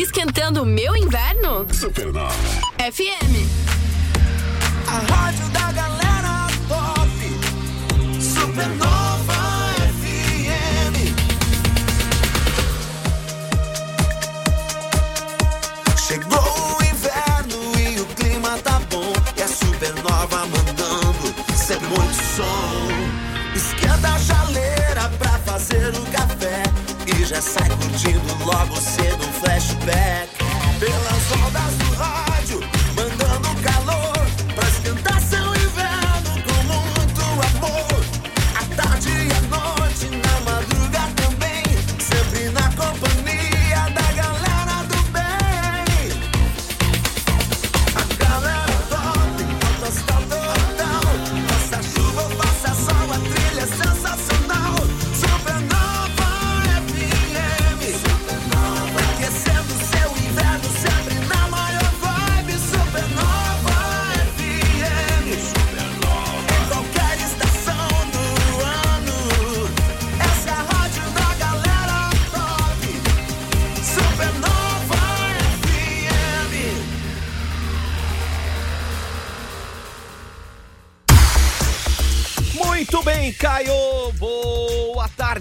Esquentando 0.00 0.62
o 0.62 0.64
meu 0.64 0.96
inverno? 0.96 1.66
Supernova. 1.74 2.32
FM. 2.78 3.34
A 4.86 5.12
rádio 5.12 5.48
da 5.48 5.72
galera 5.72 6.46
top. 6.68 7.10
Supernova 8.22 9.74
FM. 9.98 10.94
Chegou 15.96 16.78
o 16.78 16.82
inverno 16.84 17.58
e 17.80 18.00
o 18.00 18.06
clima 18.14 18.56
tá 18.58 18.80
bom. 18.90 19.12
E 19.36 19.42
a 19.42 19.48
supernova 19.48 20.46
mandando 20.46 21.34
sempre 21.56 21.88
muito 21.88 22.14
som. 22.36 22.86
Esquenta 23.52 24.14
a 24.14 24.18
chaleira 24.20 25.10
pra 25.18 25.38
fazer 25.40 25.88
o 25.88 26.02
café. 26.02 26.17
Sai 27.40 27.68
curtindo 27.68 28.44
logo 28.44 28.80
cedo 28.80 29.24
um 29.24 29.32
flashback. 29.34 30.28
Pelas 30.80 31.32
ondas 31.46 31.74
do 31.78 31.94
rádio, 31.94 32.27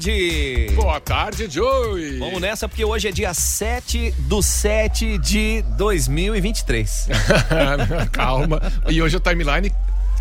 tarde. 0.07 0.71
Boa 0.73 0.99
tarde, 1.01 1.47
Joey. 1.49 2.19
Vamos 2.19 2.39
nessa 2.39 2.69
porque 2.69 2.85
hoje 2.85 3.09
é 3.09 3.11
dia 3.11 3.33
7 3.33 4.11
do 4.19 4.41
7 4.41 5.17
de 5.17 5.61
2023. 5.77 7.09
Calma. 8.13 8.61
E 8.87 9.01
hoje 9.01 9.17
o 9.17 9.19
timeline 9.19 9.71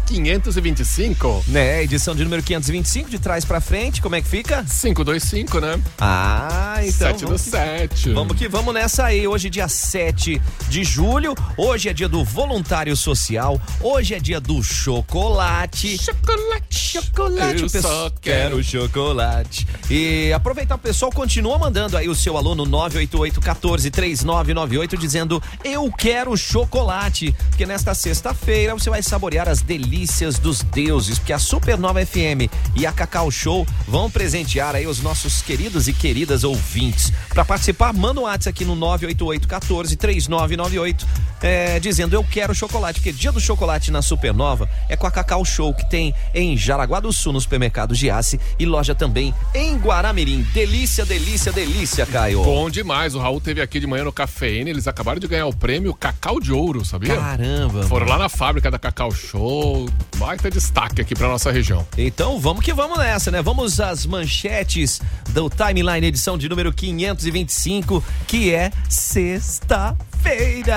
525. 0.07 1.45
né? 1.49 1.83
Edição 1.83 2.15
de 2.15 2.23
número 2.23 2.43
525, 2.43 3.11
de 3.11 3.19
trás 3.19 3.45
pra 3.45 3.61
frente. 3.61 4.01
Como 4.01 4.15
é 4.15 4.23
que 4.23 4.29
fica? 4.29 4.65
525, 4.65 5.61
né? 5.61 5.81
Ah, 5.99 6.77
então. 6.81 6.93
7 6.93 7.21
do 7.21 7.27
vamos- 7.27 7.41
7. 7.43 8.13
Vamos 8.13 8.37
que 8.37 8.49
vamos 8.49 8.73
nessa 8.73 9.05
aí. 9.07 9.27
Hoje, 9.27 9.51
dia 9.51 9.67
7 9.69 10.41
de 10.69 10.85
julho. 10.85 11.35
Hoje 11.57 11.89
é 11.89 11.93
dia 11.93 12.09
do 12.09 12.25
voluntário 12.25 12.97
social. 12.97 13.61
Hoje 13.81 14.15
é 14.15 14.21
dia 14.21 14.41
do 14.41 14.63
chocolate. 14.63 15.99
Chocolate. 15.99 16.77
Chocolate, 16.97 17.63
Eu 17.63 17.69
só 17.69 18.11
quero 18.21 18.57
quero. 18.61 18.63
chocolate. 18.65 19.67
E 19.91 20.33
aproveitar 20.33 20.77
o 20.77 20.79
pessoal, 20.79 21.11
continua 21.11 21.59
mandando 21.59 21.97
aí 21.97 22.09
o 22.09 22.15
seu 22.15 22.37
aluno 22.37 22.65
988 22.65 23.41
14 23.41 23.91
3998 23.91 24.97
dizendo 24.97 25.43
eu 25.65 25.91
quero 25.93 26.37
chocolate. 26.37 27.35
Porque 27.51 27.67
nesta 27.67 27.95
sexta-feira 27.95 28.73
você 28.75 28.89
vai 28.89 29.03
saborear 29.03 29.49
as 29.49 29.61
delícias 29.63 29.96
dos 30.41 30.63
deuses, 30.63 31.19
porque 31.19 31.33
a 31.33 31.39
Supernova 31.39 32.05
FM 32.05 32.53
e 32.77 32.85
a 32.85 32.93
Cacau 32.93 33.31
Show 33.31 33.67
vão 33.89 34.11
presentear 34.11 34.75
aí 34.75 34.87
os 34.87 35.01
nossos 35.01 35.41
queridos 35.41 35.89
e 35.89 35.93
queridas 35.93 36.45
ouvintes. 36.45 37.11
Para 37.31 37.47
participar, 37.47 37.95
manda 37.95 38.21
um 38.21 38.25
WhatsApp 38.25 38.51
aqui 38.51 38.65
no 38.65 38.75
988 38.75 39.49
14 39.49 39.97
3998 39.97 41.07
é, 41.43 41.81
dizendo 41.81 42.15
eu 42.15 42.23
quero 42.23 42.55
chocolate, 42.55 43.01
porque 43.01 43.13
dia 43.13 43.33
do 43.33 43.41
chocolate 43.41 43.91
na 43.91 44.03
Supernova 44.03 44.69
é 44.89 44.97
com 44.97 45.07
a 45.07 45.11
Cacau 45.11 45.45
Show 45.45 45.73
que 45.73 45.89
tem 45.89 46.15
em 46.35 46.57
Jaraguá 46.57 47.01
do 47.01 47.13
Sul 47.13 47.33
no 47.33 47.41
supermercado 47.41 47.95
Giasse 47.95 48.39
e 48.59 48.67
loja 48.67 48.95
também 48.95 49.35
em 49.55 49.77
Guaramirim. 49.77 50.43
Delícia, 50.53 51.07
delícia, 51.07 51.53
delícia, 51.53 52.05
Caio. 52.05 52.43
Bom 52.43 52.69
demais. 52.69 53.15
O 53.15 53.19
Raul 53.19 53.41
teve 53.41 53.63
aqui 53.63 53.81
de 53.81 53.87
manhã 53.87 54.05
no 54.05 54.13
Cafeína. 54.13 54.71
Eles 54.71 54.87
acabaram 54.87 55.19
de 55.19 55.27
ganhar 55.27 55.47
o 55.47 55.57
prêmio 55.57 55.95
Cacau 55.95 56.39
de 56.39 56.53
Ouro, 56.53 56.85
sabia? 56.85 57.17
Caramba. 57.17 57.85
Foram 57.85 58.07
lá 58.07 58.19
na 58.19 58.29
fábrica 58.29 58.71
da 58.71 58.79
Cacau 58.79 59.11
Show. 59.11 59.86
Baita 60.17 60.51
destaque 60.51 61.01
aqui 61.01 61.15
pra 61.15 61.29
nossa 61.29 61.51
região. 61.51 61.87
Então 61.97 62.39
vamos 62.39 62.65
que 62.65 62.73
vamos 62.73 62.99
nessa, 62.99 63.31
né? 63.31 63.43
Vamos 63.43 63.81
às 63.81 64.07
manchetes 64.07 65.01
do 65.31 65.51
Timeline, 65.51 66.07
edição 66.07 66.39
de 66.39 66.49
número 66.49 66.73
525, 66.73 68.03
que 68.27 68.53
é 68.55 68.71
sexta-feira. 68.89 70.77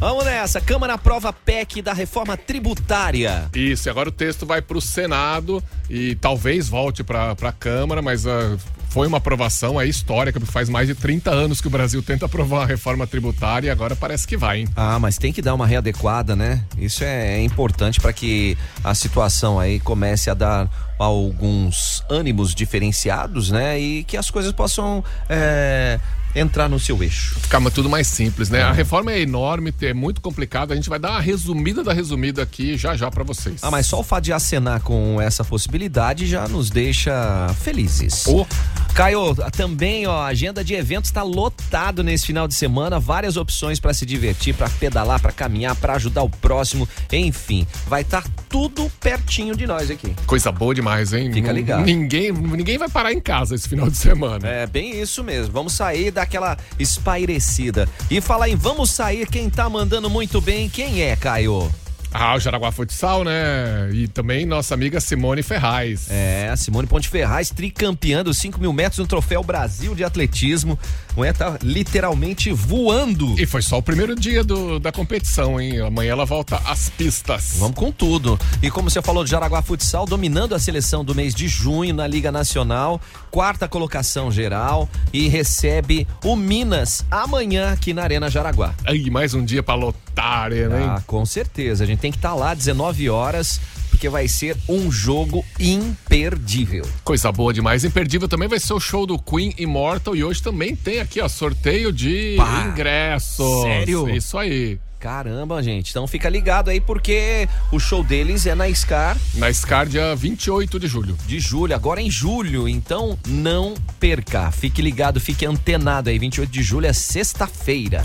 Vamos 0.00 0.24
nessa. 0.24 0.60
Câmara 0.62 0.94
aprova 0.94 1.30
PEC 1.30 1.82
da 1.82 1.92
reforma 1.92 2.34
tributária. 2.34 3.50
Isso, 3.54 3.86
e 3.86 3.90
agora 3.90 4.08
o 4.08 4.12
texto 4.12 4.46
vai 4.46 4.62
pro 4.62 4.80
Senado 4.80 5.62
e 5.90 6.14
talvez 6.14 6.70
volte 6.70 7.04
pra, 7.04 7.36
pra 7.36 7.52
Câmara, 7.52 8.00
mas 8.00 8.26
ah, 8.26 8.56
foi 8.90 9.06
uma 9.06 9.18
aprovação 9.18 9.78
aí 9.78 9.88
histórica, 9.88 10.38
porque 10.38 10.52
faz 10.52 10.68
mais 10.68 10.88
de 10.88 10.94
30 10.94 11.30
anos 11.30 11.60
que 11.60 11.68
o 11.68 11.70
Brasil 11.70 12.02
tenta 12.02 12.26
aprovar 12.26 12.64
a 12.64 12.66
reforma 12.66 13.06
tributária 13.06 13.68
e 13.68 13.70
agora 13.70 13.94
parece 13.96 14.26
que 14.26 14.36
vai, 14.36 14.60
hein? 14.60 14.68
Ah, 14.76 14.98
mas 14.98 15.16
tem 15.16 15.32
que 15.32 15.40
dar 15.40 15.54
uma 15.54 15.66
readequada, 15.66 16.34
né? 16.34 16.64
Isso 16.76 17.04
é, 17.04 17.36
é 17.36 17.44
importante 17.44 18.00
para 18.00 18.12
que 18.12 18.58
a 18.82 18.94
situação 18.94 19.58
aí 19.58 19.78
comece 19.78 20.28
a 20.28 20.34
dar 20.34 20.68
alguns 20.98 22.04
ânimos 22.10 22.54
diferenciados, 22.54 23.50
né? 23.50 23.78
E 23.78 24.04
que 24.04 24.16
as 24.16 24.28
coisas 24.28 24.52
possam 24.52 25.02
é, 25.28 25.98
entrar 26.34 26.68
no 26.68 26.78
seu 26.78 27.02
eixo. 27.02 27.38
Ficar 27.40 27.60
ma- 27.60 27.70
tudo 27.70 27.88
mais 27.88 28.06
simples, 28.06 28.48
né? 28.50 28.62
A 28.62 28.72
reforma 28.72 29.12
é 29.12 29.20
enorme, 29.20 29.72
é 29.82 29.92
muito 29.94 30.20
complicada. 30.20 30.72
A 30.72 30.76
gente 30.76 30.88
vai 30.88 30.98
dar 30.98 31.10
uma 31.12 31.20
resumida 31.20 31.82
da 31.82 31.92
resumida 31.92 32.42
aqui 32.42 32.76
já 32.76 32.96
já 32.96 33.10
pra 33.10 33.24
vocês. 33.24 33.60
Ah, 33.62 33.70
mas 33.70 33.86
só 33.86 34.00
o 34.00 34.02
fato 34.02 34.24
de 34.24 34.32
acenar 34.32 34.80
com 34.80 35.20
essa 35.20 35.44
possibilidade 35.44 36.26
já 36.26 36.46
nos 36.48 36.70
deixa 36.70 37.48
felizes. 37.60 38.24
Oh. 38.26 38.46
Caio, 38.94 39.34
também 39.56 40.06
ó, 40.06 40.22
a 40.22 40.26
agenda 40.26 40.62
de 40.62 40.74
eventos 40.74 41.10
está 41.10 41.22
lotado 41.22 42.02
nesse 42.02 42.26
final 42.26 42.46
de 42.46 42.54
semana, 42.54 42.98
várias 43.00 43.36
opções 43.36 43.80
para 43.80 43.94
se 43.94 44.04
divertir, 44.04 44.54
para 44.54 44.68
pedalar, 44.68 45.20
para 45.20 45.32
caminhar, 45.32 45.74
para 45.76 45.94
ajudar 45.94 46.22
o 46.22 46.28
próximo, 46.28 46.88
enfim, 47.12 47.66
vai 47.86 48.02
estar 48.02 48.24
tudo 48.48 48.90
pertinho 49.00 49.56
de 49.56 49.66
nós 49.66 49.90
aqui. 49.90 50.14
Coisa 50.26 50.52
boa 50.52 50.74
demais, 50.74 51.12
hein? 51.12 51.32
Fica 51.32 51.52
ligado. 51.52 51.84
Ninguém, 51.84 52.32
ninguém 52.32 52.78
vai 52.78 52.88
parar 52.88 53.12
em 53.12 53.20
casa 53.20 53.54
esse 53.54 53.68
final 53.68 53.88
de 53.88 53.96
semana. 53.96 54.46
É 54.46 54.66
bem 54.66 55.00
isso 55.00 55.22
mesmo. 55.24 55.52
Vamos 55.52 55.72
sair 55.72 56.10
daquela 56.10 56.56
espairecida. 56.78 57.88
E 58.10 58.20
falar 58.20 58.48
em 58.48 58.56
vamos 58.56 58.90
sair, 58.90 59.26
quem 59.26 59.48
tá 59.48 59.68
mandando 59.68 60.10
muito 60.10 60.40
bem, 60.40 60.68
quem 60.68 61.02
é, 61.02 61.16
Caio? 61.16 61.70
Ah, 62.12 62.34
o 62.34 62.40
Jaraguá 62.40 62.72
Futsal, 62.72 63.22
né? 63.24 63.88
E 63.92 64.08
também 64.08 64.44
nossa 64.44 64.74
amiga 64.74 65.00
Simone 65.00 65.42
Ferraz. 65.44 66.08
É, 66.10 66.48
a 66.52 66.56
Simone 66.56 66.86
Ponte 66.88 67.08
Ferraz, 67.08 67.50
tricampeã 67.50 68.24
dos 68.24 68.36
5 68.38 68.60
mil 68.60 68.72
metros 68.72 68.98
no 68.98 69.06
Troféu 69.06 69.44
Brasil 69.44 69.94
de 69.94 70.02
Atletismo. 70.02 70.78
Mulher 71.16 71.34
tá 71.34 71.56
literalmente 71.62 72.50
voando. 72.52 73.34
E 73.40 73.46
foi 73.46 73.62
só 73.62 73.78
o 73.78 73.82
primeiro 73.82 74.14
dia 74.16 74.42
do- 74.42 74.80
da 74.80 74.90
competição, 74.90 75.60
hein? 75.60 75.80
Amanhã 75.80 76.12
ela 76.12 76.24
volta 76.24 76.56
às 76.66 76.88
pistas. 76.90 77.54
Vamos 77.58 77.76
com 77.76 77.92
tudo. 77.92 78.38
E 78.62 78.70
como 78.70 78.90
você 78.90 79.00
falou 79.00 79.22
de 79.24 79.30
Jaraguá 79.30 79.62
Futsal, 79.62 80.04
dominando 80.04 80.54
a 80.54 80.58
seleção 80.58 81.04
do 81.04 81.14
mês 81.14 81.34
de 81.34 81.46
junho 81.46 81.94
na 81.94 82.06
Liga 82.06 82.32
Nacional, 82.32 83.00
quarta 83.30 83.68
colocação 83.68 84.30
geral 84.32 84.88
e 85.12 85.28
recebe 85.28 86.06
o 86.24 86.34
Minas 86.34 87.04
amanhã 87.10 87.72
aqui 87.72 87.92
na 87.94 88.02
Arena 88.02 88.28
Jaraguá. 88.28 88.74
Aí, 88.84 89.08
mais 89.10 89.32
um 89.34 89.44
dia 89.44 89.62
pra 89.62 89.74
lotar 89.74 90.00
a 90.16 90.38
arena, 90.40 90.80
hein? 90.80 90.86
Ah, 90.88 91.02
com 91.06 91.24
certeza. 91.24 91.84
A 91.84 91.86
gente 91.86 92.00
tem 92.00 92.10
que 92.10 92.18
estar 92.18 92.34
lá 92.34 92.54
19 92.54 93.08
horas, 93.08 93.60
porque 93.90 94.08
vai 94.08 94.28
ser 94.28 94.56
um 94.68 94.90
jogo 94.90 95.44
imperdível. 95.58 96.86
Coisa 97.04 97.30
boa 97.30 97.52
demais. 97.52 97.84
Imperdível 97.84 98.28
também 98.28 98.48
vai 98.48 98.58
ser 98.60 98.72
o 98.72 98.80
show 98.80 99.06
do 99.06 99.18
Queen 99.18 99.54
Immortal 99.58 100.16
e 100.16 100.24
hoje 100.24 100.42
também 100.42 100.74
tem 100.74 101.00
aqui, 101.00 101.20
ó, 101.20 101.28
sorteio 101.28 101.92
de 101.92 102.34
Pá. 102.36 102.66
ingressos. 102.68 103.62
Sério? 103.62 104.08
Isso 104.08 104.36
aí. 104.38 104.78
Caramba, 105.00 105.62
gente. 105.62 105.90
Então 105.90 106.06
fica 106.06 106.28
ligado 106.28 106.68
aí 106.68 106.78
porque 106.78 107.48
o 107.72 107.80
show 107.80 108.04
deles 108.04 108.44
é 108.44 108.54
na 108.54 108.70
Scar 108.74 109.16
Na 109.34 109.50
Scar, 109.50 109.86
dia 109.86 110.14
28 110.14 110.78
de 110.78 110.86
julho. 110.86 111.16
de 111.26 111.40
julho, 111.40 111.74
agora 111.74 112.02
em 112.02 112.10
julho. 112.10 112.68
Então 112.68 113.18
não 113.26 113.72
perca. 113.98 114.50
Fique 114.50 114.82
ligado, 114.82 115.18
fique 115.18 115.46
antenado 115.46 116.10
aí. 116.10 116.18
28 116.18 116.50
de 116.50 116.62
julho 116.62 116.86
é 116.86 116.92
sexta-feira. 116.92 118.04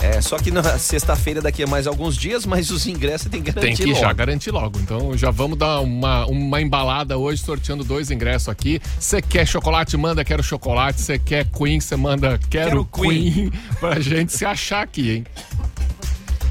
É, 0.00 0.16
É, 0.16 0.20
só 0.22 0.38
que 0.38 0.50
na 0.50 0.78
sexta-feira 0.78 1.42
daqui 1.42 1.62
a 1.62 1.66
mais 1.66 1.86
alguns 1.86 2.16
dias, 2.16 2.46
mas 2.46 2.70
os 2.70 2.86
ingressos 2.86 3.28
tem 3.30 3.42
que 3.42 3.52
garantir 3.52 3.76
tem 3.76 3.86
que 3.86 3.92
logo. 3.92 4.00
já 4.06 4.12
garantir 4.14 4.50
logo. 4.50 4.78
Então 4.80 5.16
já 5.18 5.30
vamos 5.30 5.58
dar 5.58 5.80
uma, 5.80 6.24
uma 6.24 6.58
embalada 6.60 7.18
hoje, 7.18 7.42
sorteando 7.42 7.84
dois 7.84 8.10
ingressos 8.10 8.48
aqui. 8.48 8.80
Você 8.98 9.20
quer 9.20 9.46
chocolate, 9.46 9.94
manda 9.98 10.24
quero 10.24 10.42
chocolate. 10.42 11.02
Você 11.02 11.18
quer 11.18 11.44
Queen, 11.44 11.80
você 11.80 11.96
manda 11.96 12.40
quero, 12.48 12.70
Quero 12.70 12.84
Queen. 12.86 13.32
Queen. 13.32 13.52
pra 13.78 14.00
gente 14.00 14.32
se 14.32 14.46
achar 14.46 14.82
aqui, 14.82 15.10
hein? 15.10 15.24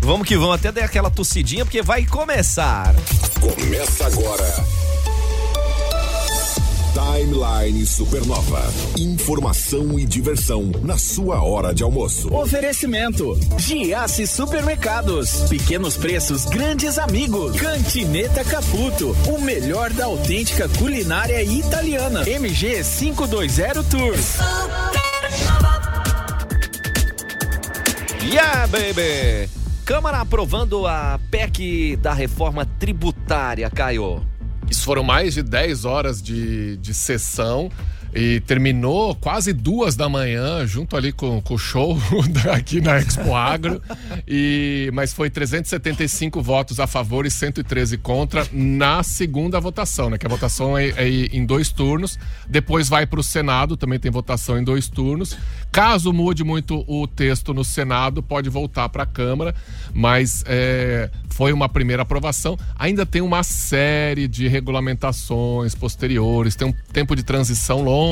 Vamos 0.03 0.27
que 0.27 0.35
vamos, 0.35 0.55
até 0.55 0.69
dar 0.69 0.83
aquela 0.83 1.09
tossidinha 1.09 1.63
porque 1.63 1.81
vai 1.81 2.05
começar. 2.05 2.93
Começa 3.39 4.05
agora. 4.05 4.65
Timeline 6.93 7.85
Supernova. 7.85 8.61
Informação 8.97 9.97
e 9.97 10.05
diversão 10.05 10.73
na 10.83 10.97
sua 10.97 11.41
hora 11.41 11.73
de 11.73 11.83
almoço. 11.83 12.33
Oferecimento: 12.35 13.39
Giasse 13.57 14.27
Supermercados. 14.27 15.47
Pequenos 15.49 15.95
preços, 15.95 16.43
grandes 16.45 16.99
amigos. 16.99 17.55
Cantineta 17.55 18.43
Caputo. 18.43 19.15
O 19.25 19.39
melhor 19.39 19.89
da 19.91 20.03
autêntica 20.05 20.67
culinária 20.67 21.41
italiana. 21.41 22.27
MG 22.27 22.83
520 22.83 23.83
Tours. 23.89 24.37
Yeah, 28.21 28.67
baby! 28.67 29.62
Câmara 29.85 30.21
aprovando 30.21 30.87
a 30.87 31.19
PEC 31.29 31.97
da 31.97 32.13
reforma 32.13 32.65
tributária, 32.65 33.69
Caio. 33.69 34.25
Isso 34.69 34.85
foram 34.85 35.03
mais 35.03 35.33
de 35.33 35.43
10 35.43 35.83
horas 35.83 36.21
de, 36.21 36.77
de 36.77 36.93
sessão 36.93 37.69
e 38.15 38.39
terminou 38.41 39.15
quase 39.15 39.53
duas 39.53 39.95
da 39.95 40.07
manhã, 40.07 40.65
junto 40.67 40.95
ali 40.95 41.11
com, 41.11 41.41
com 41.41 41.55
o 41.55 41.57
show 41.57 41.97
aqui 42.53 42.79
na 42.79 42.97
Expo 42.99 43.33
Agro. 43.33 43.81
E, 44.27 44.89
mas 44.93 45.13
foi 45.13 45.29
375 45.29 46.41
votos 46.41 46.79
a 46.79 46.85
favor 46.85 47.25
e 47.25 47.31
113 47.31 47.97
contra 47.97 48.45
na 48.51 49.01
segunda 49.01 49.59
votação, 49.59 50.09
né? 50.09 50.17
Que 50.17 50.27
a 50.27 50.29
votação 50.29 50.77
é, 50.77 50.89
é 50.89 51.07
em 51.07 51.45
dois 51.45 51.71
turnos. 51.71 52.19
Depois 52.47 52.87
vai 52.87 53.05
para 53.05 53.19
o 53.19 53.23
Senado, 53.23 53.75
também 53.75 53.99
tem 53.99 54.11
votação 54.11 54.57
em 54.59 54.63
dois 54.63 54.87
turnos. 54.87 55.35
Caso 55.71 56.13
mude 56.13 56.43
muito 56.43 56.83
o 56.87 57.07
texto 57.07 57.51
no 57.51 57.63
Senado, 57.63 58.21
pode 58.21 58.47
voltar 58.47 58.89
para 58.89 59.03
a 59.03 59.07
Câmara, 59.07 59.55
mas 59.91 60.43
é, 60.45 61.09
foi 61.29 61.51
uma 61.51 61.67
primeira 61.67 62.03
aprovação. 62.03 62.57
Ainda 62.77 63.07
tem 63.07 63.23
uma 63.23 63.41
série 63.41 64.27
de 64.27 64.47
regulamentações 64.47 65.73
posteriores, 65.73 66.55
tem 66.55 66.67
um 66.67 66.73
tempo 66.91 67.15
de 67.15 67.23
transição 67.23 67.81
longo, 67.81 68.02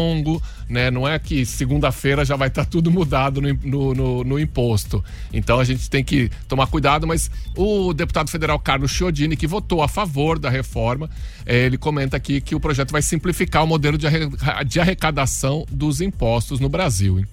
né? 0.70 0.90
Não 0.92 1.08
é 1.08 1.18
que 1.20 1.46
segunda-feira 1.46 2.24
já 2.26 2.36
vai 2.36 2.48
estar 2.48 2.66
tudo 2.66 2.90
mudado 2.92 3.42
no, 3.42 3.54
no, 3.64 3.94
no- 3.94 4.24
no 4.24 4.40
imposto. 4.40 5.04
Então 5.34 5.60
a 5.60 5.64
gente 5.64 5.90
tem 5.90 6.04
que 6.04 6.30
tomar 6.48 6.68
cuidado, 6.68 7.06
mas 7.08 7.30
o 7.56 7.94
deputado 7.94 8.30
federal 8.30 8.58
Carlos 8.60 8.92
Chiodini, 8.92 9.36
que 9.36 9.48
votou 9.48 9.82
a 9.82 9.88
favor 9.88 10.38
da 10.40 10.50
reforma, 10.50 11.10
eh, 11.46 11.66
ele 11.66 11.78
comenta 11.78 12.18
aqui 12.18 12.40
que 12.42 12.56
o 12.56 12.60
projeto 12.60 12.92
vai 12.92 13.02
simplificar 13.02 13.64
o 13.64 13.68
modelo 13.68 13.98
de 13.98 14.80
arrecadação 14.80 15.66
dos 15.72 16.02
impostos 16.02 16.60
no 16.60 16.70
Brasil. 16.70 17.20
hein? 17.20 17.26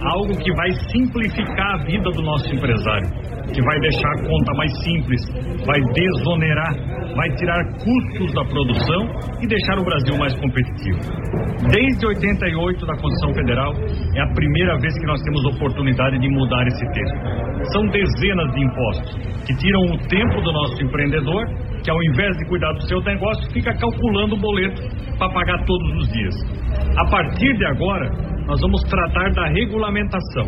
Algo 0.00 0.36
que 0.36 0.52
vai 0.52 0.70
simplificar 0.92 1.74
a 1.74 1.84
vida 1.84 2.10
do 2.10 2.22
nosso 2.22 2.54
empresário, 2.54 3.08
que 3.52 3.62
vai 3.62 3.80
deixar 3.80 4.10
a 4.10 4.28
conta 4.28 4.52
mais 4.54 4.72
simples, 4.84 5.20
vai 5.64 5.80
desonerar, 5.94 6.74
vai 7.14 7.30
tirar 7.36 7.64
custos 7.80 8.34
da 8.34 8.44
produção 8.44 9.08
e 9.40 9.46
deixar 9.46 9.78
o 9.78 9.84
Brasil 9.84 10.18
mais 10.18 10.34
competitivo. 10.34 10.98
Desde 11.72 12.06
88 12.06 12.84
da 12.84 12.92
Constituição 12.96 13.34
Federal 13.34 13.72
é 14.14 14.20
a 14.20 14.34
primeira 14.34 14.78
vez 14.78 14.92
que 14.98 15.06
nós 15.06 15.20
temos 15.22 15.44
oportunidade 15.46 16.18
de 16.18 16.28
mudar 16.28 16.66
esse 16.66 16.86
texto. 16.92 17.72
São 17.72 17.86
dezenas 17.86 18.52
de 18.52 18.64
impostos 18.64 19.16
que 19.46 19.56
tiram 19.56 19.80
o 19.80 19.98
tempo 20.08 20.42
do 20.42 20.52
nosso 20.52 20.82
empreendedor, 20.82 21.46
que 21.82 21.90
ao 21.90 22.02
invés 22.02 22.36
de 22.36 22.48
cuidar 22.48 22.72
do 22.72 22.82
seu 22.82 23.00
negócio, 23.00 23.50
fica 23.52 23.72
calculando 23.74 24.34
o 24.34 24.38
boleto 24.38 24.82
para 25.18 25.32
pagar 25.32 25.64
todos 25.64 25.96
os 25.96 26.12
dias. 26.12 26.34
A 26.98 27.10
partir 27.10 27.56
de 27.56 27.64
agora, 27.64 28.35
nós 28.46 28.60
vamos 28.60 28.82
tratar 28.84 29.30
da 29.32 29.48
regulamentação 29.48 30.46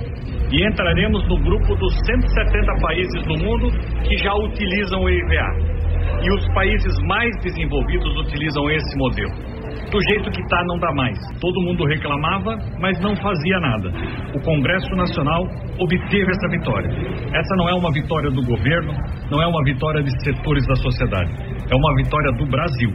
e 0.50 0.67
entraremos 0.67 1.27
no 1.29 1.37
grupo 1.43 1.75
dos 1.77 1.95
170 2.06 2.81
países 2.81 3.27
do 3.27 3.37
mundo 3.45 3.71
que 4.06 4.17
já 4.17 4.33
utilizam 4.35 5.03
o 5.03 5.11
IVA. 5.11 5.79
E 6.23 6.33
os 6.33 6.49
países 6.55 6.95
mais 7.06 7.31
desenvolvidos 7.43 8.17
utilizam 8.21 8.71
esse 8.71 8.99
modelo. 8.99 9.59
Do 9.91 9.99
jeito 10.11 10.31
que 10.31 10.41
está, 10.43 10.65
não 10.65 10.79
dá 10.79 10.93
mais. 10.93 11.19
Todo 11.41 11.62
mundo 11.62 11.85
reclamava, 11.87 12.59
mas 12.79 13.00
não 13.00 13.17
fazia 13.17 13.59
nada. 13.59 13.89
O 14.35 14.41
Congresso 14.43 14.95
Nacional 14.95 15.45
obteve 15.79 16.31
essa 16.31 16.49
vitória. 16.50 16.91
Essa 17.33 17.56
não 17.56 17.69
é 17.69 17.75
uma 17.75 17.91
vitória 17.93 18.31
do 18.31 18.43
governo, 18.43 18.93
não 19.31 19.43
é 19.43 19.47
uma 19.47 19.65
vitória 19.65 20.03
de 20.03 20.11
setores 20.25 20.67
da 20.67 20.75
sociedade. 20.77 21.33
É 21.71 21.77
uma 21.77 21.95
vitória 21.97 22.33
do 22.33 22.47
Brasil. 22.47 22.91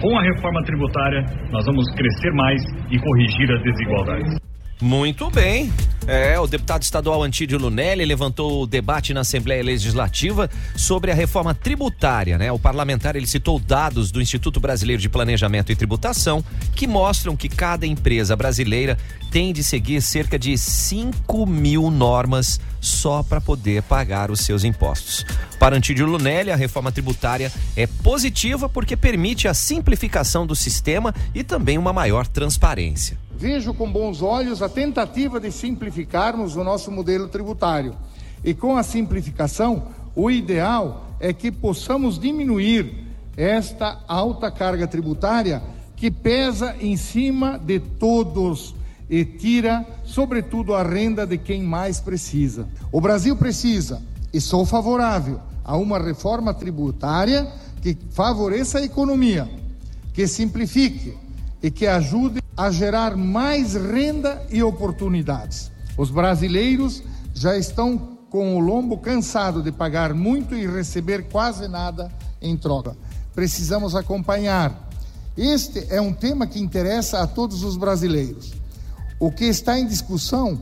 Com 0.00 0.18
a 0.18 0.22
reforma 0.22 0.62
tributária, 0.62 1.24
nós 1.50 1.66
vamos 1.66 1.84
crescer 1.94 2.32
mais 2.32 2.62
e 2.90 2.98
corrigir 2.98 3.52
as 3.52 3.62
desigualdades. 3.62 4.39
Muito 4.80 5.30
bem. 5.30 5.70
É, 6.06 6.40
o 6.40 6.46
deputado 6.46 6.82
estadual 6.82 7.22
Antídio 7.22 7.58
Lunelli 7.58 8.04
levantou 8.04 8.62
o 8.62 8.66
debate 8.66 9.12
na 9.12 9.20
Assembleia 9.20 9.62
Legislativa 9.62 10.50
sobre 10.74 11.12
a 11.12 11.14
reforma 11.14 11.54
tributária, 11.54 12.38
né? 12.38 12.50
O 12.50 12.58
parlamentar 12.58 13.14
ele 13.14 13.26
citou 13.26 13.58
dados 13.60 14.10
do 14.10 14.20
Instituto 14.20 14.58
Brasileiro 14.58 15.00
de 15.00 15.08
Planejamento 15.08 15.70
e 15.70 15.76
Tributação 15.76 16.42
que 16.74 16.86
mostram 16.86 17.36
que 17.36 17.48
cada 17.48 17.86
empresa 17.86 18.34
brasileira 18.34 18.98
tem 19.30 19.52
de 19.52 19.62
seguir 19.62 20.00
cerca 20.00 20.38
de 20.38 20.56
5 20.56 21.46
mil 21.46 21.90
normas 21.90 22.58
só 22.80 23.22
para 23.22 23.40
poder 23.40 23.82
pagar 23.82 24.30
os 24.30 24.40
seus 24.40 24.64
impostos. 24.64 25.26
Para 25.58 25.76
Antídio 25.76 26.06
Lunelli, 26.06 26.50
a 26.50 26.56
reforma 26.56 26.90
tributária 26.90 27.52
é 27.76 27.86
positiva 27.86 28.68
porque 28.68 28.96
permite 28.96 29.46
a 29.46 29.52
simplificação 29.52 30.46
do 30.46 30.56
sistema 30.56 31.14
e 31.34 31.44
também 31.44 31.76
uma 31.76 31.92
maior 31.92 32.26
transparência. 32.26 33.18
Vejo 33.40 33.72
com 33.72 33.90
bons 33.90 34.20
olhos 34.20 34.60
a 34.60 34.68
tentativa 34.68 35.40
de 35.40 35.50
simplificarmos 35.50 36.56
o 36.56 36.62
nosso 36.62 36.90
modelo 36.90 37.26
tributário. 37.26 37.96
E 38.44 38.52
com 38.52 38.76
a 38.76 38.82
simplificação, 38.82 39.84
o 40.14 40.30
ideal 40.30 41.06
é 41.18 41.32
que 41.32 41.50
possamos 41.50 42.18
diminuir 42.18 43.06
esta 43.38 43.98
alta 44.06 44.50
carga 44.50 44.86
tributária 44.86 45.62
que 45.96 46.10
pesa 46.10 46.76
em 46.82 46.98
cima 46.98 47.58
de 47.58 47.80
todos 47.80 48.74
e 49.08 49.24
tira, 49.24 49.86
sobretudo, 50.04 50.74
a 50.74 50.82
renda 50.82 51.26
de 51.26 51.38
quem 51.38 51.62
mais 51.62 51.98
precisa. 51.98 52.68
O 52.92 53.00
Brasil 53.00 53.34
precisa, 53.36 54.02
e 54.34 54.38
sou 54.38 54.66
favorável, 54.66 55.40
a 55.64 55.78
uma 55.78 55.98
reforma 55.98 56.52
tributária 56.52 57.50
que 57.80 57.96
favoreça 58.10 58.80
a 58.80 58.84
economia, 58.84 59.48
que 60.12 60.26
simplifique 60.26 61.16
e 61.62 61.70
que 61.70 61.86
ajude 61.86 62.40
a 62.60 62.70
gerar 62.70 63.16
mais 63.16 63.72
renda 63.72 64.46
e 64.50 64.62
oportunidades. 64.62 65.72
Os 65.96 66.10
brasileiros 66.10 67.02
já 67.32 67.56
estão 67.56 68.18
com 68.28 68.54
o 68.54 68.60
lombo 68.60 68.98
cansado 68.98 69.62
de 69.62 69.72
pagar 69.72 70.12
muito 70.12 70.54
e 70.54 70.66
receber 70.66 71.30
quase 71.30 71.66
nada 71.66 72.12
em 72.38 72.54
troca. 72.58 72.94
Precisamos 73.34 73.96
acompanhar. 73.96 74.90
Este 75.38 75.86
é 75.88 76.02
um 76.02 76.12
tema 76.12 76.46
que 76.46 76.60
interessa 76.60 77.22
a 77.22 77.26
todos 77.26 77.62
os 77.62 77.78
brasileiros. 77.78 78.52
O 79.18 79.32
que 79.32 79.46
está 79.46 79.78
em 79.78 79.86
discussão 79.86 80.60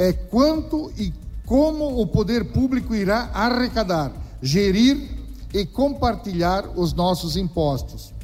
é 0.00 0.12
quanto 0.12 0.90
e 0.98 1.14
como 1.44 2.00
o 2.00 2.08
poder 2.08 2.46
público 2.46 2.92
irá 2.92 3.30
arrecadar, 3.32 4.10
gerir 4.42 5.16
e 5.54 5.64
compartilhar 5.64 6.70
os 6.74 6.92
nossos 6.92 7.36
impostos. 7.36 8.15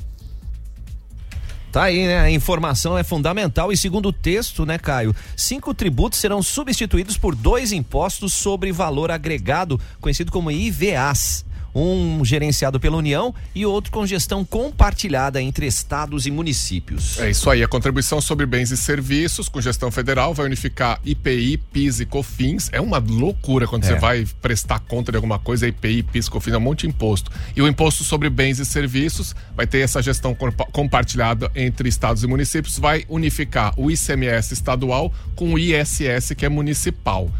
Tá 1.72 1.84
aí, 1.84 2.06
né? 2.06 2.20
A 2.20 2.30
informação 2.30 2.98
é 2.98 3.02
fundamental 3.02 3.72
e 3.72 3.76
segundo 3.78 4.10
o 4.10 4.12
texto, 4.12 4.66
né, 4.66 4.76
Caio? 4.76 5.16
Cinco 5.34 5.72
tributos 5.72 6.18
serão 6.18 6.42
substituídos 6.42 7.16
por 7.16 7.34
dois 7.34 7.72
impostos 7.72 8.34
sobre 8.34 8.70
valor 8.70 9.10
agregado, 9.10 9.80
conhecido 9.98 10.30
como 10.30 10.50
IVAs. 10.50 11.46
Um 11.74 12.24
gerenciado 12.24 12.78
pela 12.78 12.96
União 12.96 13.34
e 13.54 13.64
outro 13.64 13.90
com 13.90 14.06
gestão 14.06 14.44
compartilhada 14.44 15.40
entre 15.40 15.66
estados 15.66 16.26
e 16.26 16.30
municípios. 16.30 17.18
É 17.18 17.30
isso 17.30 17.48
aí, 17.48 17.62
a 17.62 17.68
contribuição 17.68 18.20
sobre 18.20 18.44
bens 18.44 18.70
e 18.70 18.76
serviços 18.76 19.48
com 19.48 19.60
gestão 19.60 19.90
federal 19.90 20.34
vai 20.34 20.46
unificar 20.46 21.00
IPI, 21.04 21.56
PIS 21.72 22.00
e 22.00 22.06
COFINS. 22.06 22.68
É 22.72 22.80
uma 22.80 22.98
loucura 22.98 23.66
quando 23.66 23.84
É. 23.84 23.88
você 23.88 23.94
vai 23.94 24.26
prestar 24.42 24.80
conta 24.80 25.10
de 25.10 25.16
alguma 25.16 25.38
coisa, 25.38 25.66
IPI, 25.66 26.02
PIS, 26.02 26.28
COFINS, 26.28 26.54
é 26.54 26.58
um 26.58 26.60
monte 26.60 26.80
de 26.80 26.88
imposto. 26.88 27.30
E 27.56 27.62
o 27.62 27.68
imposto 27.68 28.04
sobre 28.04 28.28
bens 28.28 28.58
e 28.58 28.66
serviços 28.66 29.34
vai 29.56 29.66
ter 29.66 29.78
essa 29.78 30.02
gestão 30.02 30.34
compa- 30.34 30.66
compartilhada 30.72 31.50
entre 31.54 31.88
estados 31.88 32.22
e 32.22 32.26
municípios, 32.26 32.78
vai 32.78 33.04
unificar 33.08 33.72
o 33.78 33.90
ICMS 33.90 34.52
estadual 34.52 35.12
com 35.34 35.54
o 35.54 35.58
ISS 35.58 36.34
que 36.36 36.44
é 36.44 36.48
municipal. 36.48 37.30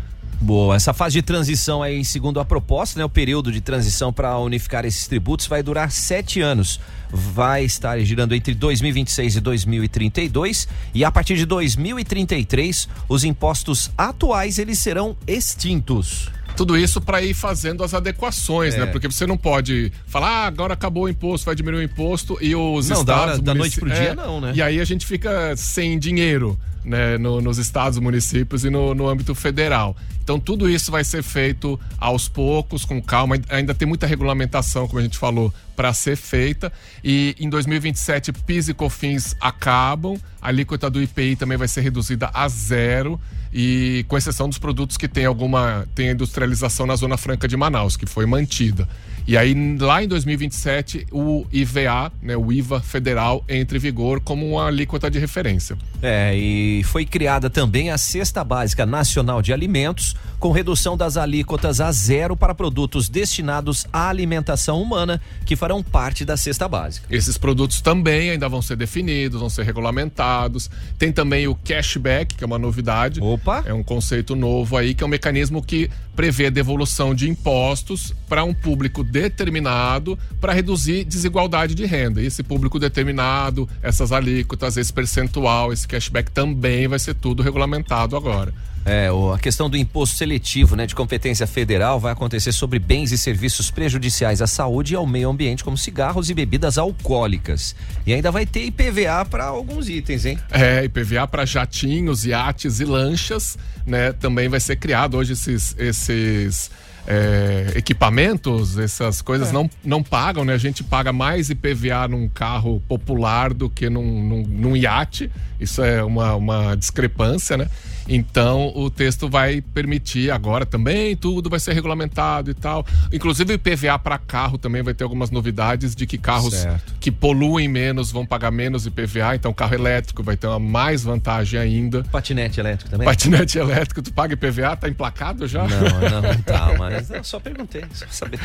Boa, 0.43 0.75
essa 0.75 0.93
fase 0.93 1.13
de 1.13 1.23
transição 1.23 1.85
aí, 1.85 2.05
segundo 2.05 2.41
a 2.41 2.45
proposta, 2.45 2.99
né, 2.99 3.05
o 3.05 3.09
período 3.09 3.53
de 3.53 3.61
transição 3.61 4.13
para 4.13 4.37
unificar 4.41 4.85
esses 4.85 5.07
tributos 5.07 5.47
vai 5.47 5.63
durar 5.63 5.93
sete 5.93 6.41
anos. 6.41 6.81
Vai 7.13 7.63
estar 7.63 7.97
girando 8.01 8.35
entre 8.35 8.53
2026 8.53 9.37
e 9.37 9.41
2032 9.41 10.67
e 10.93 11.05
a 11.05 11.13
partir 11.13 11.37
de 11.37 11.47
2033 11.47 12.89
os 13.09 13.23
impostos 13.23 13.93
atuais 13.97 14.59
eles 14.59 14.81
serão 14.81 15.17
extintos. 15.29 16.29
Tudo 16.63 16.77
isso 16.79 17.01
para 17.01 17.21
ir 17.21 17.35
fazendo 17.35 17.83
as 17.83 17.93
adequações, 17.93 18.75
É. 18.75 18.79
né? 18.79 18.87
Porque 18.87 19.09
você 19.11 19.27
não 19.27 19.37
pode 19.37 19.91
falar, 20.07 20.29
ah, 20.29 20.47
agora 20.47 20.75
acabou 20.75 21.05
o 21.05 21.09
imposto, 21.09 21.45
vai 21.47 21.57
diminuir 21.57 21.81
o 21.81 21.83
imposto 21.83 22.39
e 22.41 22.55
os 22.55 22.89
Não, 22.89 23.03
da 23.05 23.15
estados. 23.15 23.33
hora- 23.35 23.43
da 23.43 23.53
munici- 23.53 23.81
noite 23.81 23.81
pro 23.81 23.91
dia, 23.91 24.11
É, 24.11 24.15
não, 24.15 24.41
né? 24.41 24.53
E 24.55 24.63
aí 24.63 24.79
a 24.79 24.85
gente 24.85 25.05
fica 25.05 25.57
sem 25.57 25.99
dinheiro, 25.99 26.57
né? 26.85 27.19
no- 27.19 27.41
nos 27.41 27.59
estados, 27.59 27.99
municípios 27.99 28.65
e 28.65 28.71
no, 28.71 28.95
no 28.95 29.09
âmbito 29.09 29.35
federal. 29.35 29.97
Então 30.23 30.39
tudo 30.39 30.71
isso 30.71 30.93
vai 30.93 31.03
ser 31.03 31.21
feito 31.25 31.81
aos 31.99 32.29
poucos, 32.29 32.85
com 32.85 33.03
calma. 33.03 33.37
Ainda 33.51 33.75
tem 33.75 33.89
muita 33.89 34.07
regulamentação, 34.07 34.87
como 34.87 35.01
a 35.01 35.03
gente 35.03 35.19
falou, 35.19 35.53
para 35.83 35.93
ser 35.93 36.15
feita. 36.15 36.73
E 37.03 37.35
em 37.41 37.51
2027, 37.51 38.33
PIS 38.33 38.69
e 38.69 38.75
COFINS 38.75 39.35
acabam. 39.41 40.17
A 40.41 40.47
alíquota 40.47 40.89
do 40.89 41.03
IPI 41.03 41.35
também 41.35 41.59
vai 41.59 41.67
ser 41.67 41.81
reduzida 41.81 42.31
a 42.33 42.47
zero. 42.47 43.21
E 43.53 44.05
com 44.07 44.17
exceção 44.17 44.49
dos 44.49 44.59
produtos 44.59 44.97
que 44.97 45.09
tem 45.09 45.27
alguma 45.27 45.85
tem 45.93 46.11
industrialização 46.11 46.87
na 46.87 46.95
Zona 46.95 47.17
Franca 47.17 47.49
de 47.49 47.57
Manaus, 47.57 47.97
que 47.97 48.07
foi 48.07 48.27
mantida. 48.27 48.89
E 49.27 49.37
aí, 49.37 49.55
lá 49.79 50.03
em 50.03 50.09
2027, 50.09 51.07
o 51.13 51.47
IVA, 51.53 52.13
né, 52.21 52.37
o 52.37 52.53
IVA 52.53 52.81
federal, 52.81 53.45
entra 53.49 53.77
em 53.77 53.81
vigor 53.81 54.21
como 54.21 54.47
uma 54.47 54.67
alíquota 54.67 55.11
de 55.11 55.19
referência. 55.19 55.77
É, 56.03 56.35
e 56.37 56.83
foi 56.85 57.05
criada 57.05 57.49
também 57.49 57.91
a 57.91 57.99
Cesta 57.99 58.43
Básica 58.43 58.85
Nacional 58.85 59.41
de 59.41 59.53
Alimentos, 59.53 60.17
com 60.41 60.51
redução 60.51 60.97
das 60.97 61.17
alíquotas 61.17 61.81
a 61.81 61.93
zero 61.93 62.37
para 62.37 62.53
produtos 62.53 63.09
destinados 63.09 63.87
à 63.93 64.09
alimentação 64.09 64.83
humana, 64.83 65.21
que 65.47 65.55
farão 65.55 65.85
parte 65.85 66.25
da 66.25 66.37
cesta 66.37 66.67
básica. 66.67 67.07
Esses 67.09 67.39
produtos 67.39 67.81
também 67.81 68.31
ainda 68.31 68.49
vão 68.49 68.61
ser 68.61 68.75
definidos, 68.75 69.39
vão 69.39 69.49
ser 69.49 69.63
regulamentados. 69.63 70.69
Tem 70.99 71.13
também 71.13 71.47
o 71.47 71.55
cashback, 71.55 72.35
que 72.35 72.43
é 72.43 72.47
uma 72.47 72.59
novidade. 72.59 73.21
Opa! 73.21 73.63
É 73.65 73.73
um 73.73 73.85
conceito 73.85 74.35
novo 74.35 74.77
aí, 74.77 74.95
que 74.95 75.05
é 75.05 75.07
um 75.07 75.11
mecanismo 75.11 75.63
que 75.63 75.89
prevê 76.15 76.51
devolução 76.51 77.15
de 77.15 77.29
impostos 77.29 78.15
para 78.29 78.45
um 78.45 78.53
público 78.53 79.03
determinado 79.03 80.19
para 80.41 80.53
reduzir 80.53 81.05
desigualdade 81.05 81.75
de 81.75 81.87
renda. 81.87 82.21
E 82.23 82.27
esse 82.27 82.43
público 82.43 82.79
determinado, 82.79 83.69
essas 83.83 84.13
alíquotas, 84.13 84.77
esse 84.77 84.93
percentual, 84.93 85.73
esse 85.73 85.89
cashback 85.89 86.31
também 86.31 86.87
vai 86.87 86.99
ser 86.99 87.15
tudo 87.15 87.43
regulamentado 87.43 88.17
agora. 88.17 88.53
É, 88.85 89.09
a 89.33 89.39
questão 89.39 89.71
do 89.71 89.77
imposto 89.77 90.17
seletivo, 90.17 90.75
né, 90.75 90.87
de 90.87 90.95
competência 90.95 91.47
federal 91.47 92.01
vai 92.01 92.13
acontecer 92.13 92.53
sobre 92.53 92.79
bens 92.79 93.13
e 93.13 93.19
serviços 93.19 93.71
prejudiciais 93.71 94.43
à 94.43 94.47
saúde 94.47 94.95
e 94.95 94.97
ao 94.97 95.07
meio 95.07 95.31
ambiente, 95.31 95.63
como 95.63 95.79
cigarros 95.79 96.31
e 96.31 96.35
bebidas 96.35 96.79
alcoólicas. 96.79 97.77
E 98.07 98.13
ainda 98.13 98.31
vai 98.31 98.45
ter 98.45 98.65
IPVA 98.65 99.25
para 99.31 99.45
alguns 99.45 99.89
itens, 99.89 100.27
hein? 100.27 100.39
É, 100.51 100.85
IPVA 100.85 101.27
para 101.29 101.45
jatinhos, 101.45 102.25
iates 102.25 102.81
e 102.81 102.85
lanchas, 102.85 103.57
né? 103.87 104.13
Também 104.13 104.49
vai 104.49 104.59
ser 104.59 104.77
criado 104.77 105.17
hoje 105.17 105.35
esses, 105.35 105.77
esses 105.79 106.71
é, 107.07 107.73
equipamentos, 107.75 108.79
essas 108.79 109.21
coisas 109.23 109.51
não, 109.51 109.69
não 109.85 110.03
pagam, 110.03 110.45
né? 110.45 110.55
A 110.55 110.59
gente 110.59 110.85
paga 110.85 111.13
mais 111.13 111.51
IPVA 111.51 112.09
num 112.09 112.29
carro 112.29 112.81
popular 112.89 113.53
do 113.53 113.69
que 113.69 113.89
num, 113.91 114.23
num, 114.23 114.43
num 114.43 114.77
iate. 114.77 115.31
Isso 115.61 115.83
é 115.83 116.03
uma, 116.03 116.35
uma 116.35 116.75
discrepância, 116.77 117.57
né? 117.57 117.69
Então 118.09 118.73
o 118.75 118.91
texto 118.91 119.29
vai 119.29 119.61
permitir 119.61 120.31
agora 120.31 120.67
também, 120.67 121.17
tudo 121.17 121.49
vai 121.49 121.61
ser 121.61 121.73
regulamentado 121.73 122.51
e 122.51 122.55
tal. 122.55 122.85
Inclusive 123.13 123.53
o 123.53 123.55
IPVA 123.55 123.99
para 123.99 124.19
carro 124.19 124.59
também 124.59 124.83
vai 124.83 124.95
ter 124.95 125.05
algumas 125.05 125.31
novidades 125.31 125.95
de 125.95 126.07
que 126.07 126.19
carros 126.19 126.55
Certo. 126.55 126.95
que 127.01 127.11
poluem 127.11 127.69
menos 127.69 128.11
vão 128.11 128.27
pagar 128.27 128.51
menos 128.51 128.87
IPVA, 128.87 129.35
então 129.35 129.53
carro 129.53 129.75
elétrico 129.75 130.23
vai 130.23 130.37
ter 130.37 130.47
uma 130.47 130.59
mais 130.59 131.03
vantagem 131.03 131.59
ainda. 131.59 132.03
Patinete 132.05 132.61
elétrico 132.61 132.91
também? 132.91 133.07
Patinete 133.07 133.59
elétrico, 133.59 134.03
tu 134.03 134.13
paga 134.13 134.35
IPVA, 134.35 134.77
tá 134.77 134.89
emplacado 134.89 135.47
já? 135.47 135.67
Não, 135.67 136.23
não, 136.23 136.43
tá, 136.43 136.75
mas 136.79 137.11
eu 137.11 137.25
só 137.25 137.39
perguntei, 137.41 137.85
só 137.93 138.07
saber. 138.11 138.39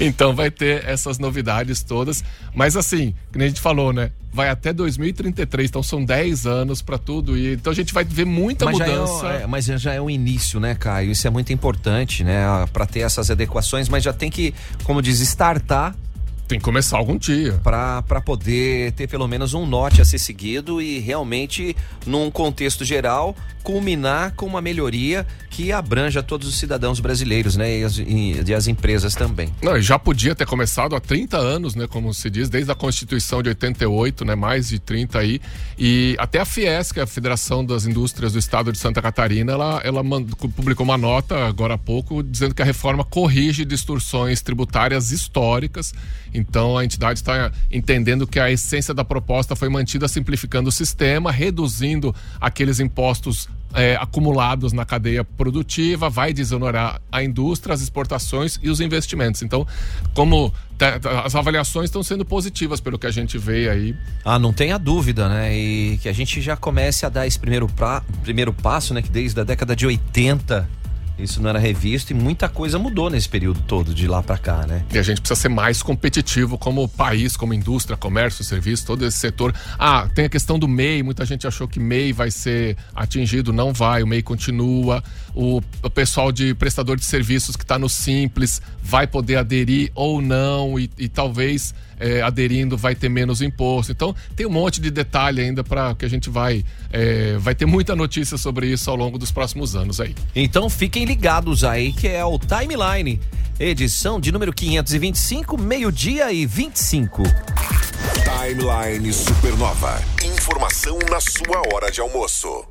então 0.00 0.34
vai 0.34 0.50
ter 0.50 0.84
essas 0.86 1.18
novidades 1.18 1.82
todas. 1.82 2.24
Mas 2.54 2.76
assim, 2.76 3.14
nem 3.34 3.46
a 3.46 3.48
gente 3.48 3.60
falou, 3.60 3.92
né? 3.92 4.10
Vai 4.34 4.48
até 4.48 4.72
2033, 4.72 5.68
então 5.68 5.82
são 5.82 6.02
10 6.02 6.46
anos 6.46 6.80
para 6.80 6.96
tudo. 6.96 7.36
E, 7.36 7.52
então 7.52 7.70
a 7.70 7.76
gente 7.76 7.92
vai 7.92 8.02
ver 8.02 8.24
muita 8.24 8.64
Mas 8.64 8.80
é, 8.80 8.84
mudança. 9.06 9.26
é, 9.28 9.46
mas 9.46 9.64
já 9.66 9.92
é 9.92 10.00
o 10.00 10.08
início, 10.08 10.58
né, 10.58 10.74
Caio? 10.74 11.10
Isso 11.10 11.26
é 11.26 11.30
muito 11.30 11.52
importante, 11.52 12.24
né, 12.24 12.42
para 12.72 12.86
ter 12.86 13.00
essas 13.00 13.30
adequações, 13.30 13.88
mas 13.88 14.02
já 14.02 14.12
tem 14.12 14.30
que, 14.30 14.54
como 14.84 15.02
diz, 15.02 15.20
startar 15.20 15.94
Tem 16.52 16.58
que 16.58 16.64
começar 16.66 16.98
algum 16.98 17.16
dia. 17.16 17.54
para 17.64 18.20
poder 18.20 18.92
ter 18.92 19.08
pelo 19.08 19.26
menos 19.26 19.54
um 19.54 19.64
norte 19.64 20.02
a 20.02 20.04
ser 20.04 20.18
seguido 20.18 20.82
e 20.82 20.98
realmente, 20.98 21.74
num 22.04 22.30
contexto 22.30 22.84
geral, 22.84 23.34
culminar 23.62 24.34
com 24.34 24.44
uma 24.44 24.60
melhoria 24.60 25.26
que 25.48 25.72
abranja 25.72 26.22
todos 26.22 26.46
os 26.48 26.56
cidadãos 26.56 26.98
brasileiros, 27.00 27.56
né, 27.56 27.78
e 27.78 27.84
as, 27.84 27.96
e- 27.96 28.42
e 28.46 28.52
as 28.54 28.66
empresas 28.66 29.14
também. 29.14 29.48
Não, 29.62 29.76
e 29.78 29.82
já 29.82 29.98
podia 29.98 30.34
ter 30.34 30.44
começado 30.46 30.94
há 30.94 31.00
30 31.00 31.38
anos, 31.38 31.74
né? 31.74 31.86
Como 31.86 32.12
se 32.12 32.28
diz, 32.28 32.50
desde 32.50 32.70
a 32.70 32.74
Constituição 32.74 33.42
de 33.42 33.48
88, 33.50 34.22
né? 34.24 34.34
Mais 34.34 34.68
de 34.68 34.78
30 34.78 35.20
aí. 35.20 35.40
E 35.78 36.14
até 36.18 36.40
a 36.40 36.44
Fiesc, 36.44 36.98
a 37.00 37.06
Federação 37.06 37.64
das 37.64 37.86
Indústrias 37.86 38.32
do 38.34 38.38
Estado 38.38 38.72
de 38.72 38.78
Santa 38.78 39.00
Catarina, 39.00 39.52
ela, 39.52 39.80
ela 39.84 40.02
publicou 40.54 40.84
uma 40.84 40.98
nota 40.98 41.46
agora 41.46 41.74
há 41.74 41.78
pouco 41.78 42.22
dizendo 42.22 42.54
que 42.54 42.60
a 42.60 42.64
reforma 42.64 43.04
corrige 43.04 43.64
distorções 43.64 44.42
tributárias 44.42 45.12
históricas. 45.12 45.94
Então 46.42 46.76
a 46.76 46.84
entidade 46.84 47.20
está 47.20 47.50
entendendo 47.70 48.26
que 48.26 48.40
a 48.40 48.50
essência 48.50 48.92
da 48.92 49.04
proposta 49.04 49.54
foi 49.54 49.68
mantida 49.68 50.08
simplificando 50.08 50.68
o 50.68 50.72
sistema, 50.72 51.30
reduzindo 51.30 52.14
aqueles 52.40 52.80
impostos 52.80 53.48
é, 53.74 53.96
acumulados 53.96 54.72
na 54.74 54.84
cadeia 54.84 55.24
produtiva, 55.24 56.10
vai 56.10 56.32
desonorar 56.32 57.00
a 57.10 57.22
indústria, 57.24 57.72
as 57.72 57.80
exportações 57.80 58.58
e 58.62 58.68
os 58.68 58.80
investimentos. 58.80 59.40
Então, 59.42 59.66
como 60.14 60.52
tá- 60.76 60.98
tá- 60.98 61.22
as 61.22 61.34
avaliações 61.34 61.86
estão 61.86 62.02
sendo 62.02 62.24
positivas 62.24 62.80
pelo 62.80 62.98
que 62.98 63.06
a 63.06 63.10
gente 63.10 63.38
vê 63.38 63.70
aí. 63.70 63.96
Ah, 64.24 64.38
não 64.38 64.52
tenha 64.52 64.78
dúvida, 64.78 65.26
né? 65.28 65.56
E 65.56 65.98
que 66.02 66.08
a 66.08 66.12
gente 66.12 66.40
já 66.42 66.54
comece 66.56 67.06
a 67.06 67.08
dar 67.08 67.26
esse 67.26 67.38
primeiro, 67.38 67.66
pra, 67.66 68.02
primeiro 68.22 68.52
passo, 68.52 68.92
né? 68.92 69.00
Que 69.00 69.08
desde 69.08 69.40
a 69.40 69.44
década 69.44 69.74
de 69.74 69.86
80 69.86 70.68
isso 71.22 71.40
não 71.40 71.50
era 71.50 71.58
revisto 71.58 72.12
e 72.12 72.14
muita 72.14 72.48
coisa 72.48 72.78
mudou 72.78 73.08
nesse 73.08 73.28
período 73.28 73.60
todo, 73.66 73.94
de 73.94 74.06
lá 74.06 74.22
pra 74.22 74.36
cá, 74.36 74.66
né? 74.66 74.84
E 74.92 74.98
a 74.98 75.02
gente 75.02 75.20
precisa 75.20 75.40
ser 75.40 75.48
mais 75.48 75.82
competitivo 75.82 76.58
como 76.58 76.88
país, 76.88 77.36
como 77.36 77.54
indústria, 77.54 77.96
comércio, 77.96 78.44
serviço, 78.44 78.86
todo 78.86 79.06
esse 79.06 79.18
setor. 79.18 79.54
Ah, 79.78 80.08
tem 80.14 80.24
a 80.24 80.28
questão 80.28 80.58
do 80.58 80.68
MEI, 80.68 81.02
muita 81.02 81.24
gente 81.24 81.46
achou 81.46 81.68
que 81.68 81.78
MEI 81.80 82.12
vai 82.12 82.30
ser 82.30 82.76
atingido, 82.94 83.52
não 83.52 83.72
vai, 83.72 84.02
o 84.02 84.06
MEI 84.06 84.22
continua. 84.22 85.02
O, 85.34 85.60
o 85.82 85.90
pessoal 85.90 86.30
de 86.30 86.54
prestador 86.54 86.96
de 86.96 87.04
serviços 87.04 87.56
que 87.56 87.64
está 87.64 87.78
no 87.78 87.88
Simples 87.88 88.60
vai 88.82 89.06
poder 89.06 89.36
aderir 89.36 89.90
ou 89.94 90.20
não, 90.20 90.78
e, 90.78 90.90
e 90.98 91.08
talvez 91.08 91.74
é, 92.02 92.20
aderindo 92.20 92.76
vai 92.76 92.94
ter 92.94 93.08
menos 93.08 93.40
imposto. 93.40 93.92
Então, 93.92 94.14
tem 94.34 94.44
um 94.44 94.50
monte 94.50 94.80
de 94.80 94.90
detalhe 94.90 95.40
ainda 95.40 95.62
para 95.62 95.94
que 95.94 96.04
a 96.04 96.08
gente 96.08 96.28
vai. 96.28 96.64
é, 96.92 97.36
vai 97.38 97.54
ter 97.54 97.66
muita 97.66 97.94
notícia 97.94 98.36
sobre 98.36 98.66
isso 98.66 98.90
ao 98.90 98.96
longo 98.96 99.16
dos 99.18 99.30
próximos 99.30 99.76
anos 99.76 100.00
aí. 100.00 100.14
Então 100.34 100.68
fiquem 100.68 101.04
ligados 101.04 101.64
aí 101.64 101.92
que 101.92 102.08
é 102.08 102.24
o 102.24 102.38
Timeline, 102.38 103.20
edição 103.58 104.20
de 104.20 104.32
número 104.32 104.52
525, 104.52 105.56
meio-dia 105.58 106.32
e 106.32 106.44
25. 106.44 107.22
Timeline 108.24 109.12
Supernova. 109.12 110.02
Informação 110.24 110.98
na 111.10 111.20
sua 111.20 111.62
hora 111.72 111.90
de 111.90 112.00
almoço. 112.00 112.66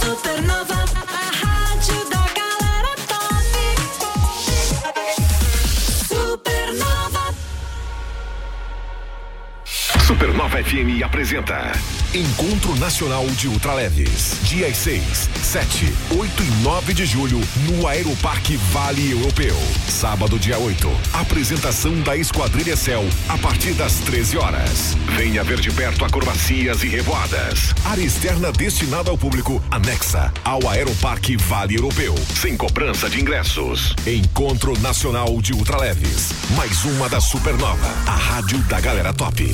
Supernova, 0.00 0.84
Supernova 10.14 10.62
FM 10.62 11.02
apresenta 11.02 11.72
Encontro 12.14 12.76
Nacional 12.76 13.26
de 13.26 13.48
Ultraleves. 13.48 14.38
Dias 14.44 14.76
6, 14.76 15.28
7, 15.42 15.92
8 16.16 16.42
e 16.44 16.50
9 16.62 16.94
de 16.94 17.04
julho 17.04 17.40
no 17.66 17.88
Aeroparque 17.88 18.56
Vale 18.56 19.10
Europeu. 19.10 19.56
Sábado, 19.88 20.38
dia 20.38 20.56
8. 20.56 20.88
Apresentação 21.12 22.00
da 22.02 22.16
Esquadrilha 22.16 22.76
Céu 22.76 23.04
a 23.28 23.36
partir 23.38 23.72
das 23.72 23.94
13 23.94 24.38
horas. 24.38 24.96
Venha 25.16 25.42
ver 25.42 25.58
de 25.58 25.72
perto 25.72 26.04
acrobacias 26.04 26.84
e 26.84 26.86
revoadas. 26.86 27.74
Área 27.84 28.04
externa 28.04 28.52
destinada 28.52 29.10
ao 29.10 29.18
público 29.18 29.60
anexa 29.68 30.32
ao 30.44 30.68
Aeroparque 30.68 31.36
Vale 31.36 31.74
Europeu. 31.74 32.14
Sem 32.40 32.56
cobrança 32.56 33.10
de 33.10 33.20
ingressos. 33.20 33.92
Encontro 34.06 34.78
Nacional 34.78 35.42
de 35.42 35.52
Ultraleves. 35.52 36.30
Mais 36.56 36.84
uma 36.84 37.08
da 37.08 37.20
Supernova. 37.20 37.88
A 38.06 38.14
rádio 38.14 38.58
da 38.68 38.80
galera 38.80 39.12
top. 39.12 39.52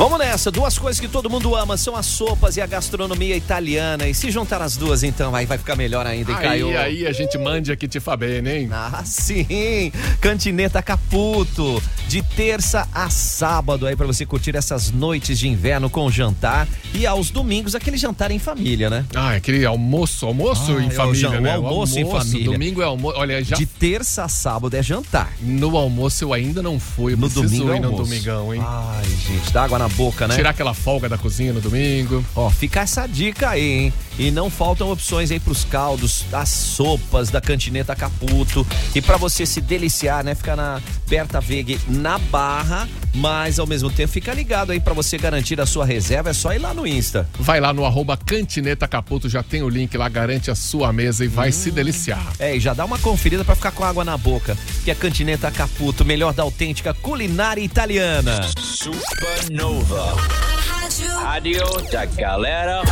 Vamos 0.00 0.18
nessa, 0.18 0.50
duas 0.50 0.78
coisas 0.78 0.98
que 0.98 1.06
todo 1.06 1.28
mundo 1.28 1.54
ama 1.54 1.76
são 1.76 1.94
as 1.94 2.06
sopas 2.06 2.56
e 2.56 2.60
a 2.62 2.66
gastronomia 2.66 3.36
italiana. 3.36 4.08
E 4.08 4.14
se 4.14 4.30
juntar 4.30 4.62
as 4.62 4.74
duas, 4.74 5.02
então, 5.02 5.34
aí 5.34 5.44
vai 5.44 5.58
ficar 5.58 5.76
melhor 5.76 6.06
ainda, 6.06 6.32
hein, 6.32 6.38
Caio? 6.40 6.68
Aí, 6.68 6.76
aí 6.76 7.06
a 7.06 7.12
gente 7.12 7.36
mande 7.36 7.70
aqui 7.70 7.86
te 7.86 8.00
bene, 8.18 8.50
hein? 8.50 8.68
Ah, 8.72 9.02
sim! 9.04 9.92
Cantineta 10.18 10.80
Caputo, 10.82 11.82
de 12.08 12.22
terça 12.22 12.88
a 12.94 13.10
sábado 13.10 13.86
aí 13.86 13.94
pra 13.94 14.06
você 14.06 14.24
curtir 14.24 14.56
essas 14.56 14.90
noites 14.90 15.38
de 15.38 15.46
inverno 15.48 15.90
com 15.90 16.10
jantar 16.10 16.66
e 16.94 17.06
aos 17.06 17.28
domingos 17.30 17.74
aquele 17.74 17.98
jantar 17.98 18.30
em 18.30 18.38
família, 18.38 18.88
né? 18.88 19.04
Ah, 19.14 19.32
aquele 19.34 19.66
almoço, 19.66 20.24
almoço 20.24 20.76
Ah, 20.78 20.82
em 20.82 20.86
é 20.86 20.88
o 20.88 20.90
família, 20.92 21.20
jan- 21.28 21.38
o 21.38 21.40
né? 21.42 21.52
almoço 21.56 21.98
em 21.98 22.10
família. 22.10 22.50
Domingo 22.50 22.80
é 22.80 22.86
almoço. 22.86 23.18
Olha, 23.18 23.44
já 23.44 23.54
De 23.54 23.66
terça 23.66 24.24
a 24.24 24.28
sábado 24.28 24.74
é 24.74 24.82
jantar. 24.82 25.30
no 25.42 25.76
almoço 25.76 26.24
eu 26.24 26.32
ainda 26.32 26.62
não 26.62 26.80
fui. 26.80 27.12
Eu 27.12 27.18
No 27.18 27.28
domingo 27.28 27.70
é 27.70 27.76
ir 27.76 27.80
no 27.80 27.88
almoço. 27.88 28.04
domingão, 28.04 28.54
hein? 28.54 28.62
Ai, 28.64 29.04
gente, 29.04 29.52
dá 29.52 29.64
água 29.64 29.78
na 29.78 29.89
boca, 29.90 30.26
né? 30.28 30.34
Tirar 30.34 30.50
aquela 30.50 30.74
folga 30.74 31.08
da 31.08 31.18
cozinha 31.18 31.52
no 31.52 31.60
domingo. 31.60 32.24
Ó, 32.34 32.48
fica 32.50 32.80
essa 32.80 33.06
dica 33.06 33.50
aí, 33.50 33.62
hein? 33.84 33.92
E 34.18 34.30
não 34.30 34.50
faltam 34.50 34.90
opções 34.90 35.30
aí 35.30 35.40
pros 35.40 35.64
caldos, 35.64 36.24
as 36.32 36.48
sopas 36.50 37.30
da 37.30 37.40
Cantineta 37.40 37.94
Caputo. 37.96 38.66
E 38.94 39.00
pra 39.00 39.16
você 39.16 39.46
se 39.46 39.60
deliciar, 39.60 40.22
né? 40.24 40.34
Fica 40.34 40.54
na 40.54 40.80
Berta 41.08 41.40
Veg 41.40 41.78
na 41.88 42.18
Barra, 42.18 42.86
mas 43.14 43.58
ao 43.58 43.66
mesmo 43.66 43.90
tempo 43.90 44.12
fica 44.12 44.34
ligado 44.34 44.72
aí 44.72 44.80
pra 44.80 44.92
você 44.92 45.16
garantir 45.16 45.58
a 45.60 45.64
sua 45.66 45.86
reserva. 45.86 46.30
É 46.30 46.32
só 46.34 46.52
ir 46.52 46.58
lá 46.58 46.74
no 46.74 46.86
Insta. 46.86 47.26
Vai 47.38 47.60
lá 47.60 47.72
no 47.72 47.84
arroba 47.84 48.16
Cantineta 48.16 48.86
Caputo, 48.86 49.28
já 49.28 49.42
tem 49.42 49.62
o 49.62 49.68
link 49.68 49.96
lá, 49.96 50.08
garante 50.08 50.50
a 50.50 50.54
sua 50.54 50.92
mesa 50.92 51.24
e 51.24 51.28
vai 51.28 51.48
Hum. 51.48 51.52
se 51.52 51.70
deliciar. 51.70 52.22
É, 52.38 52.54
e 52.56 52.60
já 52.60 52.74
dá 52.74 52.84
uma 52.84 52.98
conferida 52.98 53.44
pra 53.44 53.54
ficar 53.56 53.70
com 53.72 53.84
água 53.84 54.04
na 54.04 54.16
boca. 54.18 54.56
Que 54.84 54.90
é 54.90 54.94
Cantineta 54.94 55.50
Caputo, 55.50 56.04
melhor 56.04 56.34
da 56.34 56.42
autêntica 56.42 56.92
culinária 56.92 57.62
italiana. 57.62 58.40
Supernova. 58.58 59.79
Rádio 59.84 61.10
Rádio 61.22 61.64
da 61.90 62.04
galera. 62.04 62.82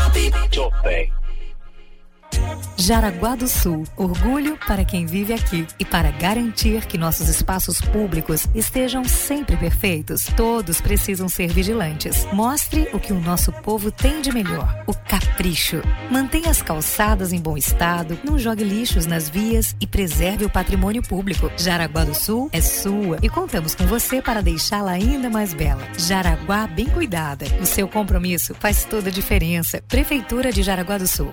Topé. 0.51 1.18
Jaraguá 2.89 3.35
do 3.35 3.49
Sul, 3.49 3.85
orgulho 3.97 4.57
para 4.67 4.85
quem 4.85 5.05
vive 5.05 5.35
aqui. 5.35 5.67
E 5.79 5.85
para 5.85 6.11
garantir 6.13 6.87
que 6.87 6.97
nossos 6.97 7.29
espaços 7.29 7.81
públicos 7.81 8.47
estejam 8.55 9.05
sempre 9.05 9.57
perfeitos, 9.57 10.27
todos 10.37 10.81
precisam 10.81 11.29
ser 11.29 11.49
vigilantes. 11.49 12.27
Mostre 12.33 12.89
o 12.95 13.01
que 13.01 13.13
o 13.13 13.21
nosso 13.21 13.53
povo 13.53 13.91
tem 13.91 14.23
de 14.23 14.33
melhor: 14.33 14.85
o 14.87 14.95
capricho. 14.95 15.83
Mantenha 16.11 16.51
as 16.51 16.63
calçadas 16.63 17.33
em 17.33 17.41
bom 17.41 17.57
estado, 17.57 18.19
não 18.25 18.39
jogue 18.39 18.63
lixos 18.63 19.07
nas 19.07 19.29
vias 19.29 19.75
e 19.81 19.87
preserve 19.87 20.45
o 20.45 20.51
patrimônio 20.51 21.03
público. 21.03 21.51
Jaraguá 21.57 22.05
do 22.05 22.15
Sul 22.15 22.49
é 22.53 22.61
sua 22.61 23.19
e 23.23 23.29
contamos 23.29 23.75
com 23.75 23.87
você 23.87 24.23
para 24.23 24.41
deixá-la 24.41 24.93
ainda 24.93 25.29
mais 25.29 25.53
bela. 25.53 25.83
Jaraguá 25.99 26.67
bem 26.67 26.87
cuidada. 26.87 27.45
O 27.61 27.67
seu 27.67 27.89
compromisso 27.89 28.55
faz 28.55 28.85
toda 28.85 29.11
a 29.11 29.13
diferença. 29.13 29.83
Prefeitura 29.89 30.53
de 30.53 30.63
Jaraguá 30.63 30.97
do 30.97 31.07
Sul. 31.07 31.33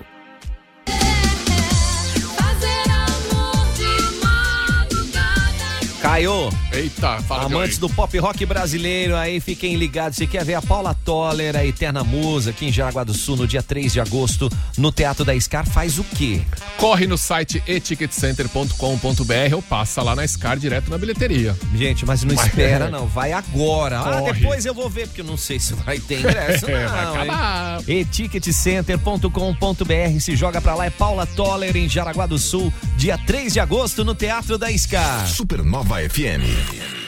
Caio, 6.16 6.48
Eita, 6.76 7.22
fala 7.22 7.44
Amantes 7.44 7.78
do 7.78 7.88
pop 7.88 8.18
rock 8.18 8.44
brasileiro, 8.44 9.16
aí 9.16 9.40
fiquem 9.40 9.76
ligados. 9.76 10.18
Se 10.18 10.26
quer 10.26 10.44
ver 10.44 10.54
a 10.54 10.60
Paula 10.62 10.94
Toller, 11.04 11.56
a 11.56 11.64
Eterna 11.64 12.02
Musa, 12.04 12.50
aqui 12.50 12.66
em 12.66 12.72
Jaraguá 12.72 13.02
do 13.04 13.14
Sul, 13.14 13.36
no 13.36 13.46
dia 13.46 13.62
3 13.62 13.92
de 13.94 14.00
agosto, 14.00 14.50
no 14.76 14.92
Teatro 14.92 15.24
da 15.24 15.38
Scar, 15.40 15.66
faz 15.66 15.98
o 15.98 16.04
quê? 16.04 16.42
Corre 16.76 17.06
no 17.06 17.16
site 17.16 17.62
eticketcenter.com.br 17.66 19.54
ou 19.54 19.62
passa 19.62 20.02
lá 20.02 20.14
na 20.14 20.26
Scar 20.26 20.58
direto 20.58 20.90
na 20.90 20.98
bilheteria. 20.98 21.56
Gente, 21.74 22.04
mas 22.04 22.22
não 22.24 22.34
Mas- 22.34 22.46
espera, 22.46 22.90
não. 23.00 23.06
Vai 23.06 23.32
agora. 23.32 24.00
Ah, 24.00 24.20
Corre. 24.20 24.32
depois 24.34 24.66
eu 24.66 24.74
vou 24.74 24.90
ver, 24.90 25.06
porque 25.06 25.22
eu 25.22 25.24
não 25.24 25.36
sei 25.38 25.58
se 25.58 25.72
vai 25.74 25.98
ter 25.98 26.18
ingresso. 26.20 26.66
É, 26.76 26.86
vai 26.86 27.26
não, 27.26 27.82
eticketcenter.com.br 27.86 30.20
se 30.20 30.36
joga 30.36 30.60
pra 30.60 30.74
lá, 30.74 30.86
é 30.86 30.90
Paula 30.90 31.26
Toller 31.26 31.76
em 31.76 31.88
Jaraguá 31.88 32.26
do 32.26 32.38
Sul, 32.38 32.72
dia 32.96 33.16
3 33.18 33.52
de 33.52 33.60
agosto 33.60 34.04
no 34.04 34.14
Teatro 34.14 34.58
da 34.58 34.70
Scar. 34.76 35.26
Supernova 35.28 35.96
FM. 36.08 36.65
Heavy. 36.66 37.05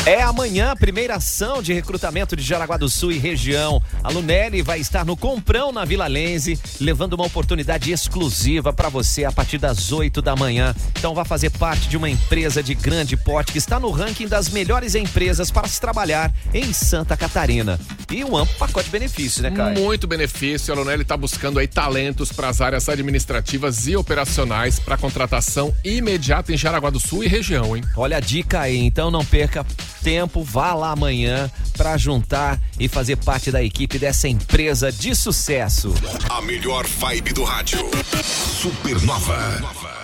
É 0.07 0.23
amanhã 0.23 0.71
a 0.71 0.77
primeira 0.77 1.17
ação 1.17 1.61
de 1.61 1.73
recrutamento 1.73 2.37
de 2.37 2.43
Jaraguá 2.45 2.77
do 2.77 2.89
Sul 2.89 3.11
e 3.11 3.19
região. 3.19 3.83
A 4.05 4.09
Lunelli 4.09 4.63
vai 4.63 4.79
estar 4.79 5.05
no 5.05 5.17
Comprão 5.17 5.73
na 5.73 5.85
Vila 5.85 6.07
Lense, 6.07 6.57
levando 6.81 7.15
uma 7.15 7.27
oportunidade 7.27 7.91
exclusiva 7.91 8.73
para 8.73 8.89
você 8.89 9.25
a 9.25 9.33
partir 9.33 9.59
das 9.59 9.91
8 9.91 10.23
da 10.23 10.37
manhã. 10.37 10.73
Então 10.97 11.13
vá 11.13 11.25
fazer 11.25 11.51
parte 11.51 11.89
de 11.89 11.97
uma 11.97 12.09
empresa 12.09 12.63
de 12.63 12.73
grande 12.73 13.17
porte 13.17 13.51
que 13.51 13.59
está 13.59 13.81
no 13.81 13.91
ranking 13.91 14.29
das 14.29 14.49
melhores 14.49 14.95
empresas 14.95 15.51
para 15.51 15.67
se 15.67 15.81
trabalhar 15.81 16.33
em 16.55 16.73
Santa 16.73 17.17
Catarina. 17.17 17.77
E 18.09 18.23
um 18.23 18.37
amplo 18.37 18.55
pacote 18.59 18.85
de 18.85 18.93
benefícios, 18.93 19.43
né, 19.43 19.51
Caio? 19.51 19.81
Muito 19.81 20.07
benefício. 20.07 20.73
A 20.73 20.77
Lunelli 20.77 21.03
está 21.03 21.17
buscando 21.17 21.59
aí 21.59 21.67
talentos 21.67 22.31
para 22.31 22.49
as 22.49 22.61
áreas 22.61 22.89
administrativas 22.89 23.89
e 23.89 23.97
operacionais 23.97 24.79
para 24.79 24.97
contratação 24.97 25.75
imediata 25.85 26.53
em 26.53 26.57
Jaraguá 26.57 26.91
do 26.91 27.01
Sul 27.01 27.25
e 27.25 27.27
região, 27.27 27.77
hein? 27.77 27.83
Olha 27.97 28.19
a 28.19 28.21
dica 28.21 28.61
aí, 28.61 28.79
então 28.79 29.11
não 29.11 29.25
perca 29.25 29.67
tempo, 30.03 30.43
vá 30.43 30.75
lá 30.75 30.91
amanhã 30.91 31.51
para 31.77 31.97
juntar 31.97 32.61
e 32.79 32.89
fazer 32.89 33.17
parte 33.17 33.51
da 33.51 33.63
equipe 33.63 33.99
dessa 33.99 34.29
empresa 34.29 34.91
de 34.91 35.15
sucesso. 35.15 35.95
A 36.29 36.41
melhor 36.43 36.87
vibe 36.87 37.33
do 37.33 37.45
rádio. 37.45 37.79
Supernova. 38.23 39.96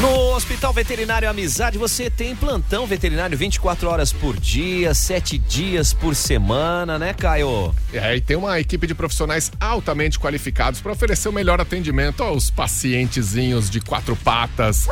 No 0.00 0.34
Hospital 0.34 0.74
Veterinário 0.74 1.28
Amizade, 1.28 1.78
você 1.78 2.10
tem 2.10 2.36
plantão 2.36 2.86
veterinário 2.86 3.36
24 3.36 3.88
horas 3.88 4.12
por 4.12 4.38
dia, 4.38 4.92
7 4.92 5.38
dias 5.38 5.94
por 5.94 6.14
semana, 6.14 6.98
né, 6.98 7.14
Caio? 7.14 7.74
É, 7.94 8.14
e 8.14 8.20
tem 8.20 8.36
uma 8.36 8.60
equipe 8.60 8.86
de 8.86 8.94
profissionais 8.94 9.50
altamente 9.58 10.18
qualificados 10.18 10.82
para 10.82 10.92
oferecer 10.92 11.30
o 11.30 11.32
melhor 11.32 11.62
atendimento 11.62 12.22
aos 12.22 12.50
pacientezinhos 12.50 13.70
de 13.70 13.80
quatro 13.80 14.14
patas. 14.16 14.86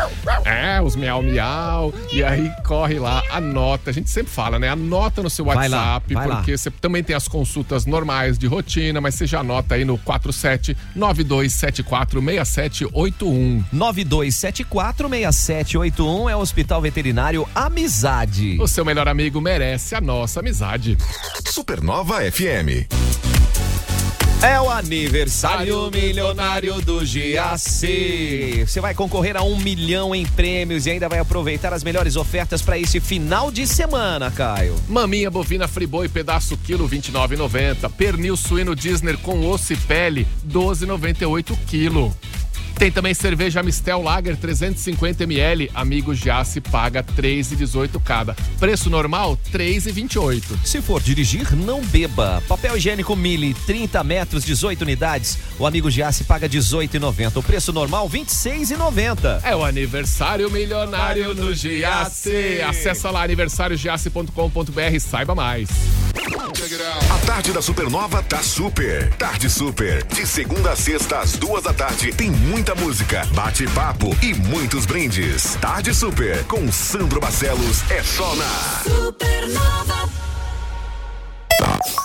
É, 0.46 0.80
os 0.80 0.96
miau 0.96 1.22
miau. 1.22 1.92
E 2.10 2.24
aí 2.24 2.50
corre 2.64 2.98
lá, 2.98 3.22
anota. 3.30 3.90
A 3.90 3.92
gente 3.92 4.08
sempre 4.08 4.32
fala, 4.32 4.58
né? 4.58 4.70
Anota 4.70 5.22
no 5.22 5.28
seu 5.28 5.44
Vai 5.44 5.68
lá, 5.68 5.96
WhatsApp, 5.96 6.14
vai 6.14 6.26
lá. 6.26 6.36
porque 6.36 6.56
você 6.56 6.70
também 6.70 7.04
tem 7.04 7.14
as 7.14 7.28
consultas 7.28 7.84
normais 7.84 8.38
de 8.38 8.46
rotina, 8.46 9.02
mas 9.02 9.16
você 9.16 9.26
já 9.26 9.40
anota 9.40 9.74
aí 9.74 9.84
no 9.84 9.98
47 9.98 10.74
9274 10.96 12.22
6781. 12.22 13.64
9274 13.70 14.93
46781 14.96 16.30
é 16.30 16.36
o 16.36 16.38
Hospital 16.38 16.80
Veterinário 16.80 17.48
Amizade. 17.54 18.56
O 18.60 18.68
seu 18.68 18.84
melhor 18.84 19.08
amigo 19.08 19.40
merece 19.40 19.94
a 19.94 20.00
nossa 20.00 20.40
amizade. 20.40 20.96
Supernova 21.46 22.20
FM. 22.30 22.86
É 24.42 24.60
o 24.60 24.68
aniversário 24.68 25.90
milionário 25.90 26.80
do 26.82 26.98
GAC. 27.00 28.64
Você 28.66 28.80
vai 28.80 28.94
concorrer 28.94 29.38
a 29.38 29.42
um 29.42 29.56
milhão 29.56 30.14
em 30.14 30.26
prêmios 30.26 30.84
e 30.84 30.90
ainda 30.90 31.08
vai 31.08 31.18
aproveitar 31.18 31.72
as 31.72 31.82
melhores 31.82 32.14
ofertas 32.14 32.60
para 32.60 32.78
esse 32.78 33.00
final 33.00 33.50
de 33.50 33.66
semana, 33.66 34.30
Caio. 34.30 34.76
Maminha 34.86 35.30
bovina 35.30 35.66
friboi 35.66 36.08
pedaço 36.08 36.58
quilo 36.58 36.86
29,90. 36.86 37.90
Pernil 37.92 38.36
suíno 38.36 38.76
Disney 38.76 39.16
com 39.16 39.48
osso 39.48 39.72
e 39.72 39.76
pele 39.76 40.26
12,98 40.46 41.56
quilo. 41.66 42.14
Tem 42.78 42.90
também 42.90 43.14
cerveja 43.14 43.62
Mistel 43.62 44.02
Lager 44.02 44.36
350 44.36 45.24
ml. 45.24 45.70
Amigo 45.74 46.14
Giasse 46.14 46.60
paga 46.60 47.02
3,18 47.02 48.00
cada. 48.02 48.34
Preço 48.58 48.90
normal 48.90 49.38
3,28. 49.52 50.42
Se 50.64 50.82
for 50.82 51.00
dirigir, 51.00 51.54
não 51.54 51.82
beba. 51.84 52.42
Papel 52.48 52.76
higiênico 52.76 53.14
Mili, 53.16 53.54
30 53.66 54.02
metros, 54.04 54.44
18 54.44 54.82
unidades. 54.82 55.38
O 55.58 55.66
amigo 55.66 55.90
Giasse 55.90 56.24
paga 56.24 56.48
18,90. 56.48 57.36
O 57.36 57.42
preço 57.42 57.72
normal 57.72 58.08
26,90. 58.08 59.40
É 59.44 59.54
o 59.54 59.64
aniversário 59.64 60.50
milionário 60.50 61.34
do 61.34 61.54
Giasse. 61.54 62.60
Acesse 62.62 63.06
lá 63.06 63.22
aniversariogiasse.com.br 63.22 64.94
e 64.94 65.00
saiba 65.00 65.34
mais. 65.34 65.68
A 67.10 67.26
tarde 67.26 67.52
da 67.52 67.60
Supernova 67.60 68.22
tá 68.22 68.42
super. 68.42 69.12
Tarde 69.14 69.50
Super. 69.50 70.02
De 70.04 70.26
segunda 70.26 70.72
a 70.72 70.76
sexta, 70.76 71.18
às 71.18 71.32
duas 71.32 71.64
da 71.64 71.72
tarde, 71.72 72.12
tem 72.12 72.30
muita 72.64 72.74
música, 72.76 73.26
bate-papo 73.34 74.16
e 74.22 74.32
muitos 74.32 74.86
brindes. 74.86 75.54
Tarde 75.56 75.94
Super. 75.94 76.42
Com 76.44 76.72
Sandro 76.72 77.20
Barcelos 77.20 77.82
é 77.90 78.02
só 78.02 78.34
na 78.36 78.82
Supernova. 78.82 80.08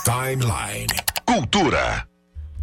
Timeline. 0.04 0.86
Cultura. 1.24 2.06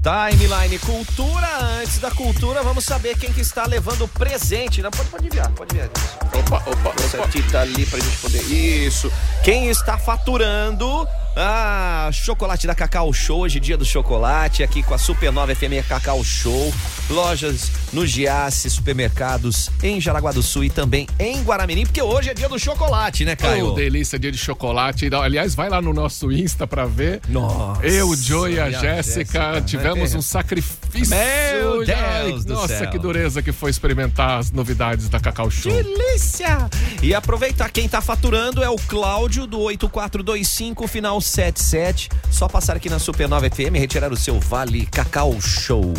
Timeline 0.03 0.77
Cultura. 0.77 1.47
Antes 1.81 1.97
da 1.97 2.11
cultura, 2.11 2.61
vamos 2.61 2.85
saber 2.85 3.17
quem 3.17 3.33
que 3.33 3.41
está 3.41 3.65
levando 3.65 4.07
presente. 4.07 4.79
Não, 4.83 4.91
pode, 4.91 5.09
pode 5.09 5.25
enviar, 5.25 5.49
pode 5.49 5.73
enviar. 5.73 5.89
Opa, 6.33 6.57
opa, 6.69 6.93
Essa 7.03 7.17
opa. 7.17 7.27
fita 7.31 7.61
ali 7.61 7.83
pra 7.87 7.99
gente 7.99 8.17
poder. 8.17 8.43
Isso. 8.43 9.11
Quem 9.43 9.69
está 9.69 9.97
faturando? 9.97 11.07
Ah, 11.39 12.09
chocolate 12.11 12.65
da 12.65 12.73
Cacau 12.73 13.13
Show, 13.13 13.41
hoje 13.41 13.59
dia 13.59 13.77
do 13.77 13.85
chocolate, 13.85 14.63
aqui 14.63 14.81
com 14.81 14.95
a 14.95 14.97
Supernova 14.97 15.53
FM 15.53 15.85
Cacau 15.87 16.23
Show. 16.23 16.73
Lojas 17.11 17.71
no 17.93 18.07
Giasse, 18.07 18.69
supermercados 18.71 19.69
em 19.83 20.01
Jaraguá 20.01 20.31
do 20.31 20.41
Sul 20.41 20.63
e 20.63 20.69
também 20.69 21.07
em 21.19 21.41
Guaramirim, 21.43 21.85
porque 21.85 22.01
hoje 22.01 22.31
é 22.31 22.33
dia 22.33 22.49
do 22.49 22.57
chocolate, 22.57 23.23
né, 23.23 23.35
Caio? 23.35 23.67
Oh, 23.67 23.71
delícia, 23.73 24.17
dia 24.17 24.31
de 24.31 24.37
chocolate. 24.37 25.07
Aliás, 25.13 25.53
vai 25.53 25.69
lá 25.69 25.79
no 25.79 25.93
nosso 25.93 26.31
Insta 26.31 26.65
pra 26.65 26.85
ver. 26.85 27.21
Nossa, 27.29 27.85
Eu, 27.85 28.09
o 28.09 28.15
Joe 28.15 28.53
e 28.55 28.59
a 28.59 28.71
Jéssica 28.71 28.97
Jéssica. 28.97 29.61
tivemos 29.61 30.15
um 30.15 30.21
sacrifício. 30.21 31.15
Meu 31.15 31.85
Deus 31.85 31.89
Ai, 31.99 32.31
do 32.33 32.53
Nossa, 32.55 32.79
céu. 32.79 32.89
que 32.89 32.97
dureza 32.97 33.43
que 33.43 33.51
foi 33.51 33.69
experimentar 33.69 34.39
as 34.39 34.51
novidades 34.51 35.07
da 35.07 35.19
Cacau 35.19 35.51
Show. 35.51 35.71
Delícia! 35.71 36.67
E 37.03 37.13
aproveitar, 37.13 37.69
quem 37.69 37.87
tá 37.87 38.01
faturando 38.01 38.63
é 38.63 38.69
o 38.69 38.75
Cláudio 38.75 39.45
do 39.45 39.59
8425, 39.59 40.87
final 40.87 41.21
77. 41.27 42.09
Só 42.31 42.47
passar 42.47 42.75
aqui 42.75 42.89
na 42.89 42.99
Supernova 42.99 43.49
FM 43.49 43.75
e 43.75 43.79
retirar 43.79 44.11
o 44.11 44.17
seu 44.17 44.39
Vale 44.39 44.85
Cacau 44.85 45.39
Show. 45.41 45.93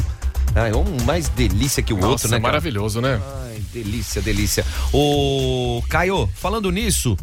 Ah, 0.55 0.69
é 0.69 0.75
um 0.75 1.05
mais 1.05 1.29
delícia 1.29 1.83
que 1.83 1.93
o 1.93 1.97
Nossa, 1.97 2.09
outro, 2.09 2.29
né? 2.29 2.37
cara? 2.39 2.43
maravilhoso, 2.43 3.01
né? 3.01 3.21
Ai, 3.45 3.63
delícia, 3.73 4.23
delícia. 4.23 4.65
O 4.93 5.83
Caio, 5.89 6.29
falando 6.35 6.71
nisso, 6.71 7.17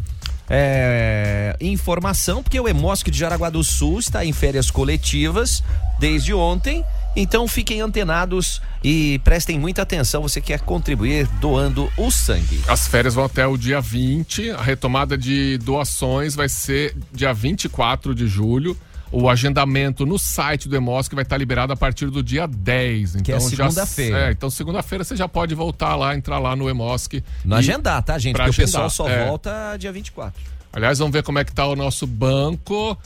é, 0.48 1.56
informação, 1.60 2.42
porque 2.42 2.58
o 2.58 2.68
Emosc 2.68 3.10
de 3.10 3.18
Jaraguá 3.18 3.50
do 3.50 3.62
Sul 3.64 3.98
está 3.98 4.24
em 4.24 4.32
férias 4.32 4.70
coletivas 4.70 5.62
desde 5.98 6.32
ontem. 6.32 6.84
Então 7.18 7.48
fiquem 7.48 7.80
antenados 7.80 8.60
e 8.84 9.18
prestem 9.24 9.58
muita 9.58 9.80
atenção. 9.82 10.20
Você 10.22 10.38
quer 10.40 10.60
contribuir 10.60 11.26
doando 11.40 11.90
o 11.96 12.10
sangue. 12.10 12.60
As 12.68 12.86
férias 12.86 13.14
vão 13.14 13.24
até 13.24 13.46
o 13.46 13.56
dia 13.56 13.80
20. 13.80 14.50
A 14.50 14.60
retomada 14.62 15.16
de 15.16 15.56
doações 15.58 16.34
vai 16.34 16.48
ser 16.48 16.94
dia 17.12 17.32
24 17.32 18.14
de 18.14 18.26
julho. 18.26 18.76
O 19.10 19.30
agendamento 19.30 20.04
no 20.04 20.18
site 20.18 20.68
do 20.68 20.76
Emosc 20.76 21.14
vai 21.14 21.22
estar 21.22 21.38
liberado 21.38 21.72
a 21.72 21.76
partir 21.76 22.10
do 22.10 22.22
dia 22.22 22.46
10. 22.46 23.14
Então 23.14 23.22
Que 23.22 23.32
é 23.32 23.40
já- 23.40 23.48
segunda-feira. 23.70 24.28
É, 24.28 24.32
então 24.32 24.50
segunda-feira 24.50 25.04
você 25.04 25.16
já 25.16 25.26
pode 25.28 25.54
voltar 25.54 25.94
lá, 25.96 26.14
entrar 26.14 26.38
lá 26.38 26.54
no 26.54 26.68
Emosc. 26.68 27.22
Não 27.44 27.56
e- 27.56 27.60
agendar, 27.60 28.02
tá, 28.02 28.18
gente? 28.18 28.34
Porque 28.36 28.50
o 28.50 28.54
pessoal 28.54 28.86
agendar, 28.86 28.90
só 28.96 29.08
é. 29.08 29.24
volta 29.26 29.76
dia 29.78 29.90
24. 29.92 30.38
Aliás, 30.72 30.98
vamos 30.98 31.12
ver 31.14 31.22
como 31.22 31.38
é 31.38 31.44
que 31.44 31.52
tá 31.54 31.64
o 31.66 31.74
nosso 31.74 32.06
banco. 32.06 32.98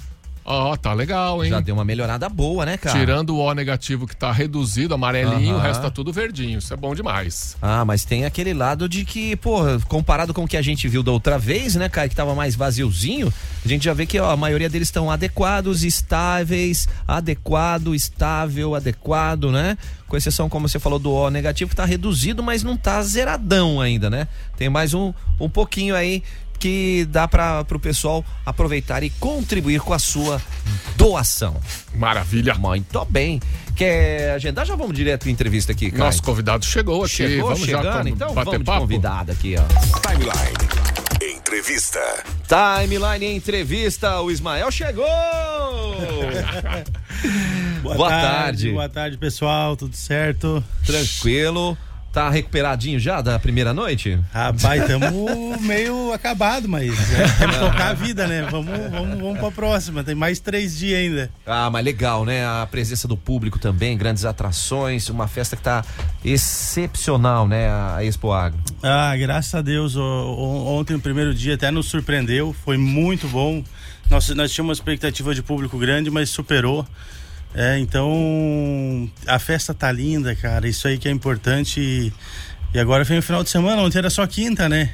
Ó, 0.52 0.76
tá 0.76 0.92
legal, 0.92 1.44
hein? 1.44 1.50
Já 1.50 1.60
deu 1.60 1.76
uma 1.76 1.84
melhorada 1.84 2.28
boa, 2.28 2.66
né, 2.66 2.76
cara? 2.76 2.98
Tirando 2.98 3.36
o 3.36 3.38
O 3.38 3.54
negativo 3.54 4.04
que 4.04 4.16
tá 4.16 4.32
reduzido, 4.32 4.92
amarelinho, 4.94 5.54
o 5.54 5.58
resto 5.60 5.82
tá 5.82 5.90
tudo 5.90 6.12
verdinho. 6.12 6.58
Isso 6.58 6.74
é 6.74 6.76
bom 6.76 6.92
demais. 6.92 7.56
Ah, 7.62 7.84
mas 7.84 8.04
tem 8.04 8.24
aquele 8.24 8.52
lado 8.52 8.88
de 8.88 9.04
que, 9.04 9.36
pô, 9.36 9.60
comparado 9.86 10.34
com 10.34 10.42
o 10.42 10.48
que 10.48 10.56
a 10.56 10.62
gente 10.62 10.88
viu 10.88 11.04
da 11.04 11.12
outra 11.12 11.38
vez, 11.38 11.76
né, 11.76 11.88
cara, 11.88 12.08
que 12.08 12.16
tava 12.16 12.34
mais 12.34 12.56
vaziozinho, 12.56 13.32
a 13.64 13.68
gente 13.68 13.84
já 13.84 13.94
vê 13.94 14.06
que 14.06 14.18
ó, 14.18 14.30
a 14.30 14.36
maioria 14.36 14.68
deles 14.68 14.88
estão 14.88 15.08
adequados, 15.08 15.84
estáveis, 15.84 16.88
adequado, 17.06 17.94
estável, 17.94 18.74
adequado, 18.74 19.52
né? 19.52 19.78
Com 20.10 20.16
exceção, 20.16 20.48
como 20.48 20.68
você 20.68 20.80
falou, 20.80 20.98
do 20.98 21.12
O 21.12 21.30
negativo, 21.30 21.70
que 21.70 21.76
tá 21.76 21.84
reduzido, 21.84 22.42
mas 22.42 22.64
não 22.64 22.76
tá 22.76 23.00
zeradão 23.00 23.80
ainda, 23.80 24.10
né? 24.10 24.26
Tem 24.56 24.68
mais 24.68 24.92
um, 24.92 25.14
um 25.38 25.48
pouquinho 25.48 25.94
aí 25.94 26.24
que 26.58 27.06
dá 27.08 27.28
para 27.28 27.64
o 27.70 27.78
pessoal 27.78 28.24
aproveitar 28.44 29.04
e 29.04 29.10
contribuir 29.10 29.80
com 29.80 29.94
a 29.94 30.00
sua 30.00 30.42
doação. 30.96 31.56
Maravilha. 31.94 32.54
Muito 32.54 33.04
bem. 33.04 33.40
Quer 33.76 34.32
agendar? 34.32 34.66
Já 34.66 34.74
vamos 34.74 34.94
direto 34.96 35.28
em 35.28 35.32
entrevista 35.32 35.70
aqui, 35.70 35.92
cara. 35.92 36.06
Nosso 36.06 36.24
convidado 36.24 36.64
chegou 36.64 37.04
aqui. 37.04 37.14
Chegou 37.14 37.48
vamos 37.50 37.64
chegando, 37.64 37.84
já 37.84 38.10
então 38.10 38.34
bater 38.34 38.44
vamos 38.44 38.58
de 38.58 38.64
papo. 38.64 38.80
convidado 38.80 39.30
aqui, 39.30 39.54
ó. 39.56 40.00
Timeline. 40.00 40.99
Entrevista. 41.30 42.00
Timeline 42.46 43.36
Entrevista, 43.36 44.20
o 44.20 44.30
Ismael 44.30 44.70
chegou! 44.70 45.06
Boa 47.82 48.08
tarde. 48.08 48.70
Boa 48.72 48.88
tarde, 48.88 49.16
pessoal. 49.16 49.76
Tudo 49.76 49.94
certo? 49.94 50.62
Tranquilo. 50.84 51.76
Tá 52.12 52.28
recuperadinho 52.28 52.98
já 52.98 53.20
da 53.20 53.38
primeira 53.38 53.72
noite? 53.72 54.18
Rapaz, 54.32 54.82
estamos 54.82 55.60
meio 55.62 56.12
acabado, 56.12 56.68
mas 56.68 56.90
é, 57.12 57.28
temos 57.38 57.56
que 57.56 57.62
tocar 57.62 57.90
a 57.90 57.92
vida, 57.92 58.26
né? 58.26 58.48
Vamos, 58.50 58.76
vamos, 58.90 59.20
vamos 59.20 59.38
pra 59.38 59.50
próxima. 59.52 60.02
Tem 60.02 60.16
mais 60.16 60.40
três 60.40 60.76
dias 60.76 60.98
ainda. 60.98 61.30
Ah, 61.46 61.70
mas 61.70 61.84
legal, 61.84 62.24
né? 62.24 62.44
A 62.44 62.66
presença 62.68 63.06
do 63.06 63.16
público 63.16 63.60
também, 63.60 63.96
grandes 63.96 64.24
atrações, 64.24 65.08
uma 65.08 65.28
festa 65.28 65.54
que 65.54 65.62
tá 65.62 65.84
excepcional, 66.24 67.46
né? 67.46 67.68
A 67.70 68.04
Expo 68.04 68.32
Agro. 68.32 68.58
Ah, 68.82 69.16
graças 69.16 69.54
a 69.54 69.62
Deus. 69.62 69.94
ontem, 69.96 70.94
o 70.94 71.00
primeiro 71.00 71.32
dia, 71.32 71.54
até 71.54 71.70
nos 71.70 71.86
surpreendeu. 71.86 72.52
Foi 72.64 72.76
muito 72.76 73.28
bom. 73.28 73.62
Nós, 74.10 74.28
nós 74.30 74.50
tínhamos 74.50 74.70
uma 74.70 74.82
expectativa 74.82 75.32
de 75.32 75.44
público 75.44 75.78
grande, 75.78 76.10
mas 76.10 76.28
superou. 76.30 76.84
É, 77.54 77.78
então, 77.78 79.10
a 79.26 79.38
festa 79.38 79.74
tá 79.74 79.90
linda, 79.90 80.34
cara. 80.36 80.68
Isso 80.68 80.86
aí 80.86 80.98
que 80.98 81.08
é 81.08 81.10
importante. 81.10 82.12
E, 82.72 82.78
agora 82.78 83.02
vem 83.04 83.18
o 83.18 83.22
final 83.22 83.42
de 83.42 83.50
semana. 83.50 83.82
Ontem 83.82 83.98
era 83.98 84.10
só 84.10 84.26
quinta, 84.26 84.68
né? 84.68 84.90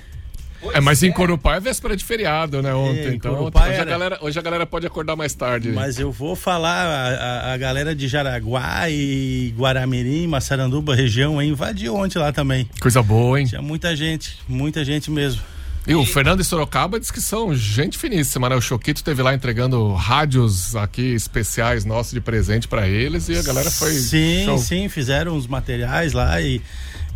É, 0.73 0.81
mas 0.81 1.03
em 1.03 1.12
Corupá 1.12 1.57
é 1.57 1.61
véspera 1.61 1.95
de 1.95 2.03
feriado, 2.03 2.61
né? 2.62 2.75
Ontem. 2.75 3.01
É, 3.09 3.14
então, 3.14 3.35
Corupá 3.37 3.64
hoje, 3.64 3.71
a 3.73 3.75
era. 3.75 3.85
galera, 3.85 4.19
hoje 4.23 4.38
a 4.38 4.42
galera 4.42 4.66
pode 4.66 4.87
acordar 4.87 5.14
mais 5.14 5.33
tarde. 5.35 5.69
Mas 5.71 5.99
eu 5.99 6.11
vou 6.11 6.35
falar, 6.35 6.87
a, 6.87 7.51
a- 7.51 7.53
a 7.53 7.57
galera 7.59 7.95
de 7.95 8.09
Jaraguá 8.09 8.88
e 8.88 9.55
Guaramirim, 9.57 10.27
Massaranduba, 10.27 10.95
região, 10.95 11.40
invadiu 11.42 11.95
ontem 11.95 12.19
lá 12.19 12.33
também. 12.33 12.69
Coisa 12.81 13.03
boa, 13.03 13.38
hein? 13.38 13.47
Tinha 13.47 13.62
muita 13.62 13.95
gente, 13.95 14.38
muita 14.49 14.83
gente 14.85 15.11
mesmo. 15.11 15.42
E 15.87 15.94
o 15.94 16.05
Fernando 16.05 16.40
e 16.40 16.44
Sorocaba 16.44 16.99
diz 16.99 17.12
que 17.12 17.20
são 17.20 17.55
gente 17.55 17.96
finíssima, 17.96 18.49
né? 18.49 18.57
O 18.57 18.61
Choquito 18.61 18.99
esteve 18.99 19.22
lá 19.22 19.33
entregando 19.33 19.94
rádios 19.94 20.75
aqui 20.75 21.14
especiais 21.14 21.85
nossos 21.85 22.12
de 22.12 22.20
presente 22.20 22.66
pra 22.66 22.88
eles 22.88 23.29
e 23.29 23.37
a 23.37 23.42
galera 23.42 23.70
foi. 23.70 23.92
Sim, 23.92 24.44
show. 24.46 24.59
sim, 24.59 24.88
fizeram 24.88 25.37
os 25.37 25.46
materiais 25.46 26.12
lá 26.12 26.40
e, 26.40 26.61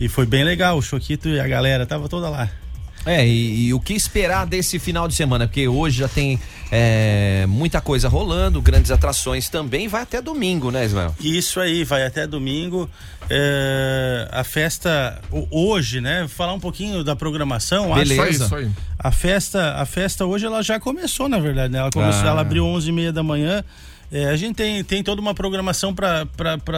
e 0.01 0.09
foi 0.09 0.25
bem 0.25 0.45
legal. 0.45 0.79
O 0.79 0.83
Choquito 0.83 1.29
e 1.29 1.41
a 1.41 1.49
galera 1.49 1.85
tava 1.85 2.09
toda 2.09 2.29
lá. 2.29 2.49
É, 3.07 3.27
e, 3.27 3.67
e 3.69 3.75
o 3.75 3.81
que 3.81 3.95
esperar 3.95 4.47
desse 4.47 4.79
final 4.79 5.09
de 5.09 5.15
semana? 5.15 5.47
Porque 5.47 5.67
hoje 5.67 5.99
já 6.01 6.09
tem 6.09 6.39
é, 6.71 7.47
muita 7.49 7.81
coisa 7.81 8.09
rolando, 8.09 8.61
grandes 8.61 8.91
atrações 8.91 9.49
também, 9.49 9.89
vai 9.89 10.03
até 10.03 10.21
domingo, 10.21 10.71
né, 10.71 10.85
Ismael? 10.85 11.15
Isso 11.19 11.59
aí, 11.61 11.83
vai 11.83 12.05
até 12.05 12.27
domingo. 12.27 12.89
É, 13.29 14.29
a 14.31 14.45
festa 14.45 15.19
hoje, 15.51 16.01
né? 16.01 16.27
Falar 16.29 16.53
um 16.53 16.61
pouquinho 16.61 17.03
da 17.03 17.17
programação. 17.17 17.95
acho- 17.95 18.13
Isso 18.13 18.55
aí. 18.55 18.69
A 18.99 19.11
festa, 19.11 19.75
a 19.77 19.87
festa 19.87 20.27
hoje 20.27 20.45
ela 20.45 20.63
já 20.63 20.79
começou, 20.79 21.29
na 21.29 21.39
verdade, 21.39 21.73
né? 21.73 21.79
Ela 21.79 21.91
começou, 21.91 22.25
Ah. 22.27 22.31
ela 22.33 22.41
abriu 22.43 22.65
11h30 22.67 23.13
da 23.13 23.23
manhã. 23.23 23.65
É, 24.13 24.27
a 24.27 24.37
gente 24.37 24.57
tem, 24.57 24.83
tem 24.83 25.03
toda 25.05 25.21
uma 25.21 25.33
programação 25.33 25.95
para 25.95 26.27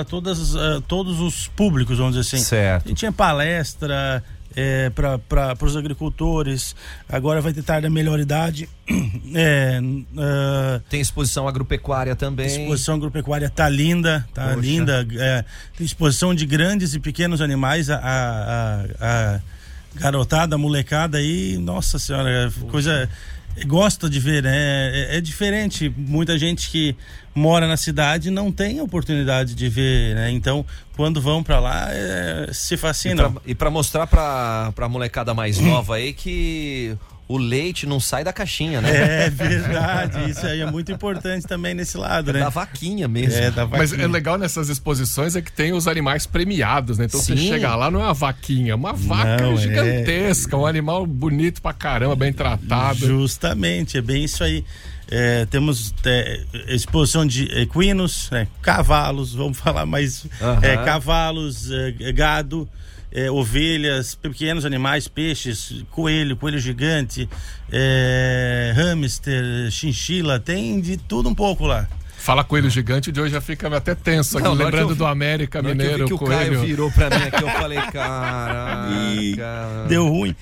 todas 0.07 0.55
ah, 0.55 0.83
todos 0.87 1.19
os 1.19 1.49
públicos, 1.49 1.97
vamos 1.99 2.15
dizer 2.15 2.29
assim. 2.37 2.45
Certo. 2.45 2.91
E 2.91 2.95
tinha 2.95 3.11
palestra, 3.11 4.23
para 4.95 5.65
os 5.65 5.77
agricultores. 5.77 6.75
Agora 7.09 7.41
vai 7.41 7.53
ter 7.53 7.62
tarde 7.62 7.83
da 7.83 7.91
melhor 7.91 8.19
idade. 8.21 8.69
É, 9.35 9.81
ah, 10.19 10.81
Tem 10.91 11.01
exposição 11.01 11.49
agropecuária 11.49 12.15
também. 12.15 12.47
exposição 12.47 12.97
agropecuária 12.97 13.49
tá 13.49 13.67
linda, 13.69 14.27
tá 14.35 14.49
Poxa. 14.49 14.61
linda. 14.61 15.07
É, 15.15 15.45
tem 15.77 15.85
exposição 15.87 16.35
de 16.35 16.45
grandes 16.45 16.93
e 16.95 17.01
pequenos 17.01 17.41
animais. 17.41 17.88
A, 17.88 17.97
a, 17.97 18.85
a- 19.01 19.37
a 19.37 19.41
garotada, 19.95 20.57
molecada 20.59 21.19
aí, 21.19 21.57
nossa 21.59 21.99
senhora, 21.99 22.29
é 22.31 22.71
coisa. 22.71 23.09
Gosta 23.67 24.09
de 24.09 24.19
ver, 24.19 24.43
né? 24.43 24.55
É, 25.12 25.19
é 25.19 25.21
diferente. 25.21 25.93
Muita 25.97 26.38
gente 26.38 26.71
que 26.71 26.97
mora 27.35 27.67
na 27.67 27.77
cidade 27.77 28.31
não 28.31 28.51
tem 28.51 28.79
a 28.79 28.83
oportunidade 28.83 29.55
de 29.55 29.69
ver, 29.69 30.15
né? 30.15 30.31
Então, 30.31 30.65
quando 30.97 31.21
vão 31.21 31.43
pra 31.43 31.61
lá, 31.61 31.88
é, 31.91 32.51
se 32.53 32.77
fascinam. 32.77 33.37
e 33.47 33.55
pra 33.55 33.71
mostrar 33.71 34.07
pra, 34.07 34.73
pra 34.75 34.88
molecada 34.88 35.33
mais 35.35 35.59
nova 35.59 35.97
aí 35.97 36.12
que 36.12 36.97
o 37.29 37.39
leite 37.39 37.87
não 37.87 37.99
sai 38.01 38.25
da 38.25 38.33
caixinha, 38.33 38.81
né? 38.81 39.27
É 39.27 39.31
verdade, 39.31 40.31
isso 40.31 40.45
aí 40.47 40.61
é 40.61 40.71
muito 40.71 40.93
importante 40.93 41.47
também 41.47 41.73
nesse 41.75 41.97
lado, 41.97 42.31
É 42.31 42.35
né? 42.35 42.41
da 42.41 42.49
vaquinha 42.49 43.09
mesmo. 43.09 43.39
É, 43.39 43.51
da 43.51 43.67
Mas 43.67 43.91
vaquinha. 43.91 44.07
é 44.07 44.11
legal 44.11 44.37
nessas 44.37 44.69
exposições 44.69 45.35
é 45.37 45.41
que 45.41 45.51
tem 45.51 45.73
os 45.73 45.89
animais 45.89 46.27
premiados, 46.27 46.99
né? 46.99 47.07
Então 47.07 47.21
você 47.21 47.37
Sim. 47.37 47.49
chega 47.49 47.75
lá, 47.75 47.91
não 47.91 48.01
é 48.01 48.05
uma 48.05 48.15
vaquinha, 48.15 48.73
é 48.73 48.75
uma 48.75 48.93
vaca 48.93 49.43
Não, 49.43 49.53
é. 49.53 49.57
gigantesca, 49.57 50.57
um 50.57 50.67
animal 50.67 51.07
bonito 51.07 51.63
pra 51.63 51.73
caramba, 51.73 52.15
bem 52.17 52.33
tratado. 52.33 52.99
Justamente, 53.07 53.97
é 53.97 54.03
bem 54.03 54.25
isso 54.25 54.45
aí. 54.45 54.65
É, 55.11 55.45
temos 55.47 55.95
é, 56.07 56.43
exposição 56.69 57.27
de 57.27 57.45
equinos, 57.59 58.31
né, 58.31 58.47
cavalos, 58.63 59.35
vamos 59.35 59.57
falar 59.59 59.85
mais. 59.87 60.27
É, 60.63 60.77
cavalos, 60.85 61.71
é, 61.71 62.13
gado, 62.13 62.69
é, 63.12 63.31
ovelhas, 63.31 64.14
pequenos 64.14 64.64
animais, 64.64 65.07
peixes, 65.09 65.85
coelho, 65.90 66.37
coelho 66.37 66.59
gigante, 66.59 67.29
é, 67.70 68.72
hamster, 68.75 69.70
chinchila, 69.70 70.40
tem 70.40 70.81
de 70.81 70.96
tudo 70.96 71.29
um 71.29 71.35
pouco 71.35 71.66
lá. 71.66 71.87
Fala 72.16 72.44
coelho 72.44 72.70
gigante, 72.70 73.11
o 73.11 73.14
Joe 73.14 73.29
já 73.29 73.40
fica 73.40 73.66
até 73.77 73.96
tenso 73.96 74.38
aqui, 74.38 74.46
Não, 74.46 74.55
lembrando 74.55 74.94
do 74.94 75.05
América 75.05 75.59
hora 75.59 75.66
que 75.66 75.72
eu 75.72 75.77
vi 75.77 75.83
Mineiro, 75.83 76.07
que 76.07 76.14
o 76.14 76.18
coelho. 76.18 76.53
Caio 76.53 76.61
virou 76.61 76.90
pra 76.92 77.11
mim 77.11 77.25
aqui, 77.27 77.42
eu 77.42 77.48
falei, 77.51 77.81
caraca. 77.81 78.88
deu 79.88 80.09
ruim. 80.09 80.37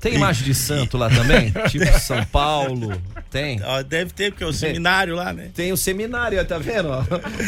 Tem 0.00 0.14
imagem 0.14 0.44
de 0.44 0.54
santo 0.54 0.96
lá 0.98 1.08
também? 1.10 1.52
Tipo 1.68 1.98
São 2.00 2.24
Paulo? 2.26 2.92
Tem. 3.30 3.60
Deve 3.88 4.12
ter, 4.12 4.32
porque 4.32 4.44
é 4.44 4.46
o 4.46 4.52
seminário 4.52 5.14
lá, 5.14 5.32
né? 5.32 5.50
Tem 5.54 5.72
o 5.72 5.76
seminário, 5.76 6.44
tá 6.44 6.58
vendo? 6.58 6.88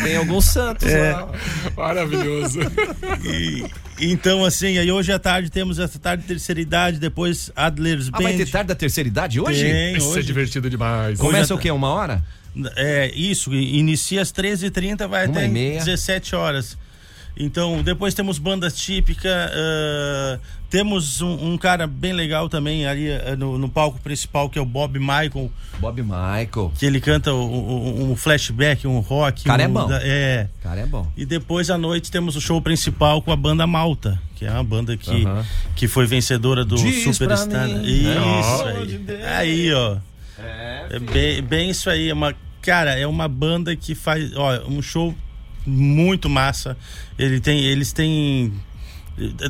Tem 0.03 0.17
alguns 0.17 0.45
santos 0.47 0.89
É. 0.89 1.13
lá. 1.13 1.29
Maravilhoso. 1.77 2.61
E- 3.25 3.65
então, 4.01 4.45
assim, 4.45 4.79
aí 4.79 4.91
hoje 4.91 5.13
à 5.13 5.19
tarde 5.19 5.51
temos 5.51 5.79
essa 5.79 5.99
tarde 5.99 6.23
de 6.23 6.29
terceira 6.29 6.61
idade, 6.61 6.99
depois 6.99 7.51
Adler's 7.55 8.09
Ah, 8.13 8.19
vai 8.21 8.33
Band. 8.33 8.39
ter 8.39 8.51
tarde 8.51 8.69
da 8.69 8.75
terceira 8.75 9.09
idade 9.09 9.41
hoje? 9.41 9.65
Tem, 9.65 9.97
Isso 9.97 10.07
é 10.09 10.19
hoje. 10.19 10.27
divertido 10.27 10.69
demais. 10.71 11.19
Começa 11.19 11.53
Hoje 11.55 11.55
o 11.55 11.59
quê? 11.59 11.71
Uma 11.71 11.89
hora? 11.89 12.23
É, 12.77 13.11
isso, 13.15 13.53
inicia 13.55 14.21
às 14.23 14.31
13h30, 14.33 15.07
vai 15.09 15.27
Uma 15.27 15.37
até 15.39 15.47
e 15.47 15.49
meia. 15.49 15.79
17 15.79 16.35
horas. 16.37 16.77
Então, 17.37 17.83
depois 17.83 18.13
temos 18.13 18.39
banda 18.39 18.71
típica, 18.71 19.51
ah, 19.55 20.39
temos 20.69 21.21
um, 21.23 21.53
um 21.53 21.59
cara 21.59 21.87
bem 21.87 22.13
legal 22.13 22.49
também 22.49 22.87
ali 22.87 23.11
ah, 23.11 23.35
no, 23.37 23.57
no 23.57 23.69
palco 23.71 23.99
principal, 24.01 24.51
que 24.51 24.59
é 24.59 24.63
o 24.63 24.67
Bob 24.67 24.99
Michael, 24.99 25.51
Bob 25.81 26.03
Michael. 26.03 26.73
que 26.79 26.85
ele 26.85 27.01
canta 27.01 27.33
um, 27.33 27.41
um- 27.43 28.11
um 28.13 28.17
flashback, 28.17 28.87
um 28.87 29.01
rock. 29.01 29.45
Cara 29.45 29.63
é 29.63 29.69
um, 29.69 29.73
bom. 29.73 29.89
da- 29.89 30.01
é. 30.03 30.47
Cara, 30.63 30.81
é 30.83 30.87
bom. 30.87 31.11
E 31.17 31.25
depois 31.25 31.71
à 31.71 31.79
noite 31.79 32.11
temos 32.11 32.37
o 32.37 32.41
show 32.41 32.61
principal 32.61 33.23
com 33.23 33.33
a 33.33 33.37
banda 33.37 33.67
Malta, 33.67 34.21
que 34.37 34.45
é 34.45 34.51
uma 34.51 34.63
banda 34.65 34.95
que, 34.97 35.25
Aham. 35.25 35.45
que 35.75 35.89
foi 35.89 36.05
vencedora 36.07 36.65
do 36.67 36.77
Diz 36.77 37.03
Superstar. 37.17 37.49
pra 37.49 37.67
mim, 37.67 37.83
Isso 37.83 38.65
aí. 38.65 39.25
Aí, 39.25 39.73
ó. 39.73 39.97
É 40.91 40.99
bem, 40.99 41.43
bem 41.43 41.71
isso 41.71 41.89
aí. 41.89 42.11
É 42.11 42.15
uma, 42.15 42.35
cara, 42.61 42.93
é 42.99 43.07
uma 43.07 43.27
banda 43.29 43.75
que 43.75 43.95
faz 43.95 44.37
ó, 44.37 44.61
um 44.69 44.83
show 44.83 45.15
muito 45.67 46.29
massa. 46.29 46.77
Ele 47.19 47.41
tem, 47.41 47.61
eles 47.65 47.93
têm. 47.93 48.53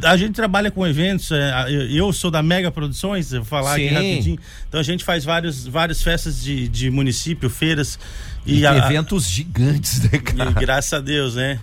A 0.04 0.16
gente 0.16 0.34
trabalha 0.34 0.70
com 0.70 0.84
eventos, 0.86 1.30
é, 1.30 1.52
eu- 1.90 2.12
sou 2.12 2.30
da 2.30 2.42
Mega 2.42 2.70
Produções, 2.70 3.30
vou 3.30 3.44
falar 3.44 3.74
aqui 3.74 3.88
Sim. 3.88 3.94
rapidinho. 3.94 4.38
Então 4.68 4.80
a 4.80 4.82
gente 4.82 5.04
faz 5.04 5.24
vários, 5.24 5.66
várias 5.66 6.02
festas 6.02 6.42
de, 6.42 6.66
de 6.68 6.90
município, 6.90 7.48
feiras. 7.48 7.98
E, 8.44 8.60
E, 8.60 8.66
a- 8.66 8.76
eventos 8.76 9.28
gigantes, 9.28 10.00
né, 10.02 10.10
e 10.14 10.18
cara? 10.18 10.50
graças 10.50 10.92
a 10.92 11.00
Deus, 11.00 11.36
né? 11.36 11.60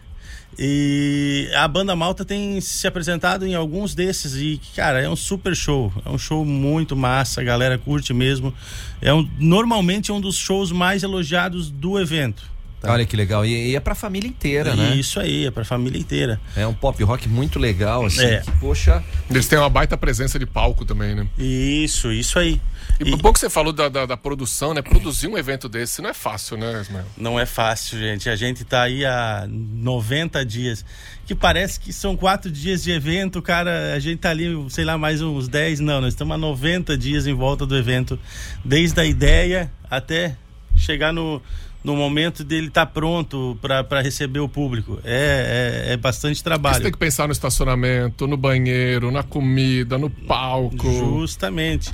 E 0.57 1.49
a 1.55 1.67
banda 1.67 1.95
Malta 1.95 2.25
tem 2.25 2.59
se 2.59 2.87
apresentado 2.87 3.45
em 3.45 3.53
alguns 3.55 3.93
desses 3.93 4.35
e, 4.35 4.59
cara, 4.75 4.99
é 5.01 5.09
um 5.09 5.15
super 5.15 5.55
show. 5.55 5.93
É 6.05 6.09
um 6.09 6.17
show 6.17 6.43
muito 6.43 6.95
massa, 6.95 7.41
a 7.41 7.43
galera 7.43 7.77
curte 7.77 8.13
mesmo. 8.13 8.53
É 9.01 9.13
um, 9.13 9.29
normalmente 9.39 10.09
é 10.09 10.13
um 10.13 10.19
dos 10.19 10.35
shows 10.37 10.71
mais 10.71 11.03
elogiados 11.03 11.69
do 11.69 11.99
evento. 11.99 12.43
Tá? 12.81 12.91
Olha 12.91 13.05
que 13.05 13.15
legal. 13.15 13.45
E, 13.45 13.71
e 13.71 13.75
é 13.75 13.79
pra 13.79 13.93
família 13.95 14.27
inteira, 14.27 14.75
né? 14.75 14.95
Isso 14.95 15.19
aí, 15.19 15.45
é 15.45 15.51
pra 15.51 15.63
família 15.65 15.99
inteira. 15.99 16.39
É 16.55 16.65
um 16.65 16.73
pop 16.73 17.01
rock 17.03 17.27
muito 17.27 17.59
legal, 17.59 18.05
assim. 18.05 18.23
É. 18.25 18.41
que, 18.41 18.51
poxa. 18.59 19.03
Eles 19.29 19.47
têm 19.47 19.59
uma 19.59 19.69
baita 19.69 19.97
presença 19.97 20.37
de 20.39 20.45
palco 20.45 20.85
também, 20.85 21.15
né? 21.15 21.27
Isso, 21.37 22.11
isso 22.11 22.39
aí. 22.39 22.59
E, 22.99 23.09
E- 23.09 23.13
um 23.13 23.17
pouco 23.17 23.33
que 23.33 23.39
você 23.39 23.49
falou 23.49 23.71
da, 23.73 23.89
da, 23.89 24.05
da 24.05 24.17
produção, 24.17 24.73
né? 24.73 24.81
Produzir 24.81 25.27
um 25.27 25.37
evento 25.37 25.67
desse 25.69 26.01
não 26.01 26.09
é 26.09 26.13
fácil, 26.13 26.57
né, 26.57 26.81
Ismael? 26.81 27.05
Não 27.17 27.39
é 27.39 27.45
fácil, 27.45 27.97
gente. 27.99 28.29
A 28.29 28.35
gente 28.35 28.63
tá 28.63 28.83
aí 28.83 29.05
há 29.05 29.45
90 29.47 30.45
dias. 30.45 30.85
Que 31.25 31.35
parece 31.35 31.79
que 31.79 31.93
são 31.93 32.17
quatro 32.17 32.49
dias 32.49 32.81
de 32.83 32.91
evento, 32.91 33.41
cara. 33.41 33.93
A 33.93 33.99
gente 33.99 34.19
tá 34.19 34.29
ali, 34.31 34.47
sei 34.69 34.83
lá, 34.83 34.97
mais 34.97 35.21
uns 35.21 35.47
10. 35.47 35.79
Não, 35.79 36.01
nós 36.01 36.13
estamos 36.13 36.33
há 36.33 36.37
90 36.37 36.97
dias 36.97 37.27
em 37.27 37.33
volta 37.33 37.65
do 37.65 37.77
evento. 37.77 38.19
Desde 38.65 38.99
a 38.99 39.05
ideia 39.05 39.71
até 39.89 40.35
chegar 40.75 41.13
no, 41.13 41.41
no 41.83 41.95
momento 41.95 42.43
dele 42.43 42.67
estar 42.67 42.85
pronto 42.87 43.57
para 43.61 44.01
receber 44.01 44.39
o 44.39 44.49
público. 44.49 44.99
É, 45.03 45.85
é, 45.87 45.93
é 45.93 45.97
bastante 45.97 46.37
Você 46.37 46.43
trabalho. 46.43 46.81
tem 46.81 46.91
que 46.91 46.97
pensar 46.97 47.27
no 47.27 47.31
estacionamento, 47.31 48.27
no 48.27 48.35
banheiro, 48.35 49.11
na 49.11 49.23
comida, 49.23 49.97
no 49.97 50.09
palco. 50.09 50.91
Justamente. 50.91 51.91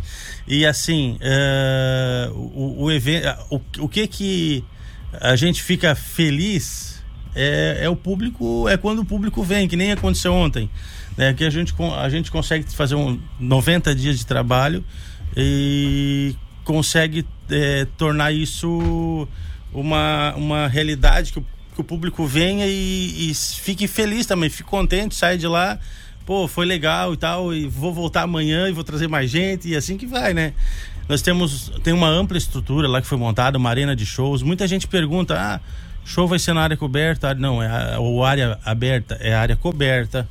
E 0.48 0.66
assim, 0.66 1.18
é, 1.22 2.30
o, 2.34 2.84
o 2.86 2.92
evento, 2.92 3.28
o, 3.50 3.62
o 3.80 3.90
que 3.90 4.08
que 4.08 4.64
a 5.22 5.36
gente 5.36 5.62
fica 5.62 5.94
feliz 5.94 7.04
é, 7.36 7.80
é 7.82 7.90
o 7.90 7.96
público, 7.96 8.68
é 8.68 8.78
quando 8.78 9.00
o 9.00 9.06
público 9.06 9.44
vem, 9.44 9.68
que 9.68 9.76
nem 9.76 9.92
aconteceu 9.92 10.34
ontem, 10.34 10.70
né? 11.18 11.34
Que 11.34 11.44
a 11.44 11.50
gente 11.50 11.76
a 11.98 12.10
gente 12.10 12.32
consegue 12.32 12.74
fazer 12.74 12.96
um 12.96 13.20
90 13.40 13.94
dias 13.94 14.18
de 14.18 14.26
trabalho 14.26 14.84
e 15.38 16.36
consegue 16.64 17.26
é, 17.50 17.86
tornar 17.98 18.32
isso 18.32 19.28
uma, 19.80 20.34
uma 20.36 20.68
realidade 20.68 21.32
que 21.32 21.40
o, 21.40 21.46
que 21.74 21.82
o 21.82 21.84
público 21.84 22.26
venha 22.26 22.66
e, 22.68 23.32
e 23.32 23.34
fique 23.34 23.88
feliz 23.88 24.26
também, 24.26 24.50
fique 24.50 24.70
contente, 24.70 25.16
sai 25.16 25.38
de 25.38 25.48
lá 25.48 25.80
pô, 26.26 26.48
foi 26.48 26.66
legal 26.66 27.14
e 27.14 27.18
tal, 27.18 27.54
e 27.54 27.68
vou 27.68 27.94
voltar 27.94 28.24
amanhã 28.24 28.68
e 28.68 28.72
vou 28.72 28.84
trazer 28.84 29.08
mais 29.08 29.30
gente, 29.30 29.70
e 29.70 29.76
assim 29.76 29.98
que 29.98 30.08
vai, 30.08 30.34
né? 30.34 30.54
Nós 31.08 31.22
temos 31.22 31.72
tem 31.84 31.94
uma 31.94 32.08
ampla 32.08 32.38
estrutura 32.38 32.88
lá 32.88 33.00
que 33.00 33.08
foi 33.08 33.18
montada, 33.18 33.58
uma 33.58 33.70
arena 33.70 33.96
de 33.96 34.06
shows. 34.06 34.42
Muita 34.42 34.68
gente 34.68 34.88
pergunta: 34.88 35.36
ah, 35.40 35.60
show 36.04 36.28
vai 36.28 36.40
ser 36.40 36.54
na 36.54 36.62
área 36.62 36.76
coberta? 36.76 37.30
Ah, 37.30 37.36
Não, 37.36 37.62
é 37.62 37.98
ou 38.00 38.26
área 38.26 38.58
aberta, 38.66 39.16
é 39.22 39.34
área 39.34 39.56
coberta. 39.56 40.28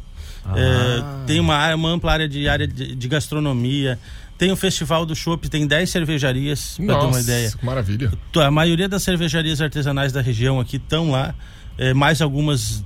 É, 0.54 1.26
tem 1.26 1.40
uma, 1.40 1.74
uma 1.74 1.88
ampla 1.88 2.12
área 2.12 2.28
de 2.28 2.46
área 2.48 2.66
de, 2.66 2.94
de 2.94 3.08
gastronomia. 3.08 3.98
Tem 4.44 4.52
o 4.52 4.56
Festival 4.56 5.06
do 5.06 5.16
Chopp, 5.16 5.48
tem 5.48 5.66
10 5.66 5.88
cervejarias, 5.88 6.74
pra 6.76 6.86
ter 6.86 6.92
uma 6.92 7.02
Nossa, 7.06 7.20
ideia. 7.20 7.50
que 7.50 7.64
maravilha. 7.64 8.12
A 8.36 8.50
maioria 8.50 8.86
das 8.86 9.02
cervejarias 9.02 9.58
artesanais 9.62 10.12
da 10.12 10.20
região 10.20 10.60
aqui 10.60 10.76
estão 10.76 11.10
lá, 11.10 11.34
é, 11.78 11.94
mais 11.94 12.20
algumas 12.20 12.84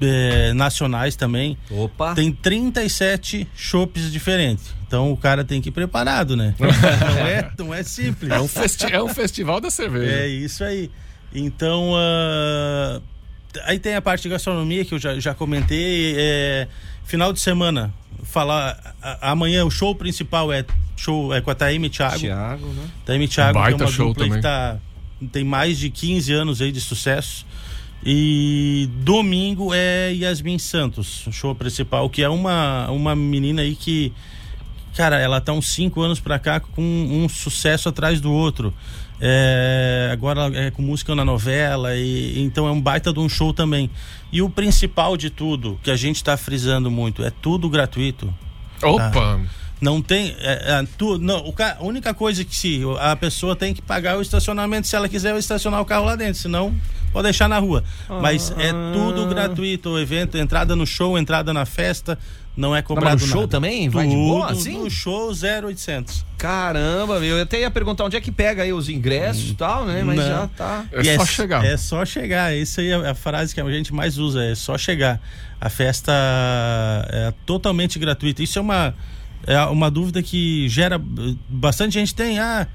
é, 0.00 0.52
nacionais 0.52 1.14
também. 1.14 1.56
Opa. 1.70 2.12
Tem 2.16 2.32
37 2.32 3.46
chopes 3.54 4.10
diferentes. 4.10 4.74
Então 4.84 5.12
o 5.12 5.16
cara 5.16 5.44
tem 5.44 5.60
que 5.62 5.68
ir 5.68 5.72
preparado, 5.72 6.36
né? 6.36 6.56
não, 6.58 7.26
é, 7.26 7.50
não 7.56 7.72
é 7.74 7.84
simples. 7.84 8.32
É 8.32 8.40
um, 8.40 8.48
festi 8.48 8.86
é 8.92 9.00
um 9.00 9.08
festival 9.08 9.60
da 9.60 9.70
cerveja. 9.70 10.10
É 10.12 10.26
isso 10.26 10.64
aí. 10.64 10.90
Então, 11.32 11.92
ah, 11.94 13.00
aí 13.64 13.78
tem 13.78 13.94
a 13.94 14.02
parte 14.02 14.22
de 14.24 14.28
gastronomia 14.28 14.84
que 14.84 14.92
eu 14.92 14.98
já, 14.98 15.20
já 15.20 15.34
comentei. 15.34 16.14
é, 16.18 16.68
final 17.04 17.32
de 17.32 17.38
semana, 17.40 17.94
falar. 18.24 18.96
a- 19.00 19.30
amanhã 19.30 19.64
o 19.64 19.70
show 19.70 19.94
principal 19.94 20.52
é 20.52 20.64
show 20.96 21.34
é 21.34 21.40
com 21.40 21.50
a 21.50 21.54
Taime 21.54 21.88
Thiago. 21.88 22.18
Thiago, 22.18 22.66
né? 22.66 22.88
Taime 23.04 23.28
Thiago, 23.28 23.52
que 23.52 23.58
é 23.58 23.62
Baita 23.62 23.84
uma 23.84 23.90
show 23.90 24.08
dupla 24.08 24.24
também. 24.24 24.38
que 24.38 24.42
tá, 24.42 24.76
tem 25.32 25.44
mais 25.44 25.78
de 25.78 25.90
15 25.90 26.32
anos 26.32 26.60
aí 26.60 26.72
de 26.72 26.80
sucesso. 26.80 27.46
E 28.04 28.88
domingo 29.00 29.72
é 29.74 30.12
Yasmin 30.12 30.58
Santos, 30.58 31.26
o 31.26 31.32
show 31.32 31.54
principal, 31.54 32.08
que 32.08 32.22
é 32.22 32.28
uma, 32.28 32.88
uma 32.90 33.16
menina 33.16 33.62
aí 33.62 33.74
que, 33.74 34.12
cara, 34.94 35.18
ela 35.18 35.40
tá 35.40 35.52
uns 35.52 35.68
5 35.68 36.00
anos 36.00 36.20
pra 36.20 36.38
cá 36.38 36.60
com 36.60 36.82
um 36.82 37.28
sucesso 37.28 37.88
atrás 37.88 38.20
do 38.20 38.32
outro. 38.32 38.72
É, 39.20 40.10
agora 40.12 40.42
ela 40.42 40.56
é 40.56 40.70
com 40.70 40.82
música 40.82 41.14
na 41.14 41.24
novela, 41.24 41.96
e 41.96 42.40
então 42.40 42.68
é 42.68 42.70
um 42.70 42.80
baita 42.80 43.12
de 43.12 43.18
um 43.18 43.28
show 43.28 43.52
também. 43.52 43.90
E 44.30 44.42
o 44.42 44.50
principal 44.50 45.16
de 45.16 45.30
tudo, 45.30 45.80
que 45.82 45.90
a 45.90 45.96
gente 45.96 46.22
tá 46.22 46.36
frisando 46.36 46.90
muito, 46.90 47.24
é 47.24 47.30
tudo 47.30 47.68
gratuito. 47.68 48.32
Opa! 48.82 49.40
Não 49.80 50.00
tem. 50.00 50.34
é, 50.38 50.80
é, 50.80 50.86
tu, 50.96 51.18
não, 51.18 51.40
o 51.46 51.54
a 51.58 51.84
única 51.84 52.14
coisa 52.14 52.44
que 52.44 52.54
se 52.56 52.80
a 52.98 53.14
pessoa 53.14 53.54
tem 53.54 53.74
que 53.74 53.82
pagar 53.82 54.14
é 54.14 54.16
o 54.16 54.22
estacionamento 54.22 54.86
se 54.86 54.96
ela 54.96 55.08
quiser 55.08 55.36
estacionar 55.36 55.80
o 55.80 55.84
carro 55.84 56.06
lá 56.06 56.16
dentro, 56.16 56.40
senão 56.40 56.74
pode 57.12 57.24
deixar 57.24 57.48
na 57.48 57.58
rua. 57.58 57.84
Mas 58.08 58.50
é 58.58 58.72
tudo 58.92 59.26
gratuito, 59.26 59.90
o 59.90 59.98
evento, 59.98 60.38
entrada 60.38 60.74
no 60.74 60.86
show, 60.86 61.18
entrada 61.18 61.52
na 61.52 61.66
festa, 61.66 62.18
não 62.56 62.74
é 62.74 62.80
cobrado 62.80 63.20
no 63.20 63.26
show 63.26 63.42
nada. 63.42 63.48
também? 63.50 63.90
Vai 63.90 64.06
de 64.06 64.14
Tudo 64.14 64.26
boa, 64.28 64.50
assim? 64.50 64.78
No 64.78 64.90
show 64.90 65.30
0800. 65.30 66.24
Caramba, 66.38 67.20
meu. 67.20 67.36
Eu 67.36 67.42
até 67.42 67.60
ia 67.60 67.70
perguntar 67.70 68.04
onde 68.04 68.16
é 68.16 68.20
que 68.20 68.32
pega 68.32 68.62
aí 68.62 68.72
os 68.72 68.88
ingressos 68.88 69.50
e 69.50 69.54
tal, 69.54 69.84
né? 69.84 70.02
Mas 70.02 70.16
Não. 70.16 70.24
já 70.24 70.48
tá. 70.56 70.84
É 70.90 71.00
E 71.02 71.16
só 71.16 71.26
chegar. 71.26 71.64
É 71.64 71.76
só 71.76 72.04
chegar. 72.06 72.56
Isso 72.56 72.80
aí 72.80 72.88
é 72.88 73.10
a 73.10 73.14
frase 73.14 73.54
que 73.54 73.60
a 73.60 73.70
gente 73.70 73.92
mais 73.92 74.16
usa, 74.16 74.42
é 74.42 74.54
só 74.54 74.78
chegar. 74.78 75.20
A 75.60 75.68
festa 75.68 76.12
é 77.10 77.32
totalmente 77.44 77.98
gratuita. 77.98 78.42
Isso 78.42 78.58
é 78.58 78.62
uma, 78.62 78.94
é 79.46 79.58
uma 79.64 79.90
dúvida 79.90 80.22
que 80.22 80.68
gera. 80.68 81.00
Bastante 81.48 81.94
gente 81.94 82.14
tem. 82.14 82.38
Ah, 82.38 82.66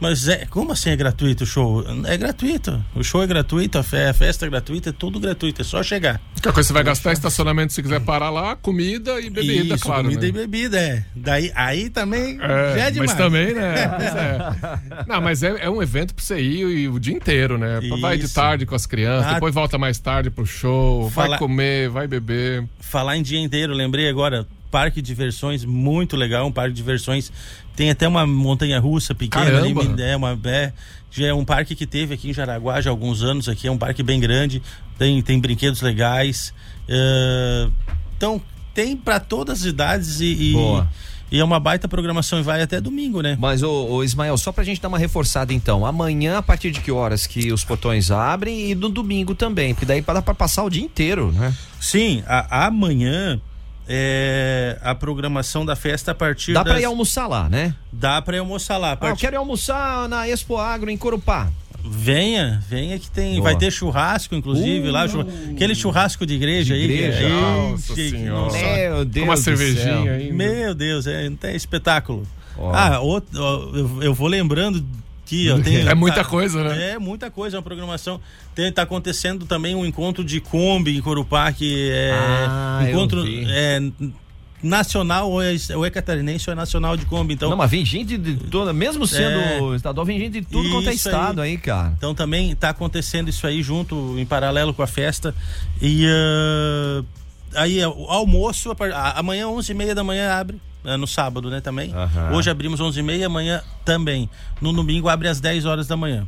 mas 0.00 0.26
é, 0.26 0.46
como 0.46 0.72
assim 0.72 0.90
é 0.90 0.96
gratuito 0.96 1.44
o 1.44 1.46
show? 1.46 1.84
É 2.06 2.16
gratuito. 2.16 2.84
O 2.92 3.04
show 3.04 3.22
é 3.22 3.26
gratuito, 3.26 3.78
a 3.78 3.84
fe- 3.84 4.08
a 4.08 4.12
festa 4.12 4.44
é 4.44 4.50
gratuita, 4.50 4.90
é 4.90 4.92
tudo 4.92 5.20
gratuito, 5.20 5.60
é 5.60 5.64
só 5.64 5.80
chegar. 5.80 6.20
Que 6.42 6.50
coisa 6.50 6.66
você 6.66 6.72
vai 6.72 6.82
gastar 6.82 7.10
é 7.10 7.12
estacionamento 7.12 7.72
se 7.72 7.80
quiser 7.80 8.00
parar 8.00 8.28
lá, 8.30 8.56
comida 8.56 9.20
e 9.20 9.30
bebida, 9.30 9.76
Isso, 9.76 9.84
claro. 9.84 10.02
comida 10.02 10.22
né? 10.22 10.26
e 10.26 10.32
bebida, 10.32 10.76
é. 10.80 11.04
Daí, 11.14 11.52
aí 11.54 11.88
também 11.88 12.36
É, 12.42 12.74
já 12.76 12.84
é 12.86 12.90
demais. 12.90 13.12
mas 13.12 13.14
também, 13.14 13.54
né? 13.54 13.74
Pois 13.96 14.14
é. 14.16 15.04
Não, 15.06 15.20
mas 15.20 15.40
é, 15.44 15.54
é 15.60 15.70
um 15.70 15.80
evento 15.80 16.12
pra 16.16 16.24
você 16.24 16.40
ir 16.40 16.66
e 16.66 16.88
o 16.88 16.98
dia 16.98 17.14
inteiro, 17.14 17.56
né? 17.56 17.78
Vai 18.00 18.18
de 18.18 18.28
tarde 18.28 18.66
com 18.66 18.74
as 18.74 18.86
crianças, 18.86 19.30
Ah, 19.30 19.34
depois 19.34 19.54
volta 19.54 19.78
mais 19.78 20.00
tarde 20.00 20.30
pro 20.30 20.44
show, 20.44 21.08
vai 21.10 21.26
Fala- 21.26 21.38
comer, 21.38 21.88
vai 21.90 22.08
beber. 22.08 22.64
falar 22.80 23.16
em 23.16 23.22
dia 23.22 23.38
inteiro, 23.38 23.72
lembrei 23.72 24.08
agora, 24.08 24.48
parque 24.72 25.00
de 25.02 25.06
diversões 25.06 25.64
muito 25.64 26.16
legal, 26.16 26.46
um 26.46 26.52
parque 26.52 26.70
de 26.70 26.76
diversões. 26.76 27.30
Tem 27.76 27.90
até 27.90 28.08
uma 28.08 28.26
montanha 28.26 28.78
russa 28.80 29.14
pequena 29.14 29.58
ali, 29.58 29.74
é, 30.02 30.16
uma, 30.16 30.38
é, 30.44 30.72
já 31.10 31.26
é 31.26 31.34
um 31.34 31.44
parque 31.44 31.74
que 31.74 31.86
teve 31.86 32.14
aqui 32.14 32.30
em 32.30 32.32
Jaraguá 32.34 32.80
já 32.80 32.90
há 32.90 32.92
alguns 32.92 33.22
anos, 33.22 33.48
aqui 33.48 33.66
é 33.68 33.70
um 33.70 33.78
parque 33.78 34.02
bem 34.02 34.18
grande, 34.18 34.62
tem, 34.98 35.20
tem 35.22 35.38
brinquedos 35.38 35.80
legais. 35.82 36.52
é, 36.88 37.68
então, 38.16 38.40
tem 38.74 38.96
para 38.96 39.20
todas 39.20 39.60
as 39.60 39.64
idades 39.66 40.20
e, 40.20 40.26
e, 40.32 40.52
Boa. 40.54 40.88
e 41.30 41.38
é 41.38 41.44
uma 41.44 41.60
baita 41.60 41.86
programação 41.88 42.38
e 42.38 42.42
vai 42.42 42.62
até 42.62 42.80
domingo, 42.80 43.20
né? 43.20 43.36
Mas, 43.38 43.62
ô, 43.62 43.70
ô, 43.86 44.02
Ismael, 44.04 44.36
só 44.38 44.50
pra 44.52 44.64
gente 44.64 44.80
dar 44.80 44.88
uma 44.88 44.98
reforçada 44.98 45.52
então. 45.52 45.84
Amanhã, 45.84 46.38
a 46.38 46.42
partir 46.42 46.70
de 46.70 46.80
que 46.80 46.90
horas 46.90 47.26
que 47.26 47.52
os 47.52 47.64
portões 47.64 48.10
abrem 48.10 48.70
e 48.70 48.74
no 48.74 48.88
domingo 48.88 49.34
também? 49.34 49.74
Porque 49.74 49.84
daí 49.84 50.00
dá 50.00 50.22
pra 50.22 50.34
passar 50.34 50.62
o 50.64 50.70
dia 50.70 50.82
inteiro, 50.82 51.32
né? 51.32 51.54
Sim, 51.80 52.22
a- 52.26 52.66
amanhã 52.66 53.38
é 53.88 54.78
a 54.82 54.94
programação 54.94 55.64
da 55.66 55.74
festa 55.76 56.12
a 56.12 56.14
partir 56.14 56.52
Dá 56.52 56.62
pra 56.62 56.74
das- 56.74 56.82
ir 56.82 56.86
almoçar 56.86 57.26
lá, 57.26 57.48
né? 57.48 57.74
Dá 57.92 58.20
pra 58.22 58.36
ir 58.36 58.40
almoçar 58.40 58.76
lá. 58.78 58.96
Ah, 59.00 59.08
eu 59.08 59.16
quero 59.16 59.34
ir 59.34 59.38
almoçar 59.38 60.08
na 60.08 60.28
Expo 60.28 60.56
Agro 60.56 60.90
em 60.90 60.96
Corupá. 60.96 61.48
Venha, 61.84 62.62
venha 62.68 62.96
que 62.96 63.10
tem. 63.10 63.32
Boa. 63.34 63.44
Vai 63.50 63.56
ter 63.58 63.70
churrasco, 63.72 64.36
inclusive, 64.36 64.88
lá. 64.90 65.08
chu- 65.08 65.26
Aquele 65.50 65.74
churrasco 65.74 66.24
de 66.24 66.34
igreja 66.34 66.74
aí. 66.74 66.84
igreja? 66.84 67.18
que- 67.18 67.28
Nossa 67.28 67.94
que- 67.94 68.10
Senhora. 68.10 68.40
nossa. 68.42 68.56
Meu 68.58 69.04
Deus 69.04 69.24
Com 69.26 69.30
uma 69.32 69.36
cervejinha 69.36 70.12
ainda. 70.12 70.32
Meu 70.34 70.74
Deus, 70.74 71.06
é, 71.08 71.28
é 71.42 71.56
espetáculo. 71.56 72.24
Ó. 72.56 72.70
Ah, 72.72 73.00
outro, 73.00 73.30
eu 74.00 74.14
vou 74.14 74.28
lembrando 74.28 74.84
ó, 75.50 75.58
tem, 75.60 75.76
É 75.88 75.94
muita 75.94 76.22
tá- 76.22 76.24
coisa, 76.24 76.62
né? 76.64 76.92
É 76.92 76.98
muita 76.98 77.30
coisa, 77.30 77.56
é 77.56 77.58
uma 77.58 77.62
programação. 77.62 78.20
Tem, 78.54 78.70
tá 78.72 78.82
acontecendo 78.82 79.46
também 79.46 79.74
um 79.74 79.84
encontro 79.86 80.22
de 80.24 80.40
Kombi 80.40 80.96
em 80.96 81.00
Corupá, 81.00 81.50
que 81.52 81.90
é 81.90 82.12
Ah, 82.14 82.86
encontro 82.88 83.24
é, 83.26 83.80
nacional, 84.62 85.30
ou 85.30 85.42
é, 85.42 85.54
ou 85.74 85.84
é 85.84 85.90
catarinense 85.90 86.48
ou 86.48 86.52
é 86.52 86.56
nacional 86.56 86.96
de 86.96 87.04
Kombi. 87.06 87.34
Então, 87.34 87.50
Não, 87.50 87.56
mas 87.56 87.70
vem 87.70 87.84
gente 87.84 88.16
de 88.16 88.36
toda, 88.48 88.72
mesmo 88.72 89.06
sendo 89.06 89.72
É. 89.72 89.76
estadual, 89.76 90.06
vem 90.06 90.18
gente 90.18 90.40
de 90.40 90.46
tudo 90.46 90.70
quanto 90.70 90.88
é 90.88 90.94
estado 90.94 91.40
aí, 91.40 91.56
cara. 91.58 91.92
Então 91.96 92.14
também 92.14 92.52
está 92.52 92.68
acontecendo 92.70 93.28
isso 93.28 93.46
aí 93.46 93.62
junto, 93.62 94.14
em 94.18 94.24
paralelo 94.24 94.72
com 94.72 94.82
a 94.82 94.86
festa. 94.86 95.34
E 95.80 96.06
ah, 96.06 97.02
aí 97.62 97.84
o 97.84 98.06
almoço, 98.08 98.70
a 98.70 98.74
par- 98.74 98.92
a- 98.92 99.18
amanhã 99.18 99.46
11h30 99.48 99.94
da 99.94 100.04
manhã 100.04 100.30
abre. 100.32 100.60
Ah, 100.84 100.96
No 100.96 101.06
sábado, 101.06 101.50
né, 101.50 101.60
também. 101.60 101.92
Hoje 102.32 102.50
abrimos 102.50 102.80
11h30, 102.80 103.24
amanhã 103.24 103.62
também. 103.84 104.28
No 104.60 104.72
domingo 104.72 105.08
abre 105.08 105.28
às 105.28 105.40
10 105.40 105.64
horas 105.64 105.86
da 105.86 105.96
manhã. 105.96 106.26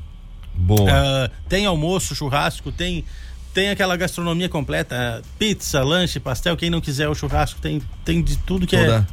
Boa. 0.55 0.91
Ah, 0.91 1.31
tem 1.49 1.67
almoço, 1.67 2.15
churrasco, 2.15 2.71
tem 2.71 3.05
tem 3.53 3.71
aquela 3.71 3.97
gastronomia 3.97 4.49
completa, 4.49 5.23
pizza, 5.39 5.81
lanche, 5.81 6.19
pastel, 6.19 6.57
quem 6.57 6.69
não 6.69 6.81
quiser 6.81 7.09
o 7.09 7.15
churrasco 7.15 7.61
tem 7.61 7.81
tem 8.05 8.21
de 8.21 8.37
tudo 8.39 8.67
que 8.67 8.77
Toda. 8.77 9.07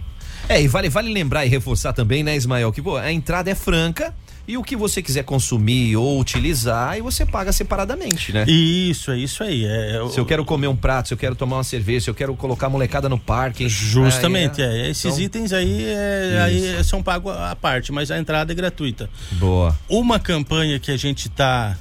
é. 0.49 0.55
É, 0.57 0.61
e 0.61 0.67
vale, 0.67 0.89
vale 0.89 1.13
lembrar 1.13 1.45
e 1.45 1.49
reforçar 1.49 1.93
também, 1.93 2.23
né, 2.23 2.35
Ismael, 2.35 2.71
que 2.71 2.81
pô, 2.81 2.97
a 2.97 3.11
entrada 3.11 3.51
é 3.51 3.55
franca 3.55 4.13
e 4.47 4.57
o 4.57 4.63
que 4.63 4.75
você 4.75 5.01
quiser 5.01 5.23
consumir 5.23 5.95
ou 5.95 6.19
utilizar, 6.19 6.89
aí 6.89 7.01
você 7.01 7.25
paga 7.25 7.51
separadamente, 7.53 8.33
né? 8.33 8.43
Isso, 8.47 9.11
é 9.11 9.17
isso 9.17 9.43
aí. 9.43 9.65
É, 9.65 10.01
Se 10.11 10.19
eu 10.19 10.25
quero 10.25 10.43
comer 10.43 10.67
um 10.67 10.75
prato, 10.75 11.07
se 11.09 11.13
eu 11.13 11.17
quero 11.17 11.35
tomar 11.35 11.57
uma 11.57 11.63
cerveja, 11.63 12.05
se 12.05 12.09
eu 12.09 12.15
quero 12.15 12.35
colocar 12.35 12.67
molecada 12.67 13.07
no 13.07 13.19
parque. 13.19 13.69
Justamente, 13.69 14.61
aí 14.61 14.81
é. 14.81 14.89
Esses 14.89 15.05
Então, 15.05 15.19
itens 15.21 15.53
aí, 15.53 15.85
é, 15.85 16.41
aí 16.43 16.83
são 16.83 17.01
pagos 17.03 17.33
à 17.35 17.55
parte, 17.55 17.91
mas 17.91 18.09
a 18.11 18.17
entrada 18.17 18.51
é 18.51 18.55
gratuita. 18.55 19.09
Boa. 19.33 19.77
Uma 19.87 20.19
campanha 20.19 20.79
que 20.79 20.91
a 20.91 20.97
gente 20.97 21.27
está 21.27 21.77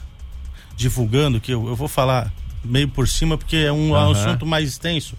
divulgando, 0.76 1.40
que 1.40 1.52
eu, 1.52 1.66
eu 1.68 1.76
vou 1.76 1.88
falar 1.88 2.32
meio 2.64 2.88
por 2.88 3.08
cima, 3.08 3.36
porque 3.38 3.56
é 3.56 3.72
um 3.72 3.94
Aham. 3.94 4.10
assunto 4.12 4.46
mais 4.46 4.68
extenso. 4.68 5.14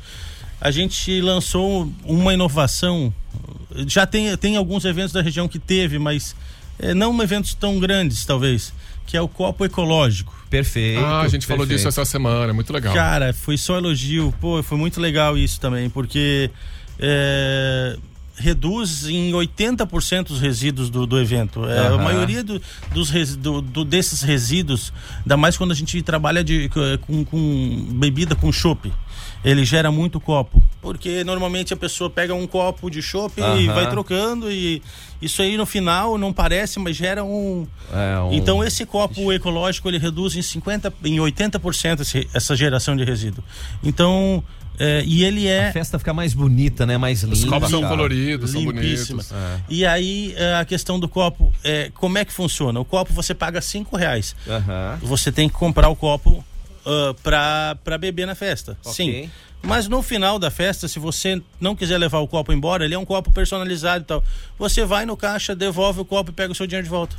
A 0.60 0.69
gente 0.71 1.19
lançou 1.21 1.91
uma 2.04 2.34
inovação. 2.34 3.12
Já 3.88 4.06
tem, 4.06 4.36
tem 4.38 4.56
alguns 4.58 4.86
eventos 4.86 5.12
da 5.12 5.21
região 5.21 5.47
que 5.47 5.58
teve, 5.58 5.97
mas 5.97 6.36
é, 6.82 6.94
não 6.94 7.22
eventos 7.22 7.54
tão 7.54 7.80
grandes, 7.80 8.26
talvez, 8.26 8.74
que 9.06 9.15
é 9.15 9.22
o 9.22 9.28
copo 9.28 9.63
ecológico. 9.63 10.36
Perfeito. 10.50 11.00
Ah, 11.00 11.22
a 11.22 11.28
gente 11.30 11.46
falou 11.48 11.60
perfeito. 11.65 11.78
disso 11.80 11.88
essa 11.88 12.04
semana, 12.04 12.54
muito 12.54 12.74
legal. 12.74 12.94
Cara, 12.94 13.32
foi 13.34 13.58
só 13.58 13.78
elogio. 13.78 14.34
Pô, 14.41 14.62
foi 14.62 14.78
muito 14.78 15.00
legal 15.00 15.38
isso 15.38 15.60
também, 15.62 15.89
porque 15.89 16.50
é, 17.00 17.98
reduz 18.36 19.06
em 19.08 19.32
80% 19.32 20.32
os 20.32 20.39
resíduos 20.41 20.89
do, 20.89 21.06
do 21.06 21.20
evento. 21.20 21.65
É, 21.65 21.78
Aham. 21.80 21.96
A 21.96 22.04
maioria 22.04 22.44
do- 22.44 22.62
dos 22.94 23.10
res- 23.10 23.36
do- 23.36 23.62
do- 23.62 23.86
desses 23.86 24.22
resíduos, 24.22 24.91
ainda 25.20 25.38
mais 25.38 25.56
quando 25.58 25.72
a 25.72 25.76
gente 25.76 26.02
trabalha 26.02 26.44
de, 26.44 26.70
com, 27.06 27.24
com 27.26 27.88
bebida 27.94 28.36
com 28.36 28.52
chopp. 28.52 28.91
Ele 29.43 29.65
gera 29.65 29.91
muito 29.91 30.19
copo. 30.19 30.62
Porque 30.82 31.23
normalmente 31.23 31.73
a 31.73 31.77
pessoa 31.77 32.10
pega 32.10 32.34
um 32.34 32.45
copo 32.47 32.89
de 32.89 33.01
chopp 33.01 33.39
e 33.39 33.43
Aham. 33.43 33.73
vai 33.73 33.89
trocando. 33.89 34.51
E 34.51 34.82
isso 35.21 35.41
aí 35.41 35.56
no 35.58 35.65
final 35.65 36.17
não 36.17 36.34
parece, 36.34 36.80
mas 36.80 36.95
gera 36.95 37.23
um, 37.23 37.67
É, 37.93 38.19
um- 38.19 38.34
então 38.34 38.63
esse 38.63 38.86
copo 38.86 39.32
ecológico 39.32 39.88
ele 39.89 39.97
reduz 39.99 40.36
em 40.36 40.41
50, 40.41 40.91
em 41.04 41.19
80% 41.19 42.01
esse- 42.01 42.27
essa 42.34 42.56
geração 42.56 42.95
de 42.95 43.04
resíduo. 43.04 43.43
Então 43.84 44.43
é, 44.80 45.04
e 45.06 45.23
ele 45.23 45.47
A 45.47 45.51
é 45.67 45.71
festa 45.71 45.99
fica 45.99 46.13
mais 46.13 46.34
bonita, 46.34 46.86
né? 46.88 46.97
Mais 46.97 47.21
limpa. 47.21 47.36
Os 47.36 47.45
copos 47.45 47.69
são 47.69 47.82
coloridos, 47.84 48.49
são 48.51 48.63
bonitos. 48.63 49.32
E 49.69 49.86
aí 49.86 50.34
é, 50.36 50.56
a 50.56 50.65
questão 50.65 50.99
do 50.99 51.08
copo, 51.08 51.54
é, 51.63 51.91
como 51.95 52.17
é 52.17 52.25
que 52.25 52.34
funciona? 52.34 52.80
O 52.80 52.86
copo 52.86 53.13
você 53.13 53.36
paga 53.36 53.62
cinco 53.62 53.95
reais. 53.95 54.36
Aham. 54.47 54.97
Você 55.04 55.32
tem 55.32 55.47
que 55.47 55.54
comprar 55.54 55.89
o 55.89 55.95
copo 55.95 56.43
uh, 56.86 57.13
pra, 57.22 57.78
pra 57.84 57.98
beber 57.98 58.26
na 58.26 58.36
festa. 58.36 58.78
Ok. 58.84 58.94
Sim. 58.94 59.30
Mas 59.63 59.88
no 59.88 60.02
final 60.02 60.39
da 60.39 60.50
festa, 60.50 60.88
se 60.88 60.98
você 60.98 61.41
não 61.60 61.76
quiser 61.76 61.98
levar 61.98 62.20
o 62.20 62.28
copo 62.28 62.52
embora, 62.52 62.84
ele 62.84 62.96
é 62.96 62.98
um 62.98 63.06
copo 63.06 63.32
personalizado 63.32 64.04
e 64.04 64.08
tal. 64.08 64.24
Você 64.58 64.84
vai 64.84 65.06
no 65.06 65.15
caixa, 65.15 65.56
devolve 65.56 66.02
o 66.02 66.06
copo 66.06 66.32
e 66.32 66.34
pega 66.34 66.52
o 66.52 66.56
seu 66.56 66.65
dinheiro 66.65 66.86
de 66.86 66.89
volta. 66.89 67.15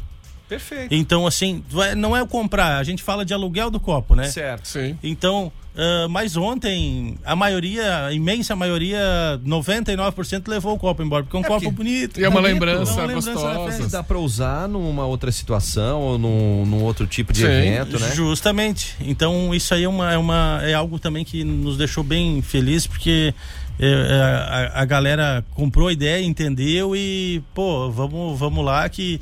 Perfeito. 0.52 0.94
Então, 0.94 1.26
assim, 1.26 1.62
vai- 1.70 1.94
não 1.94 2.16
é 2.16 2.22
o 2.22 2.26
comprar, 2.26 2.78
a 2.78 2.84
gente 2.84 3.02
fala 3.02 3.24
de 3.24 3.32
aluguel 3.32 3.70
do 3.70 3.80
copo, 3.80 4.14
né? 4.14 4.24
Certo. 4.24 4.66
Sim. 4.68 4.98
Então, 5.02 5.50
ah, 5.74 6.06
mas 6.08 6.36
ontem, 6.36 7.16
a 7.24 7.34
maioria, 7.34 8.06
a 8.06 8.12
imensa 8.12 8.54
maioria, 8.54 9.40
99% 9.44 10.48
levou 10.48 10.74
o 10.74 10.78
copo 10.78 11.02
embora, 11.02 11.24
porque 11.24 11.36
é 11.36 11.40
um 11.40 11.44
É 11.44 11.46
copo 11.46 11.70
bonito. 11.70 12.20
E 12.20 12.24
é 12.24 12.28
uma 12.28 12.40
bonito, 12.40 12.52
lembrança 12.52 12.92
é 12.92 12.94
uma 12.94 13.06
lembrança 13.06 13.32
da 13.34 13.54
gostosa. 13.54 13.88
Dá 13.88 14.02
pra 14.02 14.18
usar 14.18 14.68
numa 14.68 15.06
outra 15.06 15.32
situação 15.32 16.00
ou 16.00 16.18
num, 16.18 16.66
num 16.66 16.82
outro 16.82 17.06
tipo 17.06 17.32
de 17.32 17.40
Sim, 17.40 17.46
evento, 17.46 17.98
né? 17.98 18.10
Justamente. 18.14 18.94
Então, 19.00 19.54
isso 19.54 19.72
aí 19.74 19.84
é, 19.84 19.88
uma, 19.88 20.12
é, 20.12 20.18
uma, 20.18 20.60
é 20.62 20.74
algo 20.74 20.98
também 20.98 21.24
que 21.24 21.42
nos 21.42 21.78
deixou 21.78 22.04
bem 22.04 22.42
felizes, 22.42 22.86
porque 22.86 23.34
é, 23.80 23.86
é, 23.86 24.70
a, 24.74 24.82
a 24.82 24.84
galera 24.84 25.42
comprou 25.54 25.88
a 25.88 25.92
ideia, 25.92 26.22
entendeu 26.22 26.94
e, 26.94 27.42
pô, 27.54 27.90
vamos, 27.90 28.38
vamos 28.38 28.64
lá 28.64 28.86
que. 28.88 29.20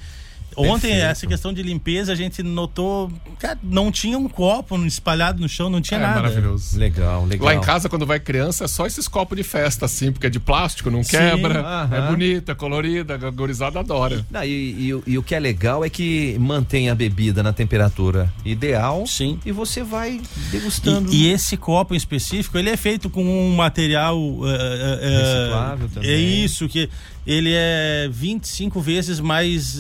Ontem, 0.56 0.88
Perfeito. 0.88 1.02
essa 1.04 1.26
questão 1.26 1.52
de 1.52 1.62
limpeza, 1.62 2.12
a 2.12 2.14
gente 2.14 2.42
notou. 2.42 3.10
Cara, 3.38 3.58
não 3.62 3.90
tinha 3.92 4.18
um 4.18 4.28
copo 4.28 4.76
espalhado 4.84 5.40
no 5.40 5.48
chão, 5.48 5.70
não 5.70 5.80
tinha 5.80 5.98
É 5.98 6.02
nada. 6.02 6.22
maravilhoso. 6.22 6.78
Legal, 6.78 7.24
legal. 7.24 7.46
Lá 7.46 7.54
em 7.54 7.60
casa, 7.60 7.88
quando 7.88 8.04
vai 8.06 8.18
criança, 8.20 8.64
é 8.64 8.68
só 8.68 8.86
esses 8.86 9.06
copos 9.08 9.36
de 9.36 9.42
festa, 9.42 9.86
assim, 9.86 10.12
porque 10.12 10.27
é 10.27 10.31
de 10.31 10.40
plástico, 10.40 10.90
não 10.90 11.02
Sim, 11.02 11.10
quebra, 11.16 11.60
aham. 11.60 11.96
é 11.96 12.00
bonita, 12.10 12.54
colorida, 12.54 13.14
a 13.14 13.31
gorizada 13.31 13.79
adora. 13.81 14.25
Não, 14.31 14.44
e, 14.44 14.87
e 14.87 14.94
o- 14.94 15.02
e 15.06 15.18
o 15.18 15.22
que 15.22 15.35
é 15.35 15.40
legal 15.40 15.85
é 15.85 15.88
que 15.90 16.37
mantém 16.38 16.90
a 16.90 16.94
bebida 16.94 17.42
na 17.42 17.52
temperatura 17.52 18.33
ideal. 18.44 19.06
Sim. 19.06 19.38
E 19.46 19.52
você 19.52 19.83
vai 19.83 20.20
degustando. 20.50 21.12
E, 21.12 21.27
e 21.29 21.33
esse 21.33 21.56
copo 21.56 21.94
em 21.94 21.96
específico, 21.96 22.58
ele 22.58 22.70
é 22.70 22.77
feito 22.77 23.08
com 23.08 23.22
um 23.25 23.54
material 23.54 24.18
eh, 24.44 24.98
eh, 25.02 25.18
Reciclável 25.20 25.88
também. 25.88 26.10
É 26.10 26.16
isso 26.16 26.68
que 26.68 26.88
ele 27.33 27.52
é 27.54 28.08
25 28.10 28.81
vezes 28.81 29.20
mais 29.20 29.78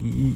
hum, 0.00 0.34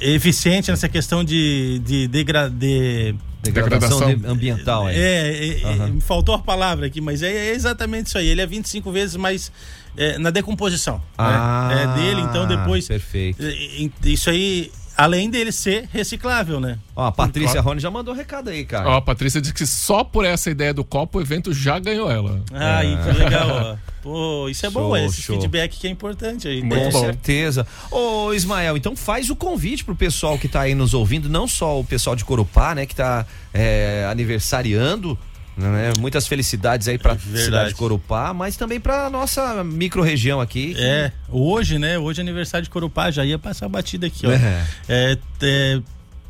eficiente 0.00 0.70
nessa 0.70 0.88
questão 0.88 1.22
de, 1.24 1.80
de, 1.84 2.08
degra- 2.08 2.48
de 2.48 3.14
degradação, 3.42 3.98
degradação. 4.00 4.14
de- 4.14 4.26
ambiental 4.26 4.86
aí. 4.86 4.96
É, 4.96 5.00
é, 5.00 5.62
é, 5.62 5.86
me 5.88 6.00
faltou 6.00 6.34
a 6.34 6.38
palavra 6.38 6.86
aqui, 6.86 7.00
mas 7.00 7.22
é, 7.22 7.30
é 7.48 7.54
exatamente 7.54 8.06
isso 8.08 8.18
aí. 8.18 8.26
Ele 8.28 8.40
é 8.40 8.46
25 8.46 8.90
vezes 8.90 9.16
mais 9.16 9.52
é, 9.96 10.18
na 10.18 10.30
decomposição 10.30 11.00
Ah, 11.16 11.68
né? 11.68 11.82
é 11.82 11.86
dele, 11.98 12.20
então 12.22 12.46
depois. 12.46 12.86
Perfeito. 12.88 13.42
é, 13.42 13.48
é, 13.50 13.90
Isso 14.08 14.30
aí, 14.30 14.72
além 14.96 15.28
dele 15.30 15.52
ser 15.52 15.88
reciclável, 15.92 16.58
né? 16.60 16.78
Ó, 16.96 17.06
a 17.06 17.12
Patrícia 17.12 17.52
Claro. 17.54 17.68
Rony 17.68 17.80
já 17.80 17.90
mandou 17.90 18.14
um 18.14 18.16
recado 18.16 18.50
aí, 18.50 18.64
cara. 18.64 18.88
Ó, 18.88 18.96
a 18.96 19.02
Patrícia 19.02 19.40
disse 19.40 19.54
que 19.54 19.66
só 19.66 20.02
por 20.04 20.24
essa 20.24 20.50
ideia 20.50 20.72
do 20.74 20.84
copo 20.84 21.18
o 21.18 21.20
evento 21.20 21.52
já 21.52 21.78
ganhou 21.78 22.10
ela. 22.10 22.42
Ai, 22.52 22.98
que 23.04 23.18
legal, 23.18 23.48
ó. 23.50 23.76
Pô, 24.04 24.50
isso 24.50 24.66
é 24.66 24.70
Show, 24.70 24.82
bom, 24.82 24.96
esse 24.98 25.22
show. 25.22 25.34
feedback 25.34 25.78
que 25.80 25.86
é 25.86 25.90
importante 25.90 26.46
aí. 26.46 26.60
Com 26.60 26.92
certeza. 26.92 27.66
Ô, 27.90 28.34
Ismael, 28.34 28.76
então 28.76 28.94
faz 28.94 29.30
o 29.30 29.34
convite 29.34 29.82
pro 29.82 29.96
pessoal 29.96 30.38
que 30.38 30.46
tá 30.46 30.60
aí 30.60 30.74
nos 30.74 30.92
ouvindo, 30.92 31.26
não 31.26 31.48
só 31.48 31.80
o 31.80 31.84
pessoal 31.84 32.14
de 32.14 32.22
Corupá, 32.22 32.74
né, 32.74 32.84
que 32.84 32.94
tá 32.94 33.24
é, 33.54 34.06
aniversariando, 34.10 35.18
né? 35.56 35.92
Muitas 35.98 36.26
felicidades 36.26 36.86
aí 36.86 36.98
pra 36.98 37.14
Verdade. 37.14 37.44
cidade 37.44 37.68
de 37.70 37.74
Corupá, 37.76 38.34
mas 38.34 38.56
também 38.58 38.78
pra 38.78 39.08
nossa 39.08 39.64
micro-região 39.64 40.38
aqui. 40.38 40.74
É, 40.76 41.10
hoje, 41.30 41.78
né? 41.78 41.98
Hoje 41.98 42.20
é 42.20 42.22
aniversário 42.22 42.64
de 42.64 42.70
Corupá, 42.70 43.10
já 43.10 43.24
ia 43.24 43.38
passar 43.38 43.66
a 43.66 43.68
batida 43.70 44.06
aqui, 44.06 44.26
ó. 44.26 44.30
É. 44.32 44.66
É, 44.86 45.18
é, 45.42 45.80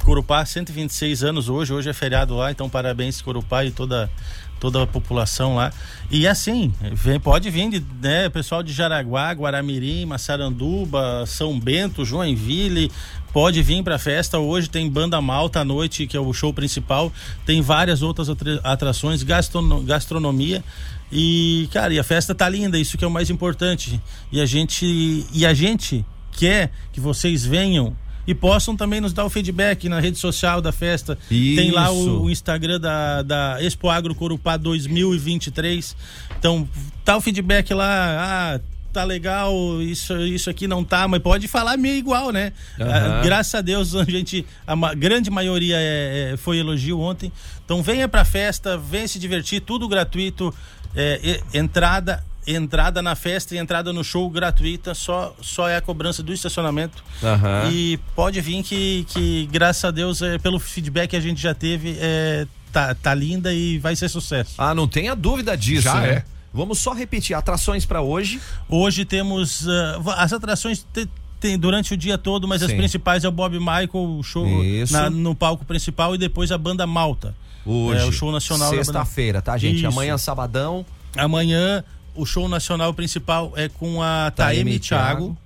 Corupá, 0.04 0.44
126 0.44 1.24
anos 1.24 1.48
hoje, 1.48 1.72
hoje 1.72 1.88
é 1.88 1.92
feriado 1.94 2.36
lá, 2.36 2.50
então 2.50 2.68
parabéns 2.68 3.22
Corupá 3.22 3.64
e 3.64 3.70
toda, 3.70 4.10
toda 4.60 4.82
a 4.82 4.86
população 4.86 5.56
lá. 5.56 5.72
E 6.10 6.26
assim, 6.26 6.72
vem, 6.92 7.18
pode 7.20 7.50
vir, 7.50 7.68
de, 7.70 7.84
né, 8.00 8.28
pessoal 8.28 8.62
de 8.62 8.72
Jaraguá, 8.72 9.32
Guaramirim, 9.32 10.04
Massaranduba, 10.06 11.24
São 11.26 11.58
Bento, 11.58 12.04
Joinville, 12.04 12.90
pode 13.32 13.60
vir 13.62 13.82
pra 13.82 13.98
festa. 13.98 14.38
Hoje 14.38 14.68
tem 14.70 14.88
Banda 14.88 15.20
Malta 15.20 15.60
à 15.60 15.64
noite, 15.64 16.06
que 16.06 16.16
é 16.16 16.20
o 16.20 16.32
show 16.32 16.52
principal, 16.52 17.12
tem 17.44 17.60
várias 17.60 18.02
outras 18.02 18.28
atra- 18.28 18.60
atrações, 18.64 19.22
gastrono- 19.22 19.82
gastronomia. 19.82 20.62
E, 21.12 21.68
cara, 21.72 21.92
e 21.92 21.98
a 21.98 22.04
festa 22.04 22.34
tá 22.34 22.48
linda, 22.48 22.78
isso 22.78 22.96
que 22.96 23.04
é 23.04 23.08
o 23.08 23.10
mais 23.10 23.30
importante. 23.30 24.00
E 24.32 24.40
a 24.40 24.46
gente, 24.46 25.26
e 25.32 25.44
a 25.46 25.52
gente 25.54 26.04
quer 26.32 26.72
que 26.92 27.00
vocês 27.00 27.44
venham 27.44 27.94
e 28.26 28.34
possam 28.34 28.76
também 28.76 29.00
nos 29.00 29.12
dar 29.12 29.24
o 29.24 29.30
feedback 29.30 29.88
na 29.88 30.00
rede 30.00 30.18
social 30.18 30.60
da 30.60 30.72
festa. 30.72 31.18
Tem 31.28 31.70
lá 31.70 31.90
Isso. 31.92 32.10
o, 32.10 32.22
o 32.24 32.30
Instagram 32.30 32.80
da, 32.80 33.22
da 33.22 33.62
Expo 33.62 33.88
Agro 33.90 34.14
Corupá 34.14 34.56
2023. 34.56 35.96
Então, 36.38 36.68
tá 37.04 37.16
o 37.16 37.20
feedback 37.20 37.72
lá. 37.74 38.54
Ah, 38.56 38.60
tá 38.92 39.02
legal, 39.02 39.52
isso, 39.82 40.16
isso 40.18 40.48
aqui 40.48 40.68
não 40.68 40.84
tá, 40.84 41.08
mas 41.08 41.20
pode 41.20 41.48
falar 41.48 41.76
meio 41.76 41.96
igual, 41.96 42.30
né? 42.30 42.52
Aham. 42.80 43.18
Ah, 43.18 43.22
graças 43.24 43.54
a 43.54 43.60
Deus, 43.60 43.94
a 43.96 44.04
gente, 44.04 44.46
a 44.66 44.76
ma- 44.76 44.94
grande 44.94 45.30
maioria 45.30 45.76
é- 45.78 46.32
é- 46.32 46.36
foi 46.36 46.58
elogio 46.58 47.00
ontem. 47.00 47.32
Então, 47.64 47.82
venha 47.82 48.06
pra 48.08 48.24
festa, 48.24 48.78
venha 48.78 49.08
se 49.08 49.18
divertir, 49.18 49.60
tudo 49.60 49.88
gratuito. 49.88 50.54
É, 50.96 51.40
entrada. 51.52 52.22
Entrada 52.46 53.00
na 53.00 53.14
festa 53.14 53.54
e 53.54 53.58
entrada 53.58 53.92
no 53.92 54.04
show 54.04 54.28
gratuita, 54.28 54.94
só, 54.94 55.34
só 55.40 55.68
é 55.68 55.76
a 55.76 55.80
cobrança 55.80 56.22
do 56.22 56.32
estacionamento. 56.32 57.02
Aham. 57.22 57.70
E 57.72 57.98
pode 58.14 58.40
vir 58.40 58.62
que, 58.62 59.04
que 59.08 59.48
graças 59.50 59.84
a 59.84 59.90
Deus, 59.90 60.20
é, 60.20 60.36
pelo 60.38 60.58
feedback 60.58 61.10
que 61.10 61.16
a 61.16 61.20
gente 61.20 61.40
já 61.40 61.54
teve, 61.54 61.96
é, 61.98 62.46
tá, 62.72 62.94
tá 62.94 63.14
linda 63.14 63.52
e 63.54 63.78
vai 63.78 63.96
ser 63.96 64.08
sucesso. 64.10 64.54
Ah, 64.58 64.74
não 64.74 64.86
tenha 64.86 65.14
dúvida 65.16 65.56
disso, 65.56 65.82
Já 65.84 65.94
né? 66.00 66.08
é. 66.10 66.24
Vamos 66.52 66.78
só 66.78 66.92
repetir 66.92 67.34
atrações 67.34 67.84
pra 67.86 68.00
hoje. 68.02 68.40
Hoje 68.68 69.04
temos 69.04 69.66
va- 70.02 70.14
as 70.16 70.32
atrações 70.32 70.86
te- 70.92 71.08
tem 71.40 71.58
durante 71.58 71.94
o 71.94 71.96
dia 71.96 72.16
todo, 72.16 72.46
mas 72.46 72.62
as 72.62 72.70
Sim. 72.70 72.76
principais 72.76 73.24
é 73.24 73.28
o 73.28 73.32
Bob 73.32 73.58
Michael, 73.58 73.88
o 73.92 74.22
show 74.22 74.46
na- 74.90 75.10
no 75.10 75.34
palco 75.34 75.64
principal 75.64 76.14
e 76.14 76.18
depois 76.18 76.52
a 76.52 76.58
banda 76.58 76.86
Malta. 76.86 77.34
Hoje. 77.66 78.00
É 78.02 78.04
o 78.04 78.12
show 78.12 78.30
nacional 78.30 78.70
Sexta-feira, 78.70 79.40
tá, 79.42 79.56
gente? 79.56 79.78
Isso. 79.78 79.86
Amanhã, 79.88 80.16
sabadão. 80.18 80.84
Amanhã 81.16 81.82
o 82.14 82.24
show 82.24 82.48
nacional 82.48 82.94
principal 82.94 83.52
é 83.56 83.68
com 83.68 84.02
a 84.02 84.30
Taeme 84.30 84.78
Thiago. 84.78 85.20
Thiago. 85.20 85.38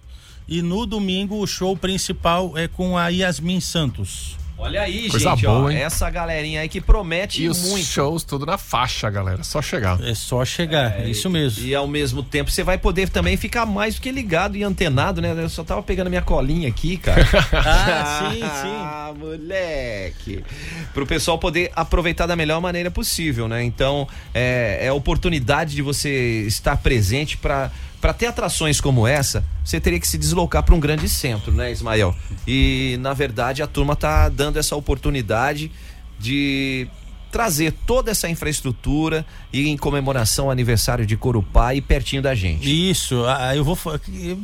E 0.47 0.63
no 0.63 0.87
domingo 0.87 1.41
o 1.41 1.47
show 1.47 1.77
principal 1.77 2.57
é 2.57 2.67
com 2.67 2.97
a 2.97 3.09
Yasmin 3.09 3.61
Santos. 3.61 4.37
Olha 4.61 4.83
aí, 4.83 5.09
Coisa 5.09 5.31
gente, 5.31 5.47
boa, 5.47 5.59
ó, 5.67 5.71
hein? 5.71 5.79
essa 5.79 6.11
galerinha 6.11 6.61
aí 6.63 6.69
que 6.69 6.81
promete 6.81 7.43
E 7.45 7.49
os 7.49 7.63
muito. 7.69 7.85
shows 7.87 8.25
tudo 8.25 8.45
na 8.45 8.59
faixa, 8.59 9.09
galera. 9.09 9.45
Só 9.45 9.63
chegar. 9.63 10.03
É 10.03 10.15
só 10.15 10.45
chegar, 10.45 10.99
é 11.01 11.09
isso 11.09 11.31
mesmo. 11.31 11.65
E 11.65 11.77
ao 11.77 11.87
mesmo 11.87 12.25
tempo 12.25 12.51
você 12.51 12.65
vai 12.65 12.77
poder 12.77 13.09
também 13.09 13.37
ficar 13.37 13.65
mais 13.65 13.95
do 13.95 14.01
que 14.01 14.11
ligado 14.11 14.57
e 14.57 14.65
antenado, 14.65 15.21
né? 15.23 15.33
Eu 15.39 15.49
só 15.49 15.63
tava 15.63 15.81
pegando 15.81 16.11
minha 16.11 16.23
colinha 16.23 16.69
aqui, 16.69 16.97
cara. 16.97 17.25
Ah, 17.55 18.31
sim, 18.35 18.41
sim. 18.41 18.47
Ah, 18.81 19.15
moleque. 19.17 20.45
Pro 20.93 21.07
pessoal 21.07 21.39
poder 21.39 21.71
aproveitar 21.77 22.27
da 22.27 22.35
melhor 22.35 22.61
maneira 22.61 22.91
possível, 22.91 23.47
né? 23.47 23.63
Então, 23.63 24.09
é, 24.35 24.79
é 24.83 24.89
a 24.89 24.95
oportunidade 24.95 25.75
de 25.75 25.83
você 25.83 26.43
estar 26.47 26.77
presente 26.79 27.37
para 27.37 27.71
para 28.01 28.13
ter 28.13 28.27
atrações 28.27 28.81
como 28.81 29.07
essa, 29.07 29.45
você 29.65 29.81
teria 29.81 29.99
que 29.99 30.09
se 30.09 30.17
deslocar 30.19 30.63
para 30.63 30.75
um 30.75 30.81
grande 30.81 31.09
centro, 31.09 31.53
né, 31.53 31.71
Ismael? 31.73 32.15
E 32.47 32.97
na 33.01 33.13
verdade 33.13 33.63
a 33.63 33.67
turma 33.67 33.97
tá 33.97 34.29
dando 34.29 34.59
essa 34.59 34.77
oportunidade 34.77 35.71
de 36.19 36.89
trazer 37.31 37.73
toda 37.87 38.11
essa 38.11 38.29
infraestrutura 38.29 39.25
e 39.53 39.69
em 39.69 39.77
comemoração 39.77 40.47
ao 40.47 40.51
aniversário 40.51 41.05
de 41.05 41.17
Corupá 41.17 41.75
e 41.75 41.81
pertinho 41.81 42.23
da 42.23 42.35
gente. 42.35 42.91
Isso, 42.91 43.17
eu 43.55 43.65
vou. 43.65 43.79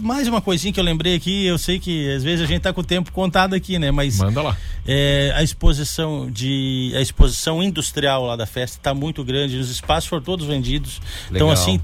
Mais 0.02 0.28
uma 0.28 0.40
coisinha 0.40 0.72
que 0.72 0.78
eu 0.78 0.84
lembrei 0.84 1.14
aqui, 1.14 1.46
eu 1.46 1.58
sei 1.58 1.78
que 1.78 2.10
às 2.14 2.22
vezes 2.22 2.44
a 2.44 2.46
gente 2.46 2.62
tá 2.62 2.72
com 2.72 2.80
o 2.80 2.84
tempo 2.84 3.10
contado 3.12 3.54
aqui, 3.54 3.78
né? 3.78 3.90
Mas 3.90 4.18
Manda 4.18 4.42
lá. 4.42 4.56
é, 4.86 5.32
a 5.34 5.42
exposição 5.42 6.30
de. 6.30 6.92
A 6.94 7.00
exposição 7.00 7.62
industrial 7.62 8.26
lá 8.26 8.36
da 8.36 8.46
festa 8.46 8.78
tá 8.82 8.94
muito 8.94 9.24
grande, 9.24 9.56
os 9.56 9.70
espaços 9.70 10.08
foram 10.08 10.22
todos 10.22 10.46
vendidos. 10.46 11.00
Então, 11.30 11.48
Legal. 11.48 11.52
assim, 11.52 11.80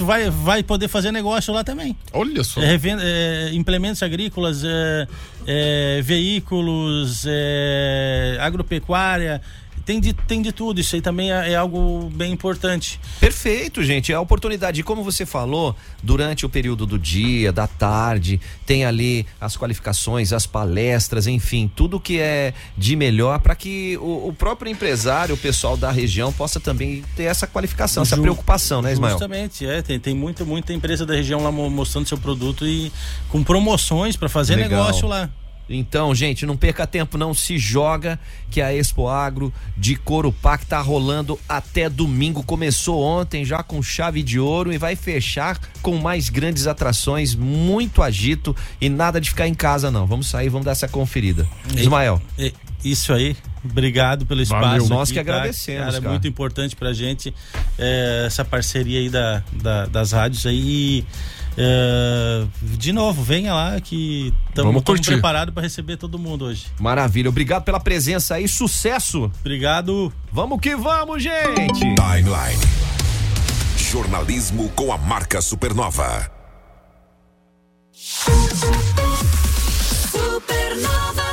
tu 0.00 0.06
vai, 0.06 0.30
vai 0.30 0.62
poder 0.62 0.88
fazer 0.88 1.12
negócio 1.12 1.52
lá 1.52 1.62
também. 1.62 1.94
Olha 2.10 2.42
só. 2.42 2.62
É, 2.62 2.64
revenda- 2.64 3.02
é, 3.04 3.50
implementos 3.52 4.02
agrícolas, 4.02 4.64
é, 4.64 5.06
é, 5.46 6.00
veículos, 6.02 7.24
é, 7.28 8.38
agropecuária, 8.40 9.42
tem 9.90 10.00
de, 10.00 10.12
tem 10.12 10.40
de 10.40 10.52
tudo. 10.52 10.80
Isso 10.80 10.94
aí 10.94 11.02
também 11.02 11.32
é, 11.32 11.52
é 11.52 11.56
algo 11.56 12.08
bem 12.14 12.32
importante. 12.32 13.00
Perfeito, 13.18 13.82
gente. 13.82 14.12
É 14.12 14.14
a 14.14 14.20
oportunidade. 14.20 14.80
E 14.80 14.84
como 14.84 15.02
você 15.02 15.26
falou, 15.26 15.74
durante 16.00 16.46
o 16.46 16.48
período 16.48 16.86
do 16.86 16.96
dia, 16.96 17.50
da 17.52 17.66
tarde, 17.66 18.40
tem 18.64 18.84
ali 18.84 19.26
as 19.40 19.56
qualificações, 19.56 20.32
as 20.32 20.46
palestras, 20.46 21.26
enfim, 21.26 21.68
tudo 21.74 21.98
que 21.98 22.20
é 22.20 22.54
de 22.78 22.94
melhor 22.94 23.40
para 23.40 23.56
que 23.56 23.96
o, 24.00 24.28
o 24.28 24.32
próprio 24.32 24.70
empresário, 24.70 25.34
o 25.34 25.38
pessoal 25.38 25.76
da 25.76 25.90
região, 25.90 26.32
possa 26.32 26.60
também 26.60 27.02
ter 27.16 27.24
essa 27.24 27.46
qualificação, 27.48 28.04
essa 28.04 28.14
Ju- 28.14 28.22
preocupação, 28.22 28.80
né, 28.80 28.92
Ismael? 28.92 29.12
Justamente, 29.12 29.66
é. 29.66 29.82
Tem, 29.82 29.98
tem 29.98 30.14
muita, 30.14 30.44
muita 30.44 30.72
empresa 30.72 31.04
da 31.04 31.14
região 31.14 31.42
lá 31.42 31.50
mo- 31.50 31.68
mostrando 31.68 32.06
seu 32.06 32.16
produto 32.18 32.64
e 32.64 32.92
com 33.28 33.42
promoções 33.42 34.16
para 34.16 34.28
fazer 34.28 34.54
Legal. 34.54 34.84
negócio 34.84 35.08
lá. 35.08 35.28
Então, 35.72 36.12
gente, 36.14 36.44
não 36.44 36.56
perca 36.56 36.84
tempo, 36.86 37.16
não 37.16 37.32
se 37.32 37.56
joga, 37.56 38.18
que 38.50 38.60
a 38.60 38.74
Expo 38.74 39.06
Agro 39.08 39.52
de 39.76 39.94
Corupá 39.94 40.58
que 40.58 40.66
tá 40.66 40.80
rolando 40.80 41.38
até 41.48 41.88
domingo. 41.88 42.42
Começou 42.42 43.00
ontem 43.02 43.44
já 43.44 43.62
com 43.62 43.80
chave 43.82 44.22
de 44.22 44.40
ouro 44.40 44.72
e 44.72 44.78
vai 44.78 44.96
fechar 44.96 45.60
com 45.80 45.96
mais 45.96 46.28
grandes 46.28 46.66
atrações, 46.66 47.34
muito 47.36 48.02
agito 48.02 48.54
e 48.80 48.88
nada 48.88 49.20
de 49.20 49.30
ficar 49.30 49.46
em 49.46 49.54
casa, 49.54 49.90
não. 49.90 50.06
Vamos 50.06 50.28
sair, 50.28 50.48
vamos 50.48 50.64
dar 50.64 50.72
essa 50.72 50.88
conferida. 50.88 51.46
Ismael. 51.76 52.20
É, 52.36 52.52
Isso 52.84 53.12
aí. 53.12 53.36
Obrigado 53.62 54.24
pelo 54.24 54.40
espaço. 54.40 54.64
Valeu. 54.66 54.88
Nós 54.88 55.10
aqui, 55.10 55.12
que 55.14 55.18
agradecemos, 55.20 55.84
Cara, 55.84 55.96
é 55.96 56.00
cara. 56.00 56.10
muito 56.12 56.26
importante 56.26 56.74
pra 56.74 56.92
gente 56.94 57.32
é, 57.78 58.24
essa 58.26 58.42
parceria 58.44 58.98
aí 58.98 59.10
da, 59.10 59.42
da- 59.52 59.84
das 59.86 60.12
rádios 60.12 60.46
aí. 60.46 60.58
E, 60.58 61.04
é, 61.56 62.46
de 62.62 62.92
novo, 62.92 63.22
venha 63.22 63.54
lá 63.54 63.80
que 63.80 64.32
estamos 64.48 64.82
preparados 65.00 65.52
para 65.52 65.62
receber 65.62 65.96
todo 65.96 66.18
mundo 66.18 66.44
hoje. 66.46 66.66
Maravilha, 66.78 67.28
obrigado 67.28 67.64
pela 67.64 67.80
presença 67.80 68.34
aí, 68.36 68.48
sucesso! 68.48 69.30
Obrigado. 69.40 70.12
Vamos 70.32 70.60
que 70.60 70.76
vamos, 70.76 71.22
gente! 71.22 71.80
Timeline. 71.80 72.60
Jornalismo 73.76 74.68
com 74.70 74.92
a 74.92 74.98
marca 74.98 75.40
Supernova. 75.40 76.30
Supernova. 80.12 81.29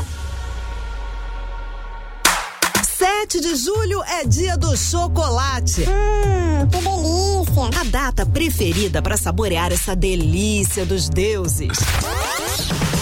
7 2.97 3.39
de 3.41 3.55
julho 3.55 4.01
é 4.05 4.25
dia 4.25 4.57
do 4.57 4.75
chocolate. 4.75 5.81
Hum, 5.81 6.67
que 6.67 6.81
delícia! 6.81 7.69
A 7.79 7.83
data 7.83 8.25
preferida 8.25 9.03
para 9.03 9.15
saborear 9.15 9.71
essa 9.71 9.95
delícia 9.95 10.83
dos 10.83 11.07
deuses. 11.07 11.77